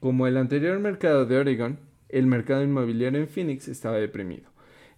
Como 0.00 0.26
el 0.26 0.36
anterior 0.36 0.78
mercado 0.80 1.26
de 1.26 1.38
Oregon, 1.38 1.78
el 2.08 2.26
mercado 2.26 2.62
inmobiliario 2.62 3.20
en 3.20 3.28
Phoenix 3.28 3.68
estaba 3.68 3.96
deprimido. 3.96 4.48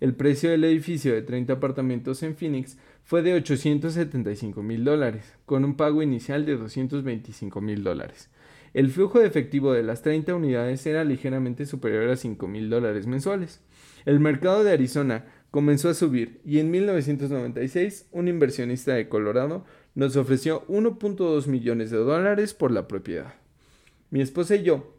El 0.01 0.15
precio 0.15 0.51
del 0.51 0.65
edificio 0.65 1.13
de 1.13 1.23
30 1.23 1.53
apartamentos 1.53 2.23
en 2.23 2.35
Phoenix 2.35 2.79
fue 3.05 3.23
de 3.23 3.35
875 3.35 4.63
mil 4.63 4.85
dólares, 4.85 5.35
con 5.45 5.65
un 5.65 5.77
pago 5.77 6.03
inicial 6.03 6.47
de 6.47 6.57
225 6.57 7.61
mil 7.61 7.83
dólares. 7.83 8.31
El 8.75 8.91
flujo 8.91 9.19
de 9.19 9.27
efectivo 9.27 9.73
de 9.73 9.83
las 9.83 10.03
30 10.03 10.35
unidades 10.35 10.87
era 10.87 11.05
ligeramente 11.05 11.67
superior 11.67 12.09
a 12.09 12.17
5 12.17 12.49
mil 12.49 12.71
dólares 12.71 13.07
mensuales. 13.07 13.61
El 14.07 14.19
mercado 14.19 14.65
de 14.65 14.73
Arizona 14.73 15.27
comenzó 15.51 15.91
a 15.91 15.95
subir 15.95 16.41
y 16.45 16.59
en 16.59 16.71
1996 16.71 18.09
un 18.13 18.29
inversionista 18.29 18.95
de 18.95 19.09
Colorado 19.09 19.67
nos 19.95 20.17
ofreció 20.17 20.67
1.2 20.69 21.47
millones 21.49 21.91
de 21.91 21.99
dólares 21.99 22.55
por 22.55 22.71
la 22.71 22.89
propiedad. 22.89 23.35
Mi 24.09 24.23
esposa 24.23 24.57
y 24.57 24.63
yo 24.63 24.97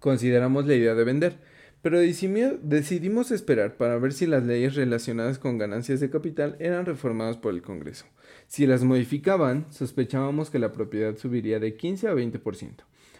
consideramos 0.00 0.66
la 0.66 0.74
idea 0.74 0.94
de 0.94 1.04
vender, 1.04 1.38
pero 1.84 1.98
decidimos 1.98 3.30
esperar 3.30 3.76
para 3.76 3.98
ver 3.98 4.14
si 4.14 4.26
las 4.26 4.42
leyes 4.42 4.74
relacionadas 4.74 5.38
con 5.38 5.58
ganancias 5.58 6.00
de 6.00 6.08
capital 6.08 6.56
eran 6.58 6.86
reformadas 6.86 7.36
por 7.36 7.52
el 7.52 7.60
Congreso. 7.60 8.06
Si 8.46 8.66
las 8.66 8.84
modificaban, 8.84 9.66
sospechábamos 9.68 10.48
que 10.48 10.58
la 10.58 10.72
propiedad 10.72 11.14
subiría 11.18 11.60
de 11.60 11.76
15 11.76 12.08
a 12.08 12.14
20%. 12.14 12.76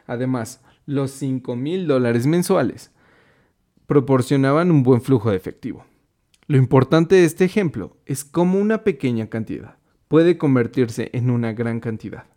Además, 0.06 0.62
los 0.86 1.10
5 1.10 1.56
mil 1.56 1.86
dólares 1.86 2.26
mensuales 2.26 2.90
proporcionaban 3.86 4.70
un 4.70 4.82
buen 4.82 5.02
flujo 5.02 5.30
de 5.30 5.36
efectivo. 5.36 5.84
Lo 6.46 6.56
importante 6.56 7.16
de 7.16 7.26
este 7.26 7.44
ejemplo 7.44 7.98
es 8.06 8.24
cómo 8.24 8.58
una 8.58 8.82
pequeña 8.82 9.28
cantidad 9.28 9.76
puede 10.08 10.38
convertirse 10.38 11.10
en 11.12 11.28
una 11.28 11.52
gran 11.52 11.80
cantidad. 11.80 12.33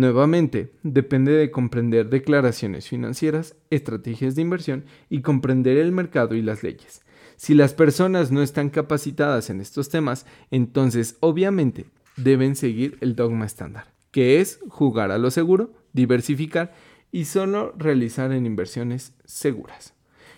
Nuevamente, 0.00 0.72
depende 0.82 1.32
de 1.32 1.50
comprender 1.50 2.08
declaraciones 2.08 2.88
financieras, 2.88 3.56
estrategias 3.68 4.34
de 4.34 4.40
inversión 4.40 4.86
y 5.10 5.20
comprender 5.20 5.76
el 5.76 5.92
mercado 5.92 6.34
y 6.34 6.40
las 6.40 6.62
leyes. 6.62 7.02
Si 7.36 7.52
las 7.52 7.74
personas 7.74 8.30
no 8.30 8.40
están 8.40 8.70
capacitadas 8.70 9.50
en 9.50 9.60
estos 9.60 9.90
temas, 9.90 10.24
entonces 10.50 11.18
obviamente 11.20 11.84
deben 12.16 12.56
seguir 12.56 12.96
el 13.02 13.14
dogma 13.14 13.44
estándar, 13.44 13.92
que 14.10 14.40
es 14.40 14.60
jugar 14.70 15.10
a 15.10 15.18
lo 15.18 15.30
seguro, 15.30 15.74
diversificar 15.92 16.72
y 17.12 17.26
solo 17.26 17.74
realizar 17.76 18.32
en 18.32 18.46
inversiones 18.46 19.12
seguras. 19.26 19.92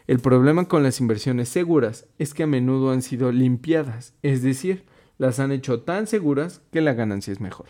El 0.08 0.18
problema 0.18 0.66
con 0.66 0.82
las 0.82 0.98
inversiones 0.98 1.48
seguras 1.48 2.08
es 2.18 2.34
que 2.34 2.42
a 2.42 2.48
menudo 2.48 2.90
han 2.90 3.02
sido 3.02 3.30
limpiadas, 3.30 4.12
es 4.22 4.42
decir, 4.42 4.86
las 5.18 5.38
han 5.38 5.52
hecho 5.52 5.82
tan 5.82 6.08
seguras 6.08 6.62
que 6.72 6.80
la 6.80 6.94
ganancia 6.94 7.32
es 7.32 7.40
mejor. 7.40 7.68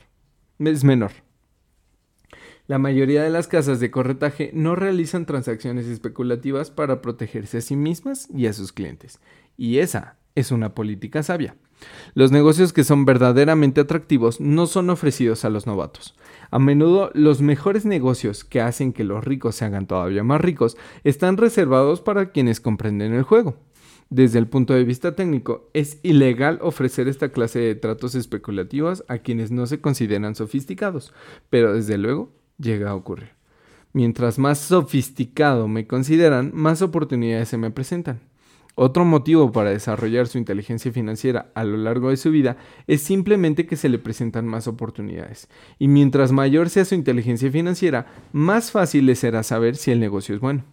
Es 0.59 0.85
menor. 0.85 1.13
La 2.69 2.79
mayoría 2.79 3.25
de 3.25 3.31
las 3.31 3.49
casas 3.49 3.81
de 3.81 3.91
corretaje 3.91 4.51
no 4.55 4.77
realizan 4.77 5.27
transacciones 5.27 5.87
especulativas 5.87 6.71
para 6.71 7.03
protegerse 7.03 7.59
a 7.59 7.61
sí 7.61 7.75
mismas 7.75 8.29
y 8.33 8.47
a 8.47 8.53
sus 8.53 8.73
clientes, 8.73 9.19
y 9.57 9.79
esa 9.79 10.17
es 10.37 10.53
una 10.53 10.73
política 10.73 11.25
sabia. 11.25 11.57
Los 12.15 12.31
negocios 12.31 12.73
que 12.73 12.85
son 12.85 13.05
verdaderamente 13.05 13.81
atractivos 13.81 14.41
no 14.41 14.69
son 14.69 14.91
ofrecidos 14.91 15.45
a 15.45 15.51
los 15.51 15.67
novatos. 15.67 16.15
A 16.53 16.61
menudo 16.61 17.11
los 17.15 17.41
mejores 17.41 17.85
negocios 17.85 18.45
que 18.45 18.61
hacen 18.61 18.93
que 18.93 19.03
los 19.03 19.25
ricos 19.25 19.57
se 19.57 19.65
hagan 19.65 19.89
todavía 19.89 20.23
más 20.23 20.41
ricos 20.41 20.77
están 21.03 21.39
reservados 21.39 22.01
para 22.01 22.31
quienes 22.31 22.61
comprenden 22.61 23.13
el 23.13 23.25
juego. 23.25 23.57
Desde 24.11 24.39
el 24.39 24.47
punto 24.47 24.75
de 24.75 24.85
vista 24.85 25.17
técnico, 25.17 25.71
es 25.73 25.99
ilegal 26.03 26.59
ofrecer 26.63 27.09
esta 27.09 27.31
clase 27.31 27.59
de 27.59 27.75
tratos 27.75 28.15
especulativos 28.15 29.05
a 29.09 29.19
quienes 29.19 29.51
no 29.51 29.67
se 29.67 29.81
consideran 29.81 30.35
sofisticados, 30.37 31.13
pero 31.51 31.73
desde 31.73 31.99
luego 31.99 32.31
llega 32.63 32.91
a 32.91 32.95
ocurrir. 32.95 33.31
Mientras 33.93 34.39
más 34.39 34.59
sofisticado 34.59 35.69
me 35.69 35.87
consideran, 35.87 36.51
más 36.55 36.81
oportunidades 36.81 37.49
se 37.49 37.59
me 37.59 37.71
presentan. 37.71 38.21
Otro 38.75 39.05
motivo 39.05 39.53
para 39.53 39.69
desarrollar 39.69 40.29
su 40.29 40.39
inteligencia 40.39 40.91
financiera 40.93 41.51
a 41.55 41.63
lo 41.63 41.77
largo 41.77 42.09
de 42.09 42.17
su 42.17 42.31
vida 42.31 42.57
es 42.87 43.03
simplemente 43.03 43.67
que 43.67 43.77
se 43.77 43.91
le 43.91 43.99
presentan 43.99 44.47
más 44.47 44.67
oportunidades. 44.67 45.51
Y 45.79 45.89
mientras 45.89 46.33
mayor 46.33 46.71
sea 46.71 46.87
su 46.87 46.95
inteligencia 46.95 47.51
financiera, 47.51 48.07
más 48.33 48.71
fácil 48.71 49.05
le 49.05 49.15
será 49.15 49.43
saber 49.43 49.77
si 49.77 49.91
el 49.91 50.01
negocio 50.01 50.35
es 50.35 50.41
bueno. 50.41 50.65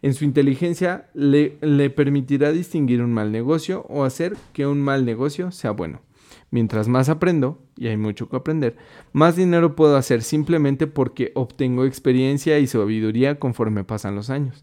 En 0.00 0.14
su 0.14 0.24
inteligencia 0.24 1.10
le, 1.12 1.58
le 1.60 1.90
permitirá 1.90 2.52
distinguir 2.52 3.02
un 3.02 3.12
mal 3.12 3.32
negocio 3.32 3.84
o 3.88 4.04
hacer 4.04 4.36
que 4.52 4.66
un 4.66 4.80
mal 4.80 5.04
negocio 5.04 5.50
sea 5.50 5.72
bueno. 5.72 6.02
Mientras 6.50 6.88
más 6.88 7.08
aprendo, 7.08 7.62
y 7.76 7.86
hay 7.86 7.96
mucho 7.96 8.28
que 8.28 8.36
aprender, 8.36 8.76
más 9.12 9.36
dinero 9.36 9.76
puedo 9.76 9.96
hacer 9.96 10.22
simplemente 10.22 10.86
porque 10.86 11.30
obtengo 11.34 11.84
experiencia 11.84 12.58
y 12.58 12.66
sabiduría 12.66 13.38
conforme 13.38 13.84
pasan 13.84 14.16
los 14.16 14.30
años. 14.30 14.60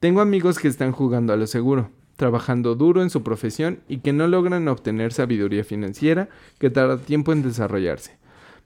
Tengo 0.00 0.20
amigos 0.20 0.58
que 0.58 0.68
están 0.68 0.92
jugando 0.92 1.32
a 1.32 1.36
lo 1.36 1.46
seguro, 1.46 1.90
trabajando 2.16 2.74
duro 2.74 3.02
en 3.02 3.10
su 3.10 3.22
profesión 3.22 3.80
y 3.88 3.98
que 3.98 4.14
no 4.14 4.26
logran 4.28 4.66
obtener 4.68 5.12
sabiduría 5.12 5.64
financiera 5.64 6.28
que 6.58 6.70
tarda 6.70 6.98
tiempo 6.98 7.32
en 7.32 7.42
desarrollarse. 7.42 8.16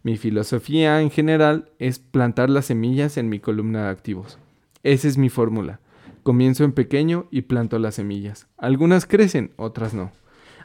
Mi 0.03 0.17
filosofía 0.17 1.01
en 1.03 1.11
general 1.11 1.71
es 1.79 1.99
plantar 1.99 2.49
las 2.51 2.67
semillas 2.67 3.17
en 3.17 3.29
mi 3.29 3.41
columna 3.41 3.85
de 3.85 3.91
activos. 3.91 4.39
Esa 4.83 5.09
es 5.09 5.19
mi 5.19 5.29
fórmula. 5.29 5.81
Comienzo 6.23 6.65
en 6.65 6.73
pequeño 6.73 7.27
y 7.31 7.43
planto 7.43 7.79
las 7.79 7.97
semillas. 7.97 8.47
Algunas 8.57 9.07
crecen, 9.07 9.53
otras 9.57 9.93
no. 9.93 10.13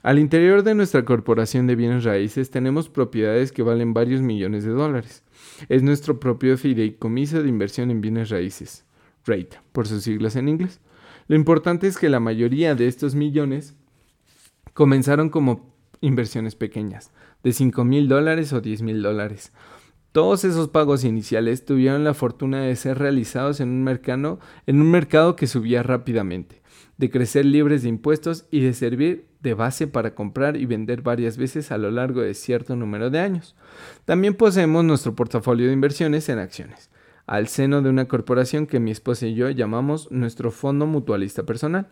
Al 0.06 0.20
interior 0.20 0.62
de 0.62 0.76
nuestra 0.76 1.04
corporación 1.04 1.66
de 1.66 1.76
bienes 1.76 2.04
raíces 2.04 2.52
tenemos 2.52 2.90
propiedades 2.90 3.52
que 3.52 3.64
valen 3.64 3.96
varios 3.96 4.22
millones 4.22 4.64
de 4.64 4.70
dólares. 4.70 5.24
Es 5.68 5.82
nuestro 5.82 6.20
propio 6.20 6.60
fideicomiso 6.60 7.42
de 7.42 7.50
inversión 7.50 7.90
en 7.90 8.02
bienes 8.02 8.30
raíces, 8.30 8.86
RATE, 9.26 9.58
por 9.72 9.88
sus 9.88 10.04
siglas 10.04 10.36
en 10.36 10.48
inglés. 10.48 10.80
Lo 11.28 11.36
importante 11.36 11.88
es 11.88 11.98
que 11.98 12.10
la 12.10 12.20
mayoría 12.20 12.76
de 12.76 12.88
estos 12.88 13.16
millones 13.16 13.74
comenzaron 14.76 15.32
como 15.32 15.74
inversiones 16.02 16.54
pequeñas, 16.54 17.10
de 17.42 17.52
5 17.52 17.84
mil 17.84 18.08
dólares 18.08 18.54
o 18.54 18.62
10 18.62 18.84
mil 18.84 19.02
dólares. 19.02 19.54
Todos 20.12 20.44
esos 20.44 20.70
pagos 20.70 21.04
iniciales 21.04 21.66
tuvieron 21.66 22.04
la 22.04 22.14
fortuna 22.14 22.62
de 22.62 22.76
ser 22.76 23.00
realizados 23.00 23.60
en 23.60 23.70
un, 23.70 23.84
mercado, 23.84 24.40
en 24.68 24.82
un 24.82 24.92
mercado 24.92 25.36
que 25.36 25.48
subía 25.48 25.82
rápidamente, 25.82 26.62
de 26.98 27.10
crecer 27.10 27.46
libres 27.46 27.84
de 27.84 27.90
impuestos 27.90 28.46
y 28.52 28.62
de 28.62 28.74
servir 28.74 29.28
de 29.42 29.54
base 29.54 29.88
para 29.88 30.16
comprar 30.16 30.56
y 30.56 30.66
vender 30.66 31.02
varias 31.02 31.38
veces 31.38 31.72
a 31.72 31.78
lo 31.78 31.92
largo 31.92 32.22
de 32.22 32.34
cierto 32.34 32.76
número 32.76 33.10
de 33.10 33.20
años. 33.20 33.56
También 34.06 34.34
poseemos 34.34 34.84
nuestro 34.84 35.16
portafolio 35.16 35.68
de 35.68 35.74
inversiones 35.74 36.30
en 36.30 36.40
acciones, 36.40 36.90
al 37.28 37.48
seno 37.48 37.82
de 37.82 37.90
una 37.90 38.08
corporación 38.08 38.66
que 38.66 38.80
mi 38.80 38.92
esposa 38.92 39.28
y 39.28 39.36
yo 39.36 39.50
llamamos 39.50 40.10
nuestro 40.12 40.52
fondo 40.52 40.86
mutualista 40.86 41.44
personal. 41.44 41.90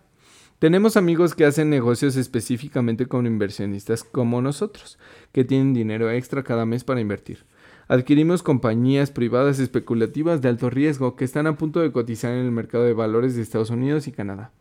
Tenemos 0.59 0.95
amigos 0.95 1.35
que 1.35 1.45
hacen 1.45 1.69
negocios 1.69 2.15
específicamente 2.15 3.05
con 3.07 3.27
inversionistas 3.27 4.03
como 4.03 4.41
nosotros, 4.41 4.97
que 5.33 5.43
tienen 5.43 5.73
dinero 5.73 6.09
extra 6.09 6.43
cada 6.43 6.65
mes 6.65 6.85
para 6.85 7.01
invertir. 7.01 7.45
Adquirimos 7.89 8.43
compañías 8.43 9.11
privadas 9.11 9.59
especulativas 9.59 10.41
de 10.41 10.47
alto 10.47 10.69
riesgo 10.69 11.17
que 11.17 11.25
están 11.25 11.47
a 11.47 11.57
punto 11.57 11.81
de 11.81 11.91
cotizar 11.91 12.31
en 12.31 12.45
el 12.45 12.51
mercado 12.51 12.85
de 12.85 12.93
valores 12.93 13.35
de 13.35 13.41
Estados 13.41 13.71
Unidos 13.71 14.07
y 14.07 14.13
Canadá. 14.13 14.51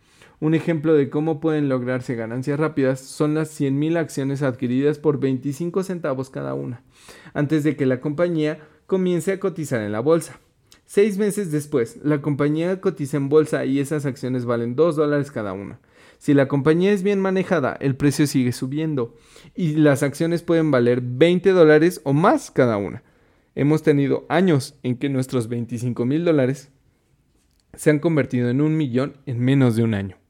Un 0.42 0.54
ejemplo 0.54 0.94
de 0.94 1.08
cómo 1.08 1.38
pueden 1.38 1.68
lograrse 1.68 2.16
ganancias 2.16 2.58
rápidas 2.58 2.98
son 2.98 3.34
las 3.34 3.60
100.000 3.60 3.96
acciones 3.96 4.42
adquiridas 4.42 4.98
por 4.98 5.20
25 5.20 5.84
centavos 5.84 6.30
cada 6.30 6.52
una, 6.54 6.82
antes 7.32 7.62
de 7.62 7.76
que 7.76 7.86
la 7.86 8.00
compañía 8.00 8.58
comience 8.88 9.30
a 9.30 9.38
cotizar 9.38 9.80
en 9.82 9.92
la 9.92 10.00
bolsa. 10.00 10.40
Seis 10.84 11.16
meses 11.16 11.52
después, 11.52 12.00
la 12.02 12.22
compañía 12.22 12.80
cotiza 12.80 13.18
en 13.18 13.28
bolsa 13.28 13.64
y 13.64 13.78
esas 13.78 14.04
acciones 14.04 14.44
valen 14.44 14.74
2 14.74 14.96
dólares 14.96 15.30
cada 15.30 15.52
una. 15.52 15.78
Si 16.18 16.34
la 16.34 16.48
compañía 16.48 16.90
es 16.90 17.04
bien 17.04 17.20
manejada, 17.20 17.76
el 17.78 17.94
precio 17.94 18.26
sigue 18.26 18.50
subiendo 18.50 19.14
y 19.54 19.76
las 19.76 20.02
acciones 20.02 20.42
pueden 20.42 20.72
valer 20.72 21.02
20 21.02 21.50
dólares 21.50 22.00
o 22.02 22.14
más 22.14 22.50
cada 22.50 22.78
una. 22.78 23.04
Hemos 23.54 23.84
tenido 23.84 24.26
años 24.28 24.76
en 24.82 24.96
que 24.96 25.08
nuestros 25.08 25.46
25 25.46 26.04
mil 26.04 26.24
dólares 26.24 26.72
se 27.74 27.90
han 27.90 28.00
convertido 28.00 28.50
en 28.50 28.60
un 28.60 28.76
millón 28.76 29.18
en 29.26 29.38
menos 29.38 29.76
de 29.76 29.84
un 29.84 29.94
año. 29.94 30.21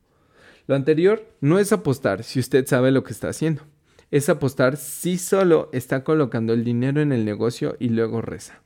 Lo 0.66 0.74
anterior 0.74 1.26
no 1.40 1.58
es 1.58 1.72
apostar 1.72 2.22
si 2.22 2.38
usted 2.38 2.66
sabe 2.66 2.90
lo 2.90 3.02
que 3.02 3.12
está 3.12 3.28
haciendo. 3.28 3.62
Es 4.10 4.28
apostar 4.28 4.76
si 4.76 5.18
solo 5.18 5.70
está 5.72 6.04
colocando 6.04 6.52
el 6.52 6.64
dinero 6.64 7.00
en 7.00 7.12
el 7.12 7.24
negocio 7.24 7.76
y 7.80 7.88
luego 7.88 8.22
reza. 8.22 8.62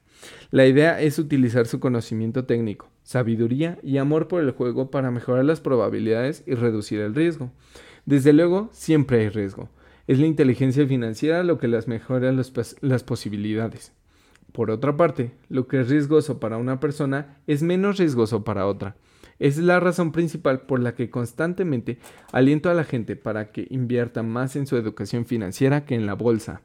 La 0.51 0.67
idea 0.67 1.01
es 1.01 1.19
utilizar 1.19 1.67
su 1.67 1.81
conocimiento 1.81 2.45
técnico, 2.45 2.89
sabiduría 3.03 3.79
y 3.83 3.99
amor 3.99 4.29
por 4.29 4.43
el 4.43 4.51
juego 4.51 4.91
para 4.91 5.11
mejorar 5.11 5.45
las 5.45 5.61
probabilidades 5.61 6.43
y 6.47 6.55
reducir 6.55 7.01
el 7.01 7.15
riesgo. 7.15 7.53
Desde 8.05 8.33
luego, 8.33 8.69
siempre 8.73 9.21
hay 9.21 9.29
riesgo. 9.29 9.69
Es 10.07 10.19
la 10.19 10.27
inteligencia 10.27 10.87
financiera 10.87 11.43
lo 11.43 11.59
que 11.59 11.69
las 11.69 11.89
mejora 11.89 12.33
las 12.33 13.03
posibilidades. 13.03 13.93
Por 14.53 14.71
otra 14.71 14.97
parte, 14.97 15.33
lo 15.49 15.67
que 15.67 15.81
es 15.81 15.89
riesgoso 15.89 16.39
para 16.41 16.57
una 16.57 16.81
persona 16.81 17.39
es 17.47 17.63
menos 17.63 17.99
riesgoso 17.99 18.45
para 18.45 18.67
otra. 18.67 18.97
Es 19.39 19.59
la 19.59 19.81
razón 19.81 20.13
principal 20.13 20.63
por 20.63 20.81
la 20.81 20.95
que 20.95 21.11
constantemente 21.11 21.99
aliento 22.33 22.71
a 22.71 22.75
la 22.75 22.85
gente 22.85 23.17
para 23.17 23.53
que 23.53 23.67
invierta 23.71 24.23
más 24.23 24.57
en 24.57 24.67
su 24.67 24.77
educación 24.77 25.27
financiera 25.27 25.85
que 25.85 25.95
en 25.95 26.07
la 26.07 26.15
bolsa, 26.15 26.63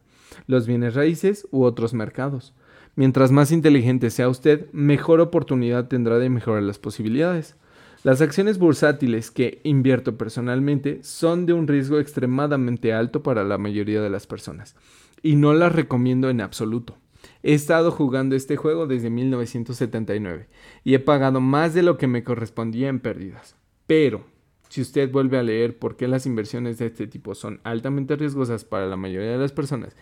los 0.47 0.67
bienes 0.67 0.95
raíces 0.95 1.47
u 1.51 1.63
otros 1.63 1.93
mercados. 1.93 2.53
Mientras 2.95 3.32
más 3.32 3.51
inteligente 3.51 4.09
sea 4.09 4.30
usted, 4.30 4.72
mejor 4.72 5.22
oportunidad 5.22 5.88
tendrá 5.88 6.19
de 6.19 6.30
mejorar 6.30 6.63
las 6.63 6.80
posibilidades. 6.80 7.55
Las 8.03 8.19
acciones 8.22 8.57
bursátiles 8.57 9.32
que 9.32 9.61
invierto 9.63 10.17
personalmente 10.17 10.99
son 11.03 11.45
de 11.45 11.53
un 11.53 11.67
riesgo 11.67 11.99
extremadamente 11.99 12.93
alto 12.93 13.22
para 13.22 13.43
la 13.43 13.57
mayoría 13.57 14.01
de 14.01 14.09
las 14.09 14.28
personas 14.28 14.76
y 15.22 15.36
no 15.36 15.53
las 15.53 15.74
recomiendo 15.74 16.30
en 16.30 16.41
absoluto. 16.41 16.97
He 17.43 17.53
estado 17.53 17.91
jugando 17.91 18.35
este 18.35 18.55
juego 18.55 18.87
desde 18.87 19.09
1979 19.09 20.47
y 20.83 20.93
he 20.93 20.99
pagado 20.99 21.41
más 21.41 21.73
de 21.73 21.83
lo 21.83 21.97
que 21.97 22.07
me 22.07 22.23
correspondía 22.23 22.89
en 22.89 22.99
pérdidas. 22.99 23.55
Pero, 23.87 24.25
si 24.69 24.81
usted 24.81 25.11
vuelve 25.11 25.37
a 25.37 25.43
leer 25.43 25.77
por 25.77 25.97
qué 25.97 26.07
las 26.07 26.25
inversiones 26.25 26.77
de 26.77 26.87
este 26.87 27.07
tipo 27.07 27.35
son 27.35 27.59
altamente 27.63 28.15
riesgosas 28.15 28.63
para 28.63 28.87
la 28.87 28.95
mayoría 28.95 29.31
de 29.31 29.37
las 29.37 29.51
personas 29.51 29.95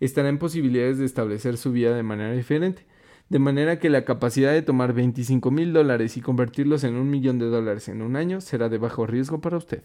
estará 0.00 0.28
en 0.28 0.38
posibilidades 0.38 0.98
de 0.98 1.04
establecer 1.04 1.56
su 1.56 1.72
vida 1.72 1.94
de 1.94 2.02
manera 2.02 2.32
diferente. 2.32 2.86
De 3.28 3.38
manera 3.38 3.80
que 3.80 3.90
la 3.90 4.04
capacidad 4.04 4.52
de 4.52 4.62
tomar 4.62 4.92
25 4.92 5.50
mil 5.50 5.72
dólares 5.72 6.16
y 6.16 6.20
convertirlos 6.20 6.84
en 6.84 6.94
un 6.94 7.10
millón 7.10 7.38
de 7.38 7.46
dólares 7.46 7.88
en 7.88 8.02
un 8.02 8.14
año 8.14 8.40
será 8.40 8.68
de 8.68 8.78
bajo 8.78 9.06
riesgo 9.06 9.40
para 9.40 9.56
usted. 9.56 9.82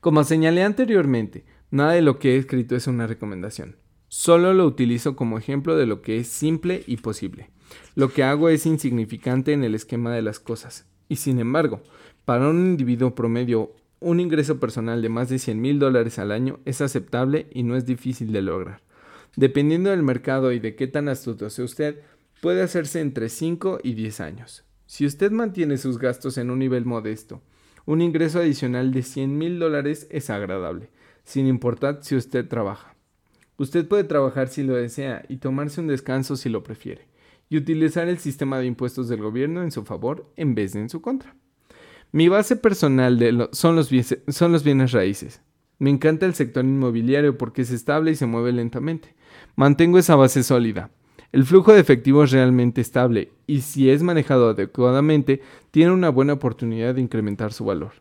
Como 0.00 0.22
señalé 0.22 0.62
anteriormente, 0.62 1.44
nada 1.70 1.92
de 1.92 2.02
lo 2.02 2.18
que 2.18 2.34
he 2.34 2.38
escrito 2.38 2.76
es 2.76 2.86
una 2.86 3.08
recomendación. 3.08 3.76
Solo 4.12 4.54
lo 4.54 4.66
utilizo 4.66 5.14
como 5.14 5.38
ejemplo 5.38 5.76
de 5.76 5.86
lo 5.86 6.02
que 6.02 6.18
es 6.18 6.26
simple 6.26 6.82
y 6.88 6.96
posible. 6.96 7.48
Lo 7.94 8.12
que 8.12 8.24
hago 8.24 8.48
es 8.48 8.66
insignificante 8.66 9.52
en 9.52 9.62
el 9.62 9.76
esquema 9.76 10.12
de 10.12 10.20
las 10.20 10.40
cosas. 10.40 10.84
Y 11.08 11.14
sin 11.14 11.38
embargo, 11.38 11.80
para 12.24 12.48
un 12.48 12.58
individuo 12.66 13.14
promedio 13.14 13.72
un 14.00 14.18
ingreso 14.18 14.58
personal 14.58 15.00
de 15.00 15.08
más 15.10 15.28
de 15.28 15.38
100 15.38 15.60
mil 15.60 15.78
dólares 15.78 16.18
al 16.18 16.32
año 16.32 16.58
es 16.64 16.80
aceptable 16.80 17.46
y 17.52 17.62
no 17.62 17.76
es 17.76 17.86
difícil 17.86 18.32
de 18.32 18.42
lograr. 18.42 18.80
Dependiendo 19.36 19.90
del 19.90 20.02
mercado 20.02 20.50
y 20.50 20.58
de 20.58 20.74
qué 20.74 20.88
tan 20.88 21.08
astuto 21.08 21.48
sea 21.48 21.64
usted, 21.64 22.00
puede 22.40 22.62
hacerse 22.62 23.00
entre 23.00 23.28
5 23.28 23.78
y 23.84 23.94
10 23.94 24.20
años. 24.22 24.64
Si 24.86 25.06
usted 25.06 25.30
mantiene 25.30 25.78
sus 25.78 25.98
gastos 25.98 26.36
en 26.36 26.50
un 26.50 26.58
nivel 26.58 26.84
modesto, 26.84 27.42
un 27.86 28.02
ingreso 28.02 28.40
adicional 28.40 28.90
de 28.90 29.04
100 29.04 29.38
mil 29.38 29.60
dólares 29.60 30.08
es 30.10 30.30
agradable, 30.30 30.90
sin 31.22 31.46
importar 31.46 32.00
si 32.02 32.16
usted 32.16 32.48
trabaja. 32.48 32.89
Usted 33.60 33.86
puede 33.86 34.04
trabajar 34.04 34.48
si 34.48 34.62
lo 34.62 34.74
desea 34.74 35.22
y 35.28 35.36
tomarse 35.36 35.82
un 35.82 35.86
descanso 35.86 36.34
si 36.34 36.48
lo 36.48 36.62
prefiere, 36.62 37.08
y 37.50 37.58
utilizar 37.58 38.08
el 38.08 38.16
sistema 38.16 38.58
de 38.58 38.64
impuestos 38.64 39.06
del 39.06 39.20
gobierno 39.20 39.62
en 39.62 39.70
su 39.70 39.84
favor 39.84 40.32
en 40.36 40.54
vez 40.54 40.72
de 40.72 40.80
en 40.80 40.88
su 40.88 41.02
contra. 41.02 41.36
Mi 42.10 42.30
base 42.30 42.56
personal 42.56 43.18
son, 43.52 43.76
los 43.76 43.90
son 44.28 44.52
los 44.52 44.64
bienes 44.64 44.92
raíces. 44.92 45.42
Me 45.78 45.90
encanta 45.90 46.24
el 46.24 46.32
sector 46.32 46.64
inmobiliario 46.64 47.36
porque 47.36 47.60
es 47.60 47.70
estable 47.70 48.12
y 48.12 48.14
se 48.14 48.24
mueve 48.24 48.50
lentamente. 48.52 49.14
Mantengo 49.56 49.98
esa 49.98 50.16
base 50.16 50.42
sólida. 50.42 50.90
El 51.30 51.44
flujo 51.44 51.74
de 51.74 51.80
efectivo 51.80 52.24
es 52.24 52.30
realmente 52.30 52.80
estable 52.80 53.30
y 53.46 53.60
si 53.60 53.90
es 53.90 54.02
manejado 54.02 54.48
adecuadamente, 54.48 55.42
tiene 55.70 55.92
una 55.92 56.08
buena 56.08 56.32
oportunidad 56.32 56.94
de 56.94 57.02
incrementar 57.02 57.52
su 57.52 57.66
valor. 57.66 57.92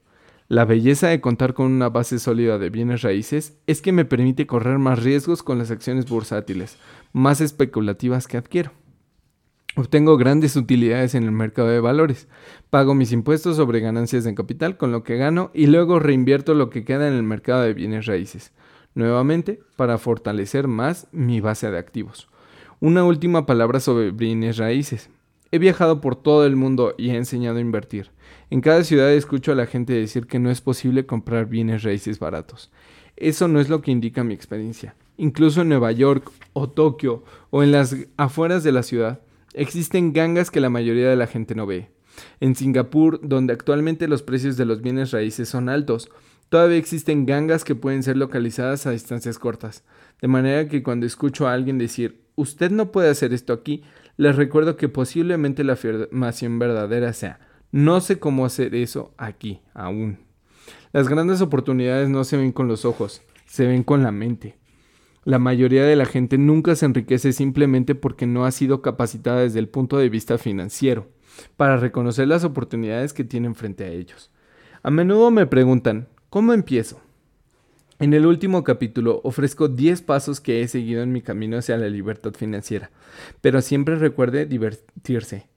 La 0.49 0.65
belleza 0.65 1.09
de 1.09 1.21
contar 1.21 1.53
con 1.53 1.67
una 1.67 1.89
base 1.89 2.17
sólida 2.17 2.57
de 2.57 2.71
bienes 2.71 3.03
raíces 3.03 3.59
es 3.67 3.83
que 3.83 3.91
me 3.91 4.03
permite 4.03 4.47
correr 4.47 4.79
más 4.79 5.03
riesgos 5.03 5.43
con 5.43 5.59
las 5.59 5.69
acciones 5.69 6.09
bursátiles, 6.09 6.79
más 7.13 7.39
especulativas 7.39 8.27
que 8.27 8.37
adquiero. 8.37 8.71
Obtengo 9.75 10.17
grandes 10.17 10.55
utilidades 10.55 11.13
en 11.13 11.25
el 11.25 11.31
mercado 11.31 11.67
de 11.67 11.79
valores. 11.79 12.27
Pago 12.71 12.95
mis 12.95 13.11
impuestos 13.11 13.57
sobre 13.57 13.79
ganancias 13.79 14.23
de 14.23 14.33
capital 14.33 14.75
con 14.75 14.91
lo 14.91 15.03
que 15.03 15.17
gano 15.17 15.51
y 15.53 15.67
luego 15.67 15.99
reinvierto 15.99 16.55
lo 16.55 16.71
que 16.71 16.83
queda 16.83 17.07
en 17.07 17.13
el 17.13 17.21
mercado 17.21 17.61
de 17.61 17.75
bienes 17.75 18.07
raíces, 18.07 18.51
nuevamente 18.95 19.59
para 19.75 19.99
fortalecer 19.99 20.67
más 20.67 21.07
mi 21.11 21.41
base 21.41 21.69
de 21.69 21.77
activos. 21.77 22.27
Una 22.79 23.03
última 23.03 23.45
palabra 23.45 23.79
sobre 23.79 24.09
bienes 24.09 24.57
raíces. 24.57 25.11
He 25.51 25.59
viajado 25.59 26.01
por 26.01 26.15
todo 26.15 26.45
el 26.45 26.55
mundo 26.55 26.95
y 26.97 27.09
he 27.09 27.15
enseñado 27.15 27.57
a 27.57 27.61
invertir. 27.61 28.11
En 28.49 28.61
cada 28.61 28.83
ciudad 28.83 29.11
escucho 29.11 29.51
a 29.51 29.55
la 29.55 29.65
gente 29.65 29.93
decir 29.93 30.27
que 30.27 30.39
no 30.39 30.51
es 30.51 30.61
posible 30.61 31.05
comprar 31.05 31.47
bienes 31.47 31.83
raíces 31.83 32.19
baratos. 32.19 32.71
Eso 33.15 33.47
no 33.47 33.59
es 33.59 33.69
lo 33.69 33.81
que 33.81 33.91
indica 33.91 34.23
mi 34.23 34.33
experiencia. 34.33 34.95
Incluso 35.17 35.61
en 35.61 35.69
Nueva 35.69 35.91
York 35.91 36.31
o 36.53 36.69
Tokio 36.69 37.23
o 37.49 37.63
en 37.63 37.71
las 37.71 37.95
afueras 38.17 38.63
de 38.63 38.71
la 38.71 38.83
ciudad, 38.83 39.21
Existen 39.53 40.13
gangas 40.13 40.51
que 40.51 40.59
la 40.59 40.69
mayoría 40.69 41.09
de 41.09 41.15
la 41.15 41.27
gente 41.27 41.55
no 41.55 41.65
ve. 41.65 41.89
En 42.39 42.55
Singapur, 42.55 43.19
donde 43.23 43.53
actualmente 43.53 44.07
los 44.07 44.21
precios 44.21 44.57
de 44.57 44.65
los 44.65 44.81
bienes 44.81 45.11
raíces 45.11 45.49
son 45.49 45.69
altos, 45.69 46.09
todavía 46.49 46.77
existen 46.77 47.25
gangas 47.25 47.63
que 47.63 47.75
pueden 47.75 48.03
ser 48.03 48.17
localizadas 48.17 48.85
a 48.85 48.91
distancias 48.91 49.39
cortas. 49.39 49.83
De 50.21 50.27
manera 50.27 50.67
que 50.67 50.83
cuando 50.83 51.05
escucho 51.05 51.47
a 51.47 51.53
alguien 51.53 51.77
decir, 51.77 52.21
usted 52.35 52.71
no 52.71 52.91
puede 52.91 53.09
hacer 53.09 53.33
esto 53.33 53.53
aquí, 53.53 53.83
les 54.19 54.35
recuerdo 54.35 54.75
que 54.75 54.89
posiblemente 54.89 55.63
la 55.63 55.73
afirmación 55.73 56.59
verdadera 56.59 57.13
sea, 57.13 57.39
no 57.71 58.01
sé 58.01 58.19
cómo 58.19 58.45
hacer 58.45 58.75
eso 58.75 59.13
aquí, 59.17 59.61
aún. 59.73 60.19
Las 60.91 61.07
grandes 61.07 61.39
oportunidades 61.39 62.09
no 62.09 62.25
se 62.25 62.35
ven 62.35 62.51
con 62.51 62.67
los 62.67 62.83
ojos, 62.83 63.21
se 63.45 63.65
ven 63.65 63.81
con 63.81 64.03
la 64.03 64.11
mente. 64.11 64.57
La 65.23 65.39
mayoría 65.39 65.85
de 65.85 65.95
la 65.95 66.05
gente 66.05 66.37
nunca 66.37 66.75
se 66.75 66.85
enriquece 66.85 67.31
simplemente 67.31 67.95
porque 67.95 68.27
no 68.27 68.43
ha 68.43 68.51
sido 68.51 68.81
capacitada 68.81 69.39
desde 69.39 69.59
el 69.59 69.69
punto 69.69 69.97
de 69.97 70.09
vista 70.09 70.37
financiero 70.37 71.07
para 71.55 71.77
reconocer 71.77 72.27
las 72.27 72.43
oportunidades 72.43 73.13
que 73.13 73.23
tienen 73.23 73.55
frente 73.55 73.85
a 73.85 73.89
ellos. 73.89 74.31
A 74.83 74.91
menudo 74.91 75.31
me 75.31 75.47
preguntan, 75.47 76.09
¿cómo 76.29 76.51
empiezo? 76.51 76.99
En 78.01 78.13
el 78.13 78.25
último 78.25 78.63
capítulo 78.63 79.19
ofrezco 79.25 79.67
10 79.67 80.03
pasos 80.03 80.39
que 80.39 80.61
he 80.61 80.69
seguido 80.69 81.03
en 81.03 81.11
mi 81.11 81.21
camino 81.21 81.57
hacia 81.57 81.75
la 81.75 81.89
libertad 81.89 82.33
financiera, 82.33 82.91
pero 83.41 83.61
siempre 83.61 83.97
recuerde 83.97 84.45
divertirse. 84.45 85.49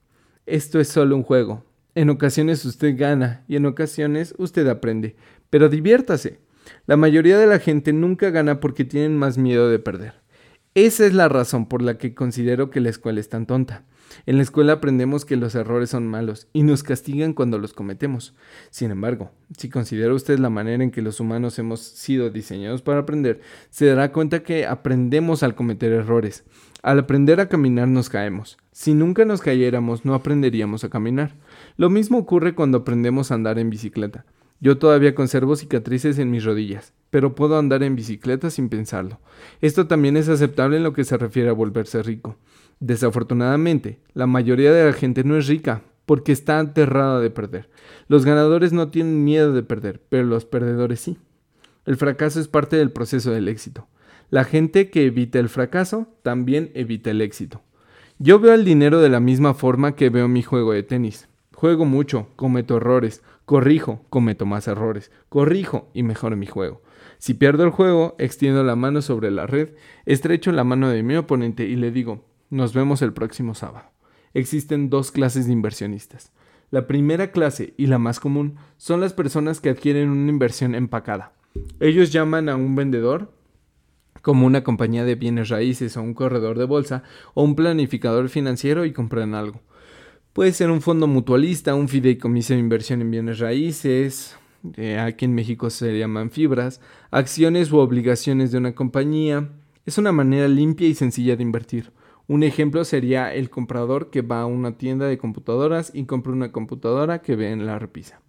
Esto 0.45 0.81
es 0.81 0.89
solo 0.89 1.15
un 1.15 1.23
juego. 1.23 1.63
En 1.95 2.09
ocasiones 2.09 2.65
usted 2.65 2.97
gana 2.97 3.45
y 3.47 3.55
en 3.55 3.65
ocasiones 3.65 4.35
usted 4.37 4.67
aprende, 4.67 5.15
pero 5.49 5.69
diviértase. 5.69 6.41
La 6.85 6.97
mayoría 6.97 7.37
de 7.37 7.47
la 7.47 7.59
gente 7.59 7.93
nunca 7.93 8.29
gana 8.29 8.59
porque 8.59 8.83
tienen 8.83 9.15
más 9.15 9.37
miedo 9.37 9.69
de 9.69 9.79
perder. 9.79 10.15
Esa 10.75 11.05
es 11.05 11.13
la 11.13 11.29
razón 11.29 11.69
por 11.69 11.81
la 11.81 11.97
que 11.97 12.13
considero 12.13 12.69
que 12.69 12.81
la 12.81 12.89
escuela 12.89 13.21
es 13.21 13.29
tan 13.29 13.45
tonta. 13.45 13.85
En 14.25 14.37
la 14.37 14.43
escuela 14.43 14.73
aprendemos 14.73 15.25
que 15.25 15.35
los 15.35 15.55
errores 15.55 15.89
son 15.89 16.07
malos 16.07 16.47
y 16.53 16.63
nos 16.63 16.83
castigan 16.83 17.33
cuando 17.33 17.57
los 17.57 17.73
cometemos. 17.73 18.33
Sin 18.69 18.91
embargo, 18.91 19.31
si 19.57 19.69
considera 19.69 20.13
usted 20.13 20.39
la 20.39 20.49
manera 20.49 20.83
en 20.83 20.91
que 20.91 21.01
los 21.01 21.19
humanos 21.19 21.59
hemos 21.59 21.81
sido 21.81 22.29
diseñados 22.29 22.81
para 22.81 22.99
aprender, 22.99 23.41
se 23.69 23.85
dará 23.85 24.11
cuenta 24.11 24.43
que 24.43 24.65
aprendemos 24.65 25.43
al 25.43 25.55
cometer 25.55 25.91
errores. 25.91 26.43
Al 26.81 26.99
aprender 26.99 27.39
a 27.39 27.47
caminar 27.47 27.87
nos 27.87 28.09
caemos. 28.09 28.57
Si 28.71 28.93
nunca 28.93 29.23
nos 29.23 29.41
cayéramos, 29.41 30.03
no 30.03 30.15
aprenderíamos 30.15 30.83
a 30.83 30.89
caminar. 30.89 31.35
Lo 31.77 31.89
mismo 31.89 32.17
ocurre 32.17 32.55
cuando 32.55 32.79
aprendemos 32.79 33.31
a 33.31 33.35
andar 33.35 33.57
en 33.59 33.69
bicicleta. 33.69 34.25
Yo 34.63 34.77
todavía 34.77 35.13
conservo 35.13 35.57
cicatrices 35.57 36.17
en 36.19 36.31
mis 36.31 36.45
rodillas, 36.45 36.93
pero 37.09 37.35
puedo 37.35 37.59
andar 37.59 37.83
en 37.83 37.97
bicicleta 37.97 38.49
sin 38.49 38.69
pensarlo. 38.69 39.19
Esto 39.59 39.87
también 39.87 40.15
es 40.15 40.29
aceptable 40.29 40.77
en 40.77 40.83
lo 40.83 40.93
que 40.93 41.03
se 41.03 41.17
refiere 41.17 41.49
a 41.49 41.53
volverse 41.53 42.01
rico. 42.01 42.37
Desafortunadamente, 42.79 43.99
la 44.13 44.27
mayoría 44.27 44.71
de 44.71 44.85
la 44.85 44.93
gente 44.93 45.23
no 45.23 45.37
es 45.37 45.47
rica 45.47 45.83
porque 46.05 46.31
está 46.31 46.59
aterrada 46.59 47.19
de 47.19 47.29
perder. 47.29 47.69
Los 48.07 48.25
ganadores 48.25 48.73
no 48.73 48.89
tienen 48.89 49.23
miedo 49.23 49.53
de 49.53 49.63
perder, 49.63 50.01
pero 50.09 50.23
los 50.23 50.45
perdedores 50.45 50.99
sí. 50.99 51.17
El 51.85 51.97
fracaso 51.97 52.39
es 52.39 52.47
parte 52.47 52.75
del 52.75 52.91
proceso 52.91 53.31
del 53.31 53.47
éxito. 53.47 53.87
La 54.29 54.43
gente 54.43 54.89
que 54.89 55.05
evita 55.05 55.39
el 55.39 55.49
fracaso 55.49 56.07
también 56.23 56.71
evita 56.73 57.11
el 57.11 57.21
éxito. 57.21 57.61
Yo 58.19 58.39
veo 58.39 58.53
el 58.53 58.65
dinero 58.65 59.01
de 59.01 59.09
la 59.09 59.19
misma 59.19 59.53
forma 59.53 59.95
que 59.95 60.09
veo 60.09 60.27
mi 60.27 60.43
juego 60.43 60.73
de 60.73 60.83
tenis. 60.83 61.27
Juego 61.53 61.85
mucho, 61.85 62.27
cometo 62.35 62.77
errores, 62.77 63.21
Corrijo, 63.45 64.05
cometo 64.09 64.45
más 64.45 64.67
errores. 64.67 65.11
Corrijo 65.27 65.89
y 65.93 66.03
mejoro 66.03 66.37
mi 66.37 66.45
juego. 66.45 66.81
Si 67.17 67.33
pierdo 67.33 67.63
el 67.63 67.71
juego, 67.71 68.15
extiendo 68.17 68.63
la 68.63 68.75
mano 68.75 69.01
sobre 69.01 69.31
la 69.31 69.47
red, 69.47 69.69
estrecho 70.05 70.51
la 70.51 70.63
mano 70.63 70.89
de 70.89 71.03
mi 71.03 71.15
oponente 71.15 71.65
y 71.65 71.75
le 71.75 71.91
digo, 71.91 72.25
nos 72.53 72.73
vemos 72.73 73.01
el 73.01 73.13
próximo 73.13 73.55
sábado. 73.55 73.89
Existen 74.33 74.89
dos 74.89 75.11
clases 75.11 75.47
de 75.47 75.53
inversionistas. 75.53 76.31
La 76.69 76.85
primera 76.85 77.31
clase 77.31 77.73
y 77.77 77.87
la 77.87 77.97
más 77.97 78.19
común 78.19 78.57
son 78.77 79.01
las 79.01 79.13
personas 79.13 79.59
que 79.59 79.69
adquieren 79.69 80.09
una 80.09 80.29
inversión 80.29 80.75
empacada. 80.75 81.33
Ellos 81.79 82.11
llaman 82.11 82.49
a 82.49 82.55
un 82.55 82.75
vendedor 82.75 83.33
como 84.21 84.45
una 84.45 84.63
compañía 84.63 85.03
de 85.03 85.15
bienes 85.15 85.49
raíces 85.49 85.97
o 85.97 86.03
un 86.03 86.13
corredor 86.13 86.57
de 86.57 86.65
bolsa 86.65 87.03
o 87.33 87.43
un 87.43 87.55
planificador 87.55 88.29
financiero 88.29 88.85
y 88.85 88.93
compran 88.93 89.33
algo. 89.33 89.61
Puede 90.31 90.53
ser 90.53 90.69
un 90.69 90.81
fondo 90.81 91.07
mutualista, 91.07 91.75
un 91.75 91.89
fideicomiso 91.89 92.53
de 92.53 92.59
inversión 92.59 93.01
en 93.01 93.11
bienes 93.11 93.39
raíces, 93.39 94.37
eh, 94.77 94.99
aquí 94.99 95.25
en 95.25 95.33
México 95.33 95.69
se 95.69 95.97
llaman 95.97 96.29
fibras, 96.29 96.81
acciones 97.09 97.71
u 97.71 97.77
obligaciones 97.77 98.51
de 98.51 98.59
una 98.59 98.73
compañía. 98.73 99.49
Es 99.85 99.97
una 99.97 100.11
manera 100.11 100.47
limpia 100.47 100.87
y 100.87 100.93
sencilla 100.93 101.35
de 101.35 101.43
invertir. 101.43 101.91
Un 102.27 102.43
ejemplo 102.43 102.85
sería 102.85 103.33
el 103.33 103.49
comprador 103.49 104.09
que 104.09 104.21
va 104.21 104.41
a 104.41 104.45
una 104.45 104.77
tienda 104.77 105.07
de 105.07 105.17
computadoras 105.17 105.91
y 105.93 106.05
compra 106.05 106.31
una 106.31 106.51
computadora 106.51 107.21
que 107.21 107.35
ve 107.35 107.51
en 107.51 107.65
la 107.65 107.79
repisa. 107.79 108.21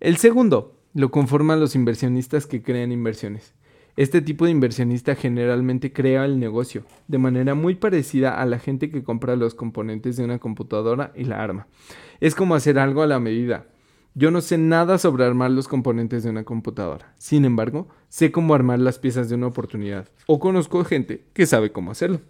El 0.00 0.16
segundo 0.16 0.74
lo 0.92 1.10
conforman 1.10 1.60
los 1.60 1.76
inversionistas 1.76 2.46
que 2.46 2.62
crean 2.62 2.90
inversiones. 2.90 3.54
Este 3.96 4.22
tipo 4.22 4.44
de 4.44 4.52
inversionista 4.52 5.14
generalmente 5.14 5.92
crea 5.92 6.24
el 6.24 6.38
negocio, 6.38 6.84
de 7.08 7.18
manera 7.18 7.54
muy 7.54 7.74
parecida 7.74 8.40
a 8.40 8.46
la 8.46 8.58
gente 8.58 8.90
que 8.90 9.02
compra 9.02 9.34
los 9.36 9.54
componentes 9.54 10.16
de 10.16 10.24
una 10.24 10.38
computadora 10.38 11.12
y 11.16 11.24
la 11.24 11.42
arma. 11.42 11.66
Es 12.20 12.34
como 12.34 12.54
hacer 12.54 12.78
algo 12.78 13.02
a 13.02 13.08
la 13.08 13.18
medida. 13.18 13.66
Yo 14.14 14.30
no 14.30 14.40
sé 14.40 14.58
nada 14.58 14.98
sobre 14.98 15.24
armar 15.24 15.50
los 15.50 15.68
componentes 15.68 16.24
de 16.24 16.30
una 16.30 16.44
computadora. 16.44 17.12
Sin 17.18 17.44
embargo, 17.44 17.88
sé 18.08 18.32
cómo 18.32 18.54
armar 18.54 18.80
las 18.80 18.98
piezas 18.98 19.28
de 19.28 19.36
una 19.36 19.48
oportunidad. 19.48 20.08
O 20.26 20.40
conozco 20.40 20.84
gente 20.84 21.24
que 21.32 21.46
sabe 21.46 21.70
cómo 21.70 21.90
hacerlo. 21.90 22.20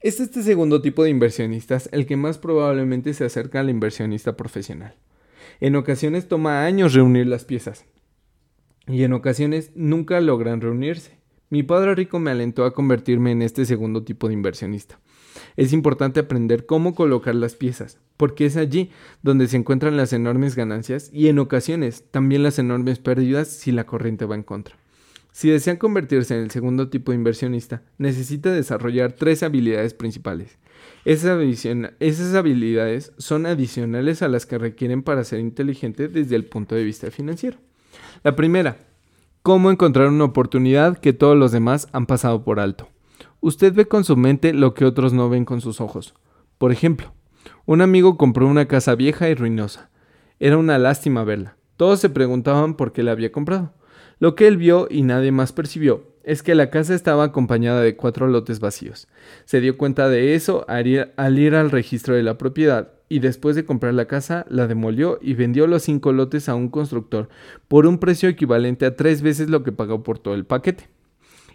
Es 0.00 0.20
este 0.20 0.44
segundo 0.44 0.80
tipo 0.80 1.02
de 1.02 1.10
inversionistas 1.10 1.88
el 1.90 2.06
que 2.06 2.16
más 2.16 2.38
probablemente 2.38 3.14
se 3.14 3.24
acerca 3.24 3.58
al 3.58 3.68
inversionista 3.68 4.36
profesional. 4.36 4.94
En 5.58 5.74
ocasiones 5.74 6.28
toma 6.28 6.64
años 6.64 6.94
reunir 6.94 7.26
las 7.26 7.44
piezas, 7.44 7.84
y 8.86 9.02
en 9.02 9.12
ocasiones 9.12 9.72
nunca 9.74 10.20
logran 10.20 10.60
reunirse. 10.60 11.18
Mi 11.50 11.64
padre 11.64 11.96
rico 11.96 12.20
me 12.20 12.30
alentó 12.30 12.64
a 12.64 12.74
convertirme 12.74 13.32
en 13.32 13.42
este 13.42 13.64
segundo 13.64 14.04
tipo 14.04 14.28
de 14.28 14.34
inversionista. 14.34 15.00
Es 15.56 15.72
importante 15.72 16.20
aprender 16.20 16.64
cómo 16.64 16.94
colocar 16.94 17.34
las 17.34 17.56
piezas, 17.56 17.98
porque 18.16 18.46
es 18.46 18.56
allí 18.56 18.92
donde 19.22 19.48
se 19.48 19.56
encuentran 19.56 19.96
las 19.96 20.12
enormes 20.12 20.54
ganancias 20.54 21.10
y 21.12 21.26
en 21.26 21.40
ocasiones 21.40 22.04
también 22.12 22.44
las 22.44 22.60
enormes 22.60 23.00
pérdidas 23.00 23.48
si 23.48 23.72
la 23.72 23.84
corriente 23.84 24.26
va 24.26 24.36
en 24.36 24.44
contra. 24.44 24.76
Si 25.38 25.48
desean 25.48 25.76
convertirse 25.76 26.34
en 26.34 26.42
el 26.42 26.50
segundo 26.50 26.88
tipo 26.88 27.12
de 27.12 27.16
inversionista, 27.16 27.84
necesita 27.96 28.50
desarrollar 28.50 29.12
tres 29.12 29.44
habilidades 29.44 29.94
principales. 29.94 30.58
Esas, 31.04 31.38
esas 32.00 32.34
habilidades 32.34 33.12
son 33.18 33.46
adicionales 33.46 34.20
a 34.22 34.26
las 34.26 34.46
que 34.46 34.58
requieren 34.58 35.04
para 35.04 35.22
ser 35.22 35.38
inteligente 35.38 36.08
desde 36.08 36.34
el 36.34 36.46
punto 36.46 36.74
de 36.74 36.82
vista 36.82 37.12
financiero. 37.12 37.56
La 38.24 38.34
primera, 38.34 38.78
cómo 39.44 39.70
encontrar 39.70 40.08
una 40.08 40.24
oportunidad 40.24 40.98
que 40.98 41.12
todos 41.12 41.36
los 41.36 41.52
demás 41.52 41.86
han 41.92 42.06
pasado 42.06 42.42
por 42.42 42.58
alto. 42.58 42.88
Usted 43.38 43.72
ve 43.72 43.86
con 43.86 44.02
su 44.02 44.16
mente 44.16 44.52
lo 44.52 44.74
que 44.74 44.84
otros 44.84 45.12
no 45.12 45.28
ven 45.28 45.44
con 45.44 45.60
sus 45.60 45.80
ojos. 45.80 46.14
Por 46.58 46.72
ejemplo, 46.72 47.14
un 47.64 47.80
amigo 47.80 48.16
compró 48.16 48.48
una 48.48 48.66
casa 48.66 48.96
vieja 48.96 49.28
y 49.28 49.36
ruinosa. 49.36 49.88
Era 50.40 50.56
una 50.56 50.78
lástima 50.78 51.22
verla. 51.22 51.56
Todos 51.76 52.00
se 52.00 52.10
preguntaban 52.10 52.74
por 52.74 52.90
qué 52.90 53.04
la 53.04 53.12
había 53.12 53.30
comprado. 53.30 53.77
Lo 54.20 54.34
que 54.34 54.48
él 54.48 54.56
vio 54.56 54.88
y 54.90 55.02
nadie 55.02 55.32
más 55.32 55.52
percibió 55.52 56.04
es 56.24 56.42
que 56.42 56.54
la 56.54 56.70
casa 56.70 56.94
estaba 56.94 57.24
acompañada 57.24 57.80
de 57.80 57.96
cuatro 57.96 58.26
lotes 58.26 58.60
vacíos. 58.60 59.08
Se 59.44 59.60
dio 59.60 59.78
cuenta 59.78 60.08
de 60.08 60.34
eso 60.34 60.66
al 60.68 60.86
ir 61.38 61.54
al 61.54 61.70
registro 61.70 62.14
de 62.14 62.22
la 62.22 62.36
propiedad 62.36 62.92
y 63.08 63.20
después 63.20 63.56
de 63.56 63.64
comprar 63.64 63.94
la 63.94 64.06
casa 64.06 64.44
la 64.50 64.66
demolió 64.66 65.18
y 65.22 65.34
vendió 65.34 65.66
los 65.66 65.84
cinco 65.84 66.12
lotes 66.12 66.48
a 66.48 66.54
un 66.54 66.68
constructor 66.68 67.28
por 67.66 67.86
un 67.86 67.98
precio 67.98 68.28
equivalente 68.28 68.84
a 68.84 68.96
tres 68.96 69.22
veces 69.22 69.48
lo 69.48 69.62
que 69.62 69.72
pagó 69.72 70.02
por 70.02 70.18
todo 70.18 70.34
el 70.34 70.44
paquete. 70.44 70.88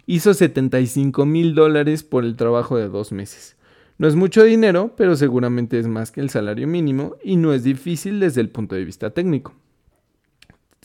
Hizo 0.06 0.34
75 0.34 1.24
mil 1.24 1.54
dólares 1.54 2.02
por 2.02 2.24
el 2.24 2.36
trabajo 2.36 2.76
de 2.76 2.88
dos 2.88 3.12
meses. 3.12 3.56
No 3.96 4.08
es 4.08 4.16
mucho 4.16 4.42
dinero, 4.42 4.92
pero 4.96 5.14
seguramente 5.14 5.78
es 5.78 5.86
más 5.86 6.10
que 6.10 6.20
el 6.20 6.30
salario 6.30 6.66
mínimo 6.66 7.14
y 7.22 7.36
no 7.36 7.52
es 7.52 7.62
difícil 7.62 8.18
desde 8.18 8.40
el 8.40 8.50
punto 8.50 8.74
de 8.74 8.84
vista 8.84 9.10
técnico. 9.10 9.54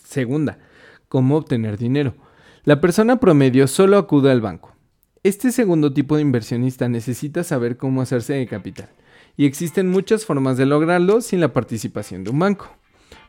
Segunda, 0.04 0.60
cómo 1.10 1.36
obtener 1.36 1.78
dinero. 1.78 2.16
La 2.64 2.80
persona 2.80 3.20
promedio 3.20 3.68
solo 3.68 3.97
acude 3.97 4.32
al 4.32 4.39
banco. 4.39 4.74
Este 5.24 5.51
segundo 5.51 5.91
tipo 5.91 6.16
de 6.16 6.22
inversionista 6.22 6.88
necesita 6.88 7.43
saber 7.43 7.76
cómo 7.76 8.01
hacerse 8.01 8.34
de 8.34 8.47
capital 8.47 8.89
y 9.36 9.45
existen 9.45 9.89
muchas 9.89 10.26
formas 10.26 10.55
de 10.57 10.66
lograrlo 10.66 11.20
sin 11.20 11.41
la 11.41 11.51
participación 11.51 12.24
de 12.24 12.30
un 12.30 12.39
banco. 12.39 12.70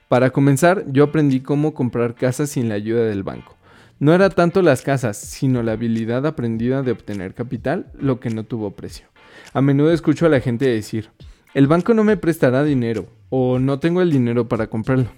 Para 0.09 0.31
comenzar, 0.31 0.85
yo 0.93 1.05
aprendí 1.05 1.41
cómo 1.41 1.75
comprar 1.75 2.15
casas 2.15 2.51
sin 2.51 2.69
la 2.69 2.75
ayuda 2.75 3.05
del 3.05 3.23
banco. 3.23 3.57
No 3.99 4.15
era 4.15 4.31
tanto 4.31 4.63
las 4.63 4.83
casas, 4.83 5.17
sino 5.17 5.63
la 5.63 5.73
habilidad 5.73 6.27
aprendida 6.27 6.83
de 6.83 6.93
obtener 6.93 7.35
capital 7.35 7.93
lo 7.99 8.19
que 8.19 8.31
no 8.31 8.45
tuvo 8.45 8.73
precio. 8.73 9.07
A 9.53 9.61
menudo 9.61 9.93
escucho 9.93 10.27
a 10.27 10.31
la 10.31 10.41
gente 10.41 10.67
decir, 10.67 11.11
el 11.55 11.67
banco 11.67 11.95
no 11.95 12.03
me 12.03 12.17
prestará 12.17 12.65
dinero 12.65 13.07
o 13.29 13.59
no 13.59 13.79
tengo 13.79 14.03
el 14.03 14.11
dinero 14.11 14.49
para 14.49 14.69
comprarlo. 14.69 15.11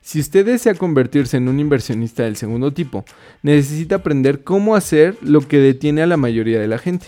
Si 0.00 0.20
usted 0.20 0.46
desea 0.46 0.74
convertirse 0.74 1.36
en 1.36 1.48
un 1.48 1.60
inversionista 1.60 2.24
del 2.24 2.36
segundo 2.36 2.72
tipo, 2.72 3.04
necesita 3.42 3.96
aprender 3.96 4.44
cómo 4.44 4.74
hacer 4.74 5.16
lo 5.22 5.40
que 5.40 5.58
detiene 5.58 6.02
a 6.02 6.06
la 6.06 6.16
mayoría 6.16 6.60
de 6.60 6.68
la 6.68 6.78
gente. 6.78 7.06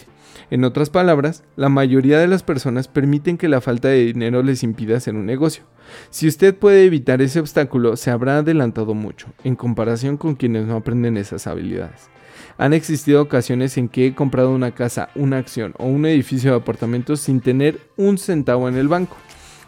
En 0.51 0.65
otras 0.65 0.91
palabras, 0.91 1.45
la 1.57 1.71
mayoría 1.71 2.19
de 2.19 2.27
las 2.27 2.43
personas 2.43 2.87
permiten 2.87 3.39
que 3.39 3.49
la 3.49 3.63
falta 3.63 3.89
de 3.89 4.05
dinero 4.05 4.43
les 4.43 4.63
impida 4.63 4.99
hacer 4.99 5.15
un 5.15 5.25
negocio. 5.25 5.65
Si 6.11 6.29
usted 6.29 6.55
puede 6.55 6.85
evitar 6.85 7.23
ese 7.23 7.41
obstáculo, 7.41 7.97
se 7.97 8.11
habrá 8.11 8.39
adelantado 8.39 8.93
mucho, 8.93 9.29
en 9.45 9.57
comparación 9.57 10.19
con 10.19 10.35
quienes 10.35 10.67
no 10.67 10.77
aprenden 10.77 11.17
esas 11.17 11.47
habilidades. 11.47 12.11
Han 12.59 12.75
existido 12.75 13.23
ocasiones 13.23 13.79
en 13.79 13.89
que 13.89 14.07
he 14.07 14.15
comprado 14.15 14.51
una 14.51 14.73
casa, 14.73 15.09
una 15.15 15.39
acción 15.39 15.75
o 15.79 15.87
un 15.87 16.05
edificio 16.05 16.51
de 16.51 16.59
apartamentos 16.59 17.21
sin 17.21 17.41
tener 17.41 17.81
un 17.97 18.19
centavo 18.19 18.69
en 18.69 18.77
el 18.77 18.89
banco. 18.89 19.17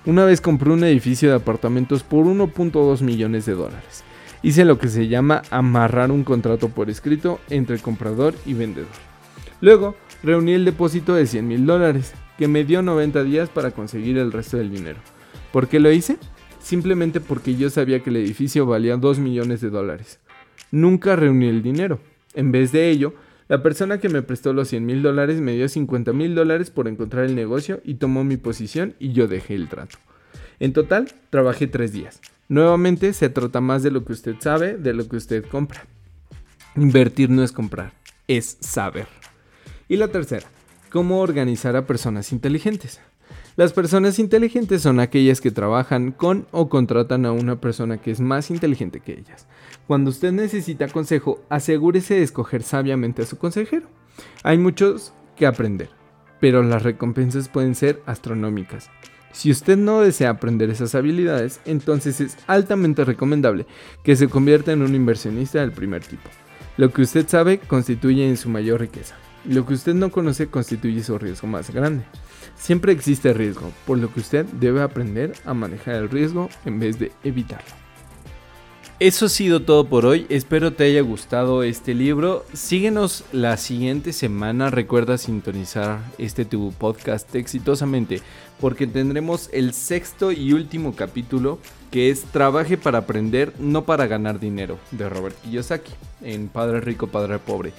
Una 0.07 0.27
vez 0.27 0.43
compré 0.43 0.71
un 0.71 0.85
edificio 0.85 1.31
de 1.31 1.37
apartamentos 1.37 2.03
por 2.03 2.27
1.2 2.27 3.01
millones 3.01 3.47
de 3.47 3.55
dólares. 3.55 4.05
Hice 4.43 4.67
lo 4.67 4.79
que 4.79 4.89
se 4.89 5.09
llama 5.09 5.41
amarrar 5.51 6.11
un 6.11 6.25
contrato 6.25 6.69
por 6.69 6.91
escrito 6.91 7.41
entre 7.49 7.79
comprador 7.79 8.35
y 8.45 8.53
vendedor. 8.53 8.91
Luego, 9.63 9.97
reuní 10.23 10.53
el 10.53 10.67
depósito 10.67 11.15
de 11.15 11.27
100 11.27 11.49
mil 11.49 11.65
dólares, 11.65 12.13
que 12.37 12.49
me 12.49 12.65
dio 12.65 12.83
90 12.83 13.25
días 13.25 13.49
para 13.49 13.71
conseguir 13.71 14.19
el 14.19 14.31
resto 14.31 14.59
del 14.59 14.71
dinero. 14.71 14.99
¿Por 15.51 15.69
qué 15.69 15.81
lo 15.81 15.91
hice? 15.91 16.19
Simplemente 16.61 17.23
porque 17.23 17.57
yo 17.57 17.71
sabía 17.71 18.01
que 18.01 18.11
el 18.11 18.17
edificio 18.17 18.67
valía 18.67 18.99
2 18.99 19.19
millones 19.21 19.63
de 19.63 19.71
dólares. 19.71 20.21
Nunca 20.71 21.17
reuní 21.17 21.49
el 21.49 21.63
dinero. 21.63 21.99
En 22.35 22.53
vez 22.53 22.73
de 22.73 22.91
ello, 22.91 23.15
la 23.49 23.63
persona 23.63 23.99
que 23.99 24.09
me 24.09 24.23
prestó 24.23 24.53
los 24.53 24.69
100 24.69 24.87
mil 24.87 25.03
dólares 25.03 25.41
me 25.41 25.53
dio 25.53 25.69
50 25.69 26.13
mil 26.13 26.35
dólares 26.35 26.71
por 26.71 26.89
encontrar 26.89 27.25
el 27.25 27.35
negocio 27.35 27.81
y 27.85 27.95
tomó 27.95 28.25
mi 28.25 28.37
posición 28.37 28.95
y 28.99 29.13
yo 29.13 29.29
dejé 29.29 29.55
el 29.55 29.69
trato. 29.69 29.99
En 30.61 30.73
total, 30.73 31.13
trabajé 31.31 31.67
tres 31.67 31.93
días. 31.93 32.21
Nuevamente, 32.49 33.13
se 33.13 33.29
trata 33.29 33.61
más 33.61 33.83
de 33.83 33.91
lo 33.91 34.05
que 34.05 34.13
usted 34.13 34.37
sabe, 34.39 34.77
de 34.77 34.95
lo 34.95 35.09
que 35.09 35.17
usted 35.17 35.45
compra. 35.45 35.87
Invertir 36.77 37.31
no 37.31 37.43
es 37.43 37.53
comprar, 37.53 37.93
es 38.29 38.57
saber. 38.61 39.07
Y 39.89 39.97
la 39.97 40.09
tercera, 40.09 40.47
cómo 40.91 41.21
organizar 41.21 41.77
a 41.77 41.87
personas 41.87 42.33
inteligentes. 42.33 43.01
Las 43.57 43.73
personas 43.73 44.19
inteligentes 44.19 44.83
son 44.83 44.99
aquellas 44.99 45.41
que 45.41 45.53
trabajan 45.53 46.11
con 46.11 46.49
o 46.51 46.69
contratan 46.69 47.25
a 47.25 47.31
una 47.31 47.61
persona 47.61 47.99
que 47.99 48.11
es 48.11 48.19
más 48.19 48.51
inteligente 48.51 48.99
que 48.99 49.13
ellas. 49.13 49.47
Cuando 49.87 50.11
usted 50.11 50.33
necesita 50.33 50.89
consejo, 50.89 51.41
asegúrese 51.49 52.15
de 52.15 52.25
escoger 52.25 52.65
sabiamente 52.65 53.23
a 53.23 53.27
su 53.27 53.39
consejero. 53.39 53.87
Hay 54.43 54.59
muchos 54.59 55.13
que 55.37 55.47
aprender, 55.47 55.91
pero 56.41 56.65
las 56.65 56.83
recompensas 56.83 57.49
pueden 57.49 57.77
ser 57.77 58.03
astronómicas. 58.07 58.91
Si 59.31 59.53
usted 59.53 59.77
no 59.77 60.01
desea 60.01 60.31
aprender 60.31 60.71
esas 60.71 60.97
habilidades, 60.97 61.61
entonces 61.65 62.21
es 62.21 62.37
altamente 62.49 63.05
recomendable 63.05 63.67
que 64.03 64.17
se 64.17 64.29
convierta 64.29 64.73
en 64.73 64.83
un 64.83 64.97
inversionista 64.97 65.61
del 65.61 65.71
primer 65.71 66.03
tipo. 66.03 66.29
Lo 66.77 66.91
que 66.91 67.03
usted 67.03 67.29
sabe 67.29 67.59
constituye 67.59 68.29
en 68.29 68.37
su 68.37 68.49
mayor 68.49 68.81
riqueza. 68.81 69.15
Lo 69.45 69.65
que 69.65 69.75
usted 69.75 69.95
no 69.95 70.11
conoce 70.11 70.49
constituye 70.49 71.05
su 71.05 71.19
riesgo 71.19 71.47
más 71.47 71.71
grande. 71.71 72.05
Siempre 72.57 72.93
existe 72.93 73.33
riesgo, 73.33 73.71
por 73.87 73.99
lo 73.99 74.13
que 74.13 74.21
usted 74.21 74.47
debe 74.47 74.83
aprender 74.83 75.35
a 75.45 75.55
manejar 75.55 75.97
el 75.97 76.11
riesgo 76.11 76.49
en 76.65 76.81
vez 76.81 76.99
de 76.99 77.13
evitarlo. 77.23 77.85
Eso 79.01 79.27
ha 79.27 79.29
sido 79.29 79.61
todo 79.61 79.87
por 79.89 80.07
hoy, 80.07 80.25
espero 80.29 80.73
te 80.73 80.85
haya 80.85 81.03
gustado 81.03 81.65
este 81.65 81.95
libro. 81.95 82.45
Síguenos 82.53 83.25
la 83.33 83.57
siguiente 83.57 84.13
semana, 84.13 84.71
recuerda 84.71 85.19
sintonizar 85.19 85.99
este 86.17 86.45
tu 86.45 86.73
podcast 86.73 87.35
exitosamente 87.35 88.23
porque 88.61 88.87
tendremos 88.87 89.51
el 89.53 89.73
sexto 89.73 90.31
y 90.31 90.53
último 90.53 90.95
capítulo 90.95 91.59
que 91.91 92.09
es 92.09 92.23
Trabaje 92.23 92.79
para 92.79 92.99
aprender, 92.99 93.53
no 93.59 93.85
para 93.85 94.07
ganar 94.07 94.39
dinero, 94.39 94.79
de 94.93 95.09
Robert 95.09 95.37
Kiyosaki, 95.43 95.93
en 96.23 96.49
Padre 96.49 96.81
Rico, 96.81 97.09
Padre 97.09 97.41
Pobre. 97.41 97.73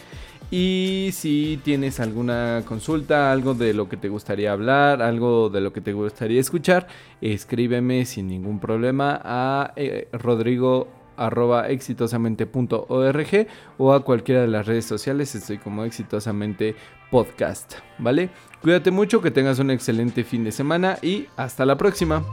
Y 0.51 1.09
si 1.11 1.59
tienes 1.63 1.99
alguna 1.99 2.63
consulta, 2.65 3.31
algo 3.31 3.53
de 3.53 3.73
lo 3.73 3.89
que 3.89 3.97
te 3.97 4.09
gustaría 4.09 4.51
hablar, 4.51 5.01
algo 5.01 5.49
de 5.49 5.61
lo 5.61 5.73
que 5.73 5.81
te 5.81 5.93
gustaría 5.93 6.39
escuchar, 6.39 6.87
escríbeme 7.21 8.05
sin 8.05 8.27
ningún 8.27 8.59
problema 8.59 9.19
a 9.23 9.73
eh, 9.75 10.07
Rodrigo 10.11 10.87
arroba 11.17 11.69
exitosamente.org 11.69 13.47
o 13.77 13.93
a 13.93 14.03
cualquiera 14.03 14.41
de 14.41 14.47
las 14.47 14.65
redes 14.65 14.85
sociales. 14.85 15.33
Estoy 15.35 15.57
como 15.57 15.83
exitosamente 15.83 16.75
podcast, 17.09 17.75
¿vale? 17.97 18.29
Cuídate 18.61 18.91
mucho, 18.91 19.21
que 19.21 19.31
tengas 19.31 19.59
un 19.59 19.71
excelente 19.71 20.23
fin 20.23 20.43
de 20.43 20.51
semana 20.51 20.97
y 21.01 21.27
hasta 21.37 21.65
la 21.65 21.77
próxima. 21.77 22.23